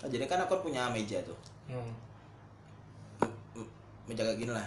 [0.02, 1.38] Nah, jadi kan aku punya meja tuh.
[1.70, 1.92] Hmm.
[4.04, 4.66] Meja kayak gini lah.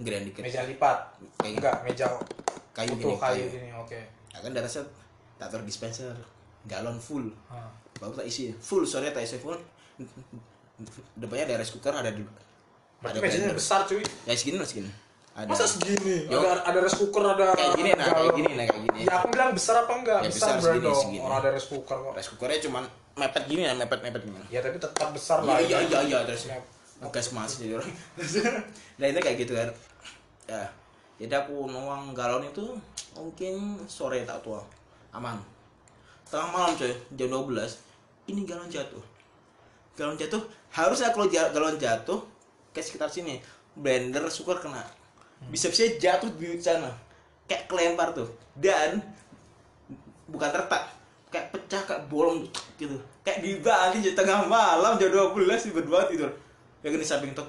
[0.00, 0.42] Gedean dikit.
[0.44, 0.98] Meja lipat.
[1.40, 2.06] Kayak enggak meja
[2.70, 4.00] kayu gini kayu gini oke.
[4.30, 4.84] Ya kan di atasnya
[5.36, 6.14] tak taruh dispenser.
[6.68, 7.32] Galon full.
[7.48, 7.68] Ah.
[8.00, 8.52] baru tak isi.
[8.56, 9.58] Full sorry tak isi full.
[11.20, 12.24] Depannya ada rice cooker ada di
[13.00, 13.60] berarti ada mejanya blender.
[13.60, 14.04] besar cuy.
[14.28, 15.46] Ya segini lah segini ada.
[15.46, 16.26] Masa segini?
[16.26, 16.42] Yo.
[16.42, 19.00] ada ada rice cooker ada kayak gini nah kayak gini nah kayak gini.
[19.06, 20.20] Ya aku bilang besar apa enggak?
[20.26, 20.98] Ya, besar, besar, segini, dong.
[20.98, 21.18] segini.
[21.22, 22.12] orang ada rice cooker kok.
[22.18, 22.84] Rice cookernya cuman
[23.14, 24.38] mepet gini ya mepet mepet gini.
[24.50, 25.56] Ya tapi tetap besar iya lah.
[25.62, 25.78] Iya ya.
[25.86, 26.58] iya iya terus Ya.
[27.00, 27.92] ngegas mas jadi orang.
[29.00, 29.70] Nah itu kayak gitu kan
[30.50, 30.64] ya.
[31.20, 32.64] Jadi aku nuang galon itu
[33.14, 34.60] mungkin sore tak tua.
[35.14, 35.38] Aman.
[36.26, 36.90] Tengah malam coy.
[37.14, 39.02] Jam 12 ini galon jatuh.
[39.94, 40.42] Galon jatuh.
[40.74, 42.18] Harusnya kalau galon jatuh
[42.74, 43.38] kayak sekitar sini.
[43.78, 44.99] Blender syukur kena
[45.48, 46.92] bisa bisa jatuh di sana.
[47.48, 48.28] Kayak kelempar tuh.
[48.52, 49.00] Dan
[50.28, 51.00] bukan retak
[51.30, 52.44] kayak pecah kayak bolong
[52.76, 52.98] gitu.
[53.22, 56.30] Kayak di Bali jam tengah malam jam 12 di berdua tidur.
[56.82, 57.46] Yang di samping tuh.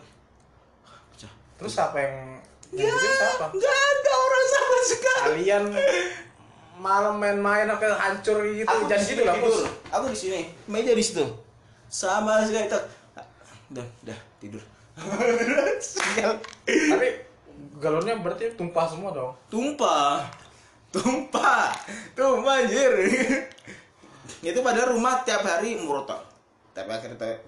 [1.11, 1.31] Pecah.
[1.57, 2.15] Terus siapa yang
[2.71, 3.45] siapa?
[3.51, 5.21] nggak ada orang sama sekali.
[5.25, 5.63] Kalian
[6.81, 8.65] malam main-main apa hancur gitu.
[8.65, 9.65] aku Jangan di sini gitu lah, tidur.
[9.93, 10.39] Aku di sini.
[10.69, 11.25] Meja di situ.
[11.89, 12.85] Sama sekali tak
[13.73, 14.61] udah udah tidur.
[16.91, 17.07] Tapi
[17.77, 19.33] galonnya berarti tumpah semua dong.
[19.47, 20.25] tumpah.
[20.91, 21.71] Tumpah.
[22.17, 22.91] Tumpah anjir.
[24.41, 26.31] Itu padahal rumah tiap hari murotok
[26.71, 27.43] tapi akhirnya te-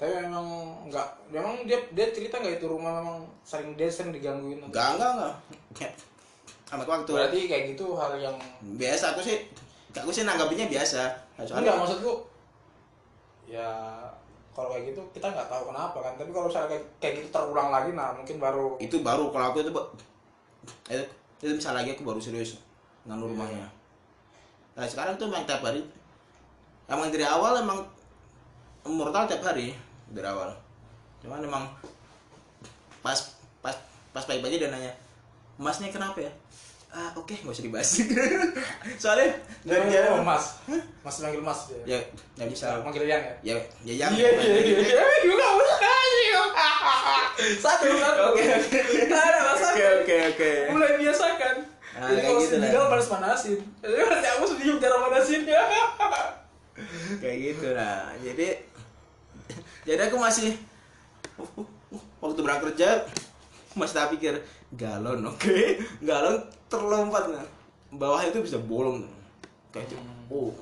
[0.00, 4.56] Tapi memang enggak, memang dia dia cerita nggak itu rumah memang sering dia sering digangguin.
[4.64, 5.12] enggak enggak
[5.76, 5.92] enggak
[6.70, 7.10] amat waktu.
[7.12, 8.36] Berarti kayak gitu hal yang
[8.78, 9.44] biasa aku sih
[9.92, 11.02] aku sih nanggapinnya biasa.
[11.36, 12.12] Enggak soalnya maksudku
[13.50, 13.68] ya
[14.50, 16.12] kalau kayak gitu kita nggak tahu kenapa kan.
[16.18, 19.62] Tapi kalau misalnya kayak, kayak gitu terulang lagi nah mungkin baru itu baru kalau aku
[19.62, 19.90] itu Bu-
[20.90, 21.04] itu,
[21.40, 22.58] itu misal lagi aku baru serius
[23.06, 23.66] nganu rumahnya.
[24.74, 25.82] Nah sekarang tuh emang tiap hari
[26.90, 27.78] emang dari awal emang
[28.86, 29.72] mortal tiap hari
[30.10, 30.50] dari awal.
[31.22, 31.64] Cuman emang
[33.00, 33.16] pas
[33.64, 33.76] pas
[34.12, 34.92] pas pagi-pagi dia nanya
[35.60, 36.32] masnya kenapa ya
[36.90, 37.90] ah oke nggak usah dibahas.
[39.02, 39.30] Soalnya
[39.62, 40.58] dia dari dia oh, mas.
[41.06, 41.70] Mas manggil mas.
[41.86, 41.98] Dia ya
[42.38, 42.82] nggak bisa.
[42.82, 43.54] Manggil yang ya?
[43.54, 43.54] Ya
[43.86, 44.10] ya yang.
[44.10, 45.04] Iya iya iya iya.
[45.26, 45.46] Juga
[47.40, 48.22] satu satu.
[48.34, 48.42] Oke,
[49.06, 49.72] Nggak ada masalah.
[49.74, 50.50] Oke oke oke.
[50.74, 51.56] Mulai biasakan.
[51.90, 55.62] Ah, jadi kayak kalau gitu panas panasin jadi nanti aku sedih cara panasin ya
[57.18, 58.48] kayak gitu nah jadi
[59.82, 60.54] jadi aku masih
[62.22, 63.04] waktu berangkat kerja
[63.74, 64.34] masih tak pikir
[64.78, 65.82] galon oke?
[65.98, 67.44] Galon terlompat nah
[67.90, 69.02] bawah itu bisa bolong
[69.74, 69.98] kayak gitu.
[70.30, 70.54] oh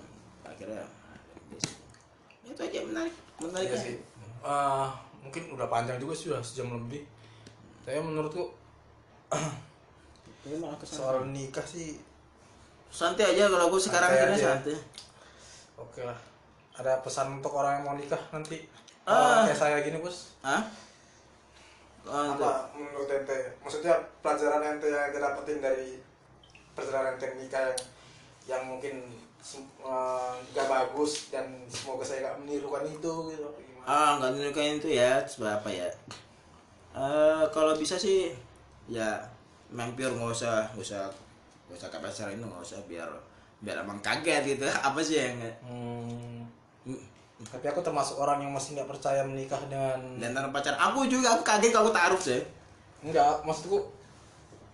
[0.43, 0.83] akhirnya
[2.49, 3.95] itu aja menarik menarik Iya sih.
[4.39, 4.87] Eh,
[5.23, 7.05] mungkin udah panjang juga sih udah sejam lebih.
[7.87, 8.51] Tapi menurutku
[10.49, 12.01] Ini soal nikah sih
[12.89, 14.47] santai aja kalau aku sekarang Santai aja.
[14.57, 14.77] santai
[15.77, 16.19] oke lah.
[16.81, 18.65] Ada pesan untuk orang yang mau nikah nanti.
[19.05, 19.45] Ah.
[19.45, 20.33] Orang kayak saya gini bos.
[22.09, 22.41] Itu.
[22.41, 23.39] Apa menurut ente?
[23.61, 23.95] Maksudnya
[24.25, 26.01] pelajaran ente yang ente dapetin dari
[26.73, 27.79] perjalanan ente nikah yang
[28.49, 28.95] yang mungkin
[30.53, 33.85] nggak bagus dan semoga saya nggak menirukan itu gitu gimana?
[33.87, 35.89] Ah, nggak nunjukin itu ya, sebab apa ya?
[36.97, 38.35] Eh, kalau bisa sih,
[38.89, 39.21] ya
[39.73, 41.05] mampir nggak usah, nggak usah,
[41.69, 43.11] nggak usah pacaran itu nggak usah biar
[43.61, 44.65] biar emang kaget gitu.
[44.89, 46.45] Apa sih yang Hmm.
[47.39, 51.39] Tapi aku termasuk orang yang masih nggak percaya menikah dengan dan tanpa pacar aku juga
[51.39, 52.43] aku kaget kalau taruh sih.
[52.99, 53.79] Enggak, maksudku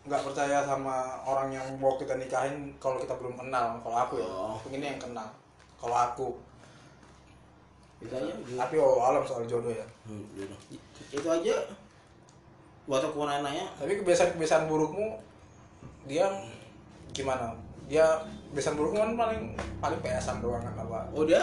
[0.09, 3.77] nggak percaya sama orang yang mau kita nikahin kalau kita belum kenal.
[3.85, 4.57] Kalau aku ya, Oh.
[4.57, 5.29] aku ini yang kenal.
[5.77, 6.29] Kalau aku,
[8.01, 8.33] Itu aja.
[8.33, 9.85] tapi oh alam soal jodoh ya.
[10.09, 10.57] Hmm, gitu.
[11.21, 11.57] Itu aja.
[12.89, 15.21] Waktu aku nanya, Tapi kebiasaan-kebiasaan burukmu,
[16.05, 16.29] dia
[17.13, 17.53] gimana?
[17.89, 18.05] Dia
[18.53, 19.43] kebiasaan burukmu kan paling
[19.81, 21.05] paling pesan doang kan apa?
[21.13, 21.41] oh dia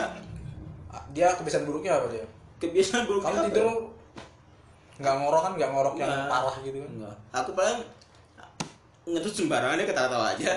[1.11, 2.25] Dia kebiasaan buruknya apa dia?
[2.57, 3.73] kebiasaan buruk Kamu tidur ya?
[5.01, 6.89] nggak ngorok kan nggak ngorok yang parah gitu kan?
[6.91, 7.15] Enggak.
[7.33, 7.79] Aku paling
[9.03, 10.51] ngetut sembarangan dia ketawa-tawa aja.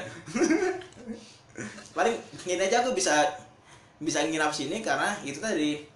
[1.97, 3.25] paling ini aja aku bisa
[3.97, 5.87] bisa nginap sini karena itu tadi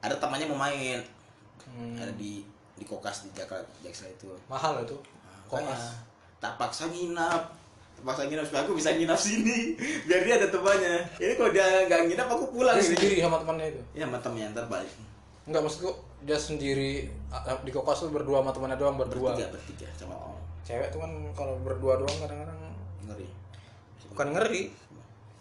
[0.00, 1.02] ada temannya mau main
[1.64, 2.44] Hmm, ada di
[2.76, 4.94] di kokas di Jakarta Jaksel itu mahal itu.
[5.48, 5.96] Kokas.
[6.38, 7.50] tak paksa nginap
[8.02, 12.00] paksa nginap supaya aku bisa nginap sini biar dia ada temannya ini kalau dia nggak
[12.04, 13.80] nginap aku pulang Dia sendiri sama temannya itu.
[13.92, 14.90] ya sama temennya ntar balik
[15.44, 15.90] Enggak maksudku
[16.20, 17.04] dia sendiri
[17.62, 19.32] di kokas tuh berdua sama temannya doang berdua.
[19.32, 22.56] bertiga bertiga sama oh, Cewek tuh kan kalau berdua doang kadang-kadang
[23.04, 23.28] ngeri
[24.08, 24.62] bukan ngeri,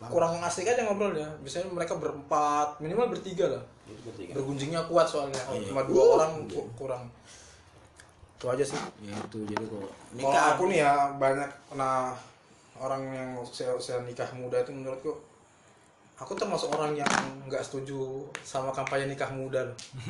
[0.03, 1.29] kurang asik aja ngobrolnya.
[1.39, 3.63] Biasanya mereka berempat, minimal bertiga lah.
[3.85, 5.37] Jadi bertiga Bergunjingnya kuat soalnya.
[5.37, 5.69] Kalau Iya.
[5.69, 7.05] cuma dua orang ku- kurang.
[8.33, 8.75] Itu aja sih.
[8.99, 12.17] ya itu jadi kok Kalau aku nih ya banyak nah
[12.83, 15.15] orang yang usia, usia nikah muda itu menurutku
[16.13, 17.09] aku termasuk orang yang
[17.47, 19.63] nggak setuju sama kampanye nikah muda.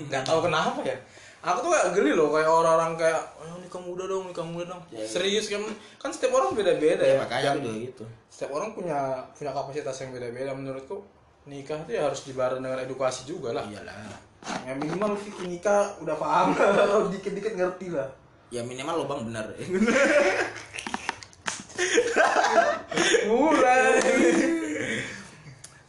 [0.09, 0.97] Nggak tahu kenapa ya.
[1.43, 4.81] Aku tuh kayak geli loh kayak orang-orang kayak "Ayo nikah muda dong, nikah muda dong.
[4.91, 5.07] Ya, ya.
[5.07, 5.59] Serius kan
[5.99, 7.23] kan setiap orang beda-beda ya, ya.
[7.23, 11.03] makanya gitu setiap orang punya punya kapasitas yang beda-beda menurutku
[11.45, 13.67] nikah itu ya harus dibareng dengan edukasi juga lah.
[13.69, 13.93] iyalah
[14.67, 16.51] Ya minimal Vicky nikah udah paham
[17.15, 18.07] dikit-dikit ngerti lah.
[18.51, 19.47] ya minimal lubang benar
[23.29, 23.99] Mulai.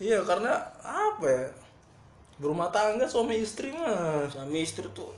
[0.00, 0.52] iya karena
[0.82, 1.46] apa ya?
[2.40, 4.26] Berumah tangga suami istri mah.
[4.26, 5.12] suami istri tuh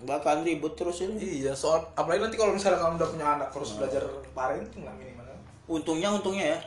[0.00, 3.76] bahkan ribut terus ini Iya, soal apalagi nanti kalau misalnya kamu udah punya anak terus
[3.76, 4.02] belajar
[4.32, 5.28] parenting lah minimal.
[5.68, 6.58] untungnya untungnya ya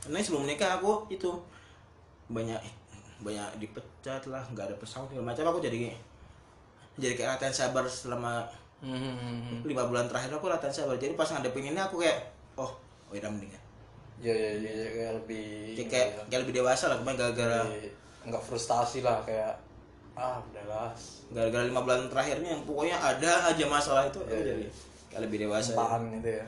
[0.00, 1.28] karena sebelum nikah aku itu
[2.32, 2.58] banyak
[3.20, 5.92] banyak dipecat lah nggak ada pesawat segala macam aku jadi
[6.96, 8.48] jadi kayak latihan sabar selama
[8.80, 9.60] Hmm.
[9.60, 12.72] lima bulan terakhir aku latihan sabar jadi pas ngadepin ini aku kayak oh
[13.12, 13.28] oh ya
[14.20, 15.48] Ya ya ya, ya kayak lebih
[15.80, 17.60] kayak, kayak, kayak lebih dewasa lah kemarin gara-gara
[18.24, 19.56] nggak frustasi lah kayak
[20.12, 20.92] ah udahlah
[21.32, 24.64] gara-gara lima bulan terakhirnya yang pokoknya ada aja masalah itu Iya, jadi
[25.10, 25.72] kayak lebih dewasa.
[25.74, 26.44] Tahan gitu ya.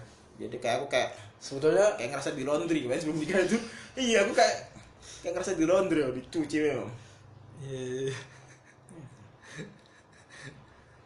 [0.47, 1.09] Jadi kayak aku kayak
[1.43, 3.59] sebetulnya kayak ngerasa di laundry kemarin sebelum nikah itu.
[3.99, 4.57] Iya aku kayak
[5.21, 6.91] kayak ngerasa di laundry oh, dicuci memang.
[7.63, 8.13] Iya,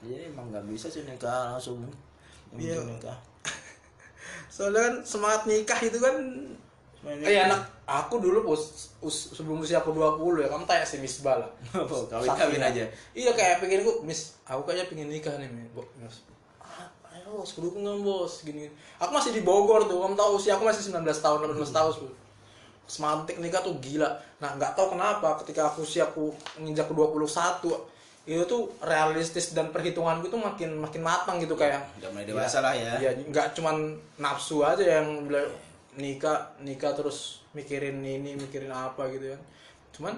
[0.00, 1.80] jadi emang nggak bisa sih nikah langsung.
[2.52, 2.78] Iya.
[2.80, 3.18] Nikah
[4.54, 6.16] soalnya kan semangat nikah itu kan
[7.06, 7.46] Eh nikah.
[7.46, 11.46] anak aku dulu us, us- sebelum usia aku 20 ya kamu tanya si Miss Bala
[11.70, 12.82] Apa, kawin-kawin aja.
[13.14, 16.26] Iya kayak pengen aku Miss aku kayaknya pengen nikah nih Mi." Bo, Miss.
[16.58, 16.82] "Ah,
[17.14, 17.54] ayo bos?
[17.54, 18.66] Aku dukung kamu bos gini.
[18.98, 22.10] Aku masih di Bogor tuh kamu tahu usia aku masih 19 tahun 18 tahun tuh
[22.86, 24.10] semantik nikah tuh gila.
[24.42, 27.22] Nah nggak tahu kenapa ketika aku usia aku nginjak ke 21
[28.26, 31.78] itu tuh realistis dan perhitunganku tuh makin makin matang gitu kayak.
[32.02, 32.98] Udah mulai dewasa lah ya.
[32.98, 35.46] Ya nggak cuman nafsu aja yang bilang
[35.94, 39.40] nikah nikah terus mikirin ini mikirin apa gitu kan.
[39.94, 40.14] Cuman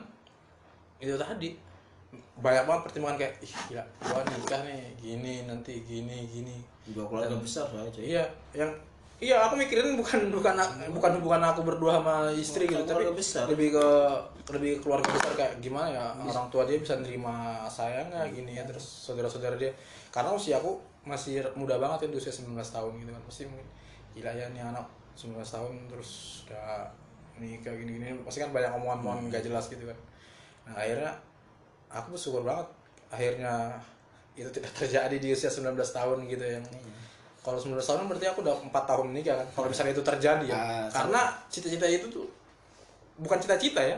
[0.98, 1.68] itu tadi.
[2.40, 6.56] Banyak banget pertimbangan kayak ih gila gua nikah nih gini nanti gini gini.
[6.88, 8.24] Dua keluarga besar soalnya iya
[8.56, 8.72] yang
[9.18, 10.54] iya aku mikirin bukan bukan
[10.94, 13.50] bukan bukan aku berdua sama istri gitu tapi besar.
[13.50, 13.86] lebih ke
[14.54, 18.54] lebih ke keluarga besar kayak gimana ya orang tua dia bisa nerima saya nggak gini
[18.54, 19.74] ya terus saudara-saudara dia.
[20.14, 23.66] Karena usia aku masih muda banget kan usia 19 tahun gitu kan pasti mungkin
[24.14, 24.86] gila ya nih anak
[25.18, 26.86] 19 tahun terus udah
[27.42, 29.98] nikah gini-gini pasti kan banyak omongan-omongan nggak jelas gitu kan.
[30.70, 31.10] Nah akhirnya
[31.90, 32.70] aku bersyukur banget
[33.10, 33.82] akhirnya
[34.38, 36.64] itu tidak terjadi di usia 19 tahun gitu yang
[37.42, 40.56] kalau 19 tahun berarti aku udah 4 tahun nikah kan kalau misalnya itu terjadi ya.
[40.56, 42.26] Ah, karena cita-cita itu tuh
[43.18, 43.96] bukan cita-cita ya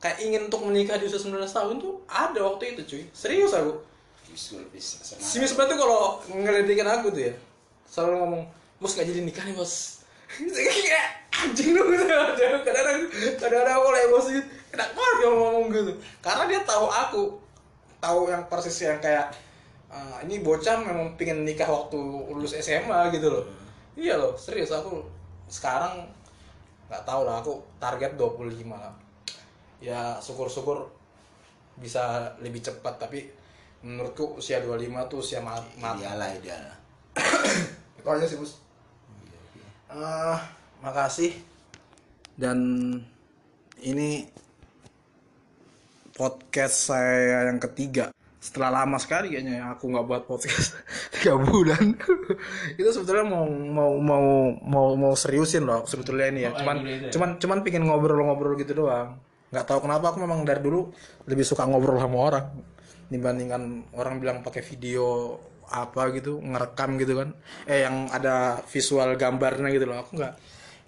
[0.00, 3.02] kayak ingin untuk menikah di usia 19 tahun tuh ada waktu itu cuy.
[3.16, 3.72] Serius aku.
[4.28, 7.34] Bisul, bis, si Miss Batu kalau ngeledekin aku tuh ya
[7.86, 8.42] selalu ngomong
[8.82, 10.02] bos gak jadi nikah nih bos.
[10.34, 12.04] Kayak anjing lu gitu.
[12.10, 12.98] Kadang-kadang
[13.38, 14.34] kadang-kadang aku lagi emosi
[14.74, 15.92] kenapa banget dia ngomong gitu?
[16.18, 17.22] Karena dia tahu aku
[18.02, 19.32] tahu yang persis yang kayak
[19.94, 21.98] "Ah, ini bocah memang pingin nikah waktu
[22.34, 23.44] lulus SMA gitu loh.
[23.94, 25.06] Iya loh serius aku
[25.46, 26.02] sekarang
[26.90, 28.90] nggak tahu lah aku target 25 lah
[29.78, 30.90] ya syukur-syukur
[31.78, 33.30] bisa lebih cepat tapi
[33.84, 36.64] menurutku usia 25 tuh usia mat matang ideal lah ideal
[37.98, 38.58] itu aja sih bos.
[39.94, 40.42] Ah,
[40.82, 41.30] makasih.
[42.34, 42.58] Dan
[43.78, 44.26] ini
[46.18, 48.10] podcast saya yang ketiga
[48.44, 50.76] setelah lama sekali kayaknya ya aku nggak buat podcast.
[51.16, 51.96] Tiga bulan.
[52.80, 54.26] Itu sebetulnya mau mau mau
[54.60, 56.52] mau mau seriusin loh sebetulnya ini ya.
[56.52, 57.08] Oh, cuman ya?
[57.08, 59.16] cuman cuman pingin ngobrol-ngobrol gitu doang.
[59.48, 60.92] Nggak tahu kenapa aku memang dari dulu
[61.24, 62.46] lebih suka ngobrol sama orang
[63.08, 67.32] dibandingkan orang bilang pakai video apa gitu ngerekam gitu kan.
[67.64, 70.04] Eh yang ada visual gambarnya gitu loh.
[70.04, 70.32] Aku nggak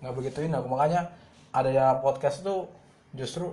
[0.04, 0.68] nggak begituin aku.
[0.76, 1.08] Makanya
[1.56, 2.68] ada ya podcast tuh
[3.16, 3.48] justru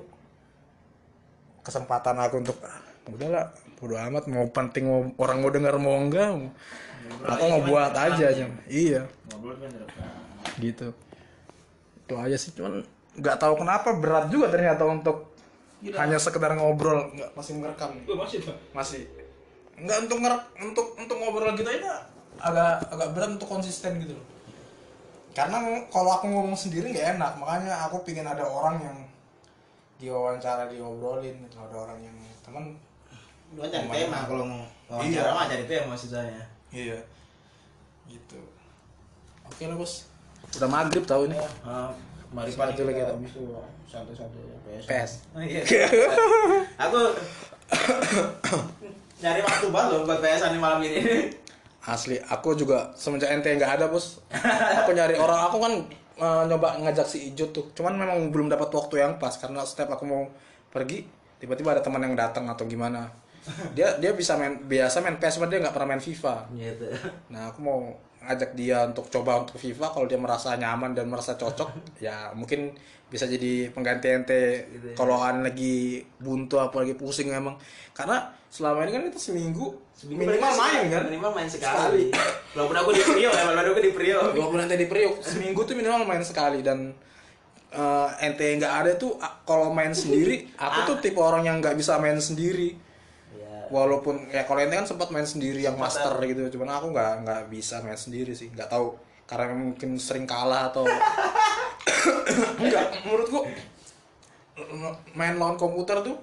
[1.64, 3.48] kesempatan aku untuk ah, udahlah
[3.84, 6.32] bodo amat mau penting mau orang mau dengar mau enggak
[7.28, 8.48] aku mau buat aja aja.
[8.72, 9.04] iya.
[9.28, 9.70] Ngobrol kan
[10.64, 10.88] gitu.
[12.00, 12.80] Itu aja sih cuman
[13.20, 15.36] nggak tahu kenapa berat juga ternyata untuk
[15.84, 17.12] hanya sekedar ngobrol.
[17.12, 17.92] Nggak masih merekam.
[17.92, 18.16] Nih.
[18.16, 18.40] masih
[18.72, 19.02] masih.
[19.76, 22.08] Nggak untuk ngerek untuk untuk ngobrol gitu aja
[22.40, 24.28] agak agak berat untuk konsisten gitu loh.
[25.36, 25.60] Karena
[25.92, 27.32] kalau aku ngomong sendiri nggak enak.
[27.36, 28.98] Makanya aku pingin ada orang yang
[30.00, 31.36] diwawancara diobrolin.
[31.52, 32.16] Ada orang yang
[32.48, 32.80] teman
[33.54, 34.62] lu cari tema kalau mau
[35.00, 35.22] Iya.
[35.24, 36.98] wawancara mah cari tema maksudnya iya
[38.06, 38.40] gitu
[39.44, 40.10] oke lah bos
[40.54, 41.90] udah maghrib tahu ini Ah,
[42.30, 43.44] mari paling lagi kita habis itu
[43.86, 44.84] satu-satu PS.
[44.86, 45.12] PS.
[45.32, 45.62] Oh, iya.
[46.84, 47.00] aku
[49.24, 51.00] nyari waktu banget loh buat PS nih malam ini.
[51.94, 54.18] Asli, aku juga semenjak ente nggak ada bos.
[54.82, 55.74] Aku nyari orang, aku kan
[56.18, 57.66] eh, nyoba ngajak si Ijut tuh.
[57.76, 60.26] Cuman memang belum dapat waktu yang pas karena setiap aku mau
[60.70, 61.06] pergi,
[61.38, 63.12] tiba-tiba ada teman yang datang atau gimana.
[63.76, 66.36] Dia dia bisa main biasa main PS, dia nggak pernah main FIFA.
[66.56, 66.86] Gitu.
[67.30, 67.80] Nah, aku mau
[68.24, 72.72] ngajak dia untuk coba untuk FIFA kalau dia merasa nyaman dan merasa cocok, ya mungkin
[73.14, 74.42] bisa jadi pengganti ente
[74.74, 74.96] Gitu ya.
[74.98, 77.54] kalau kan lagi buntu apa lagi pusing emang.
[77.94, 79.70] Karena selama ini kan kita seminggu,
[80.10, 81.02] minimal main kan.
[81.14, 82.10] Minimal main sekali.
[82.58, 84.22] Walaupun aku di Priok ya, walaupun aku di Priok.
[84.34, 86.90] Walaupun ente di Priok seminggu tuh minimal main sekali dan
[87.70, 92.02] eh, ente nggak ada tuh kalau main sendiri aku tuh tipe orang yang nggak bisa
[92.02, 92.74] main sendiri.
[93.70, 97.42] Walaupun ya kalau ente kan sempat main sendiri yang master gitu cuman aku nggak nggak
[97.48, 100.84] bisa main sendiri sih nggak tahu karena mungkin sering kalah atau
[102.62, 103.48] enggak menurutku
[105.16, 106.18] main lawan komputer tuh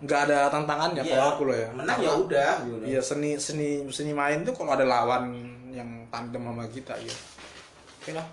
[0.00, 1.12] nggak ada tantangannya Iya.
[1.12, 2.84] kalau aku loh ya menang ya udah gitu.
[2.86, 5.34] Iya seni seni seni main tuh kalau ada lawan
[5.74, 7.16] yang tandem sama kita ya.
[8.00, 8.24] Oke lah.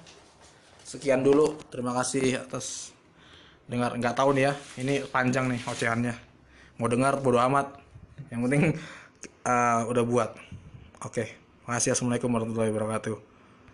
[0.86, 1.58] Sekian dulu.
[1.68, 2.96] Terima kasih atas
[3.68, 4.54] dengar nggak tahu nih ya.
[4.80, 6.16] Ini panjang nih ocehannya.
[6.78, 7.74] Mau dengar bodo amat.
[8.30, 8.64] Yang penting
[9.52, 10.30] eh, udah buat.
[11.04, 11.36] Oke.
[11.68, 11.94] Makasih.
[11.94, 13.27] Assalamualaikum warahmatullahi wabarakatuh.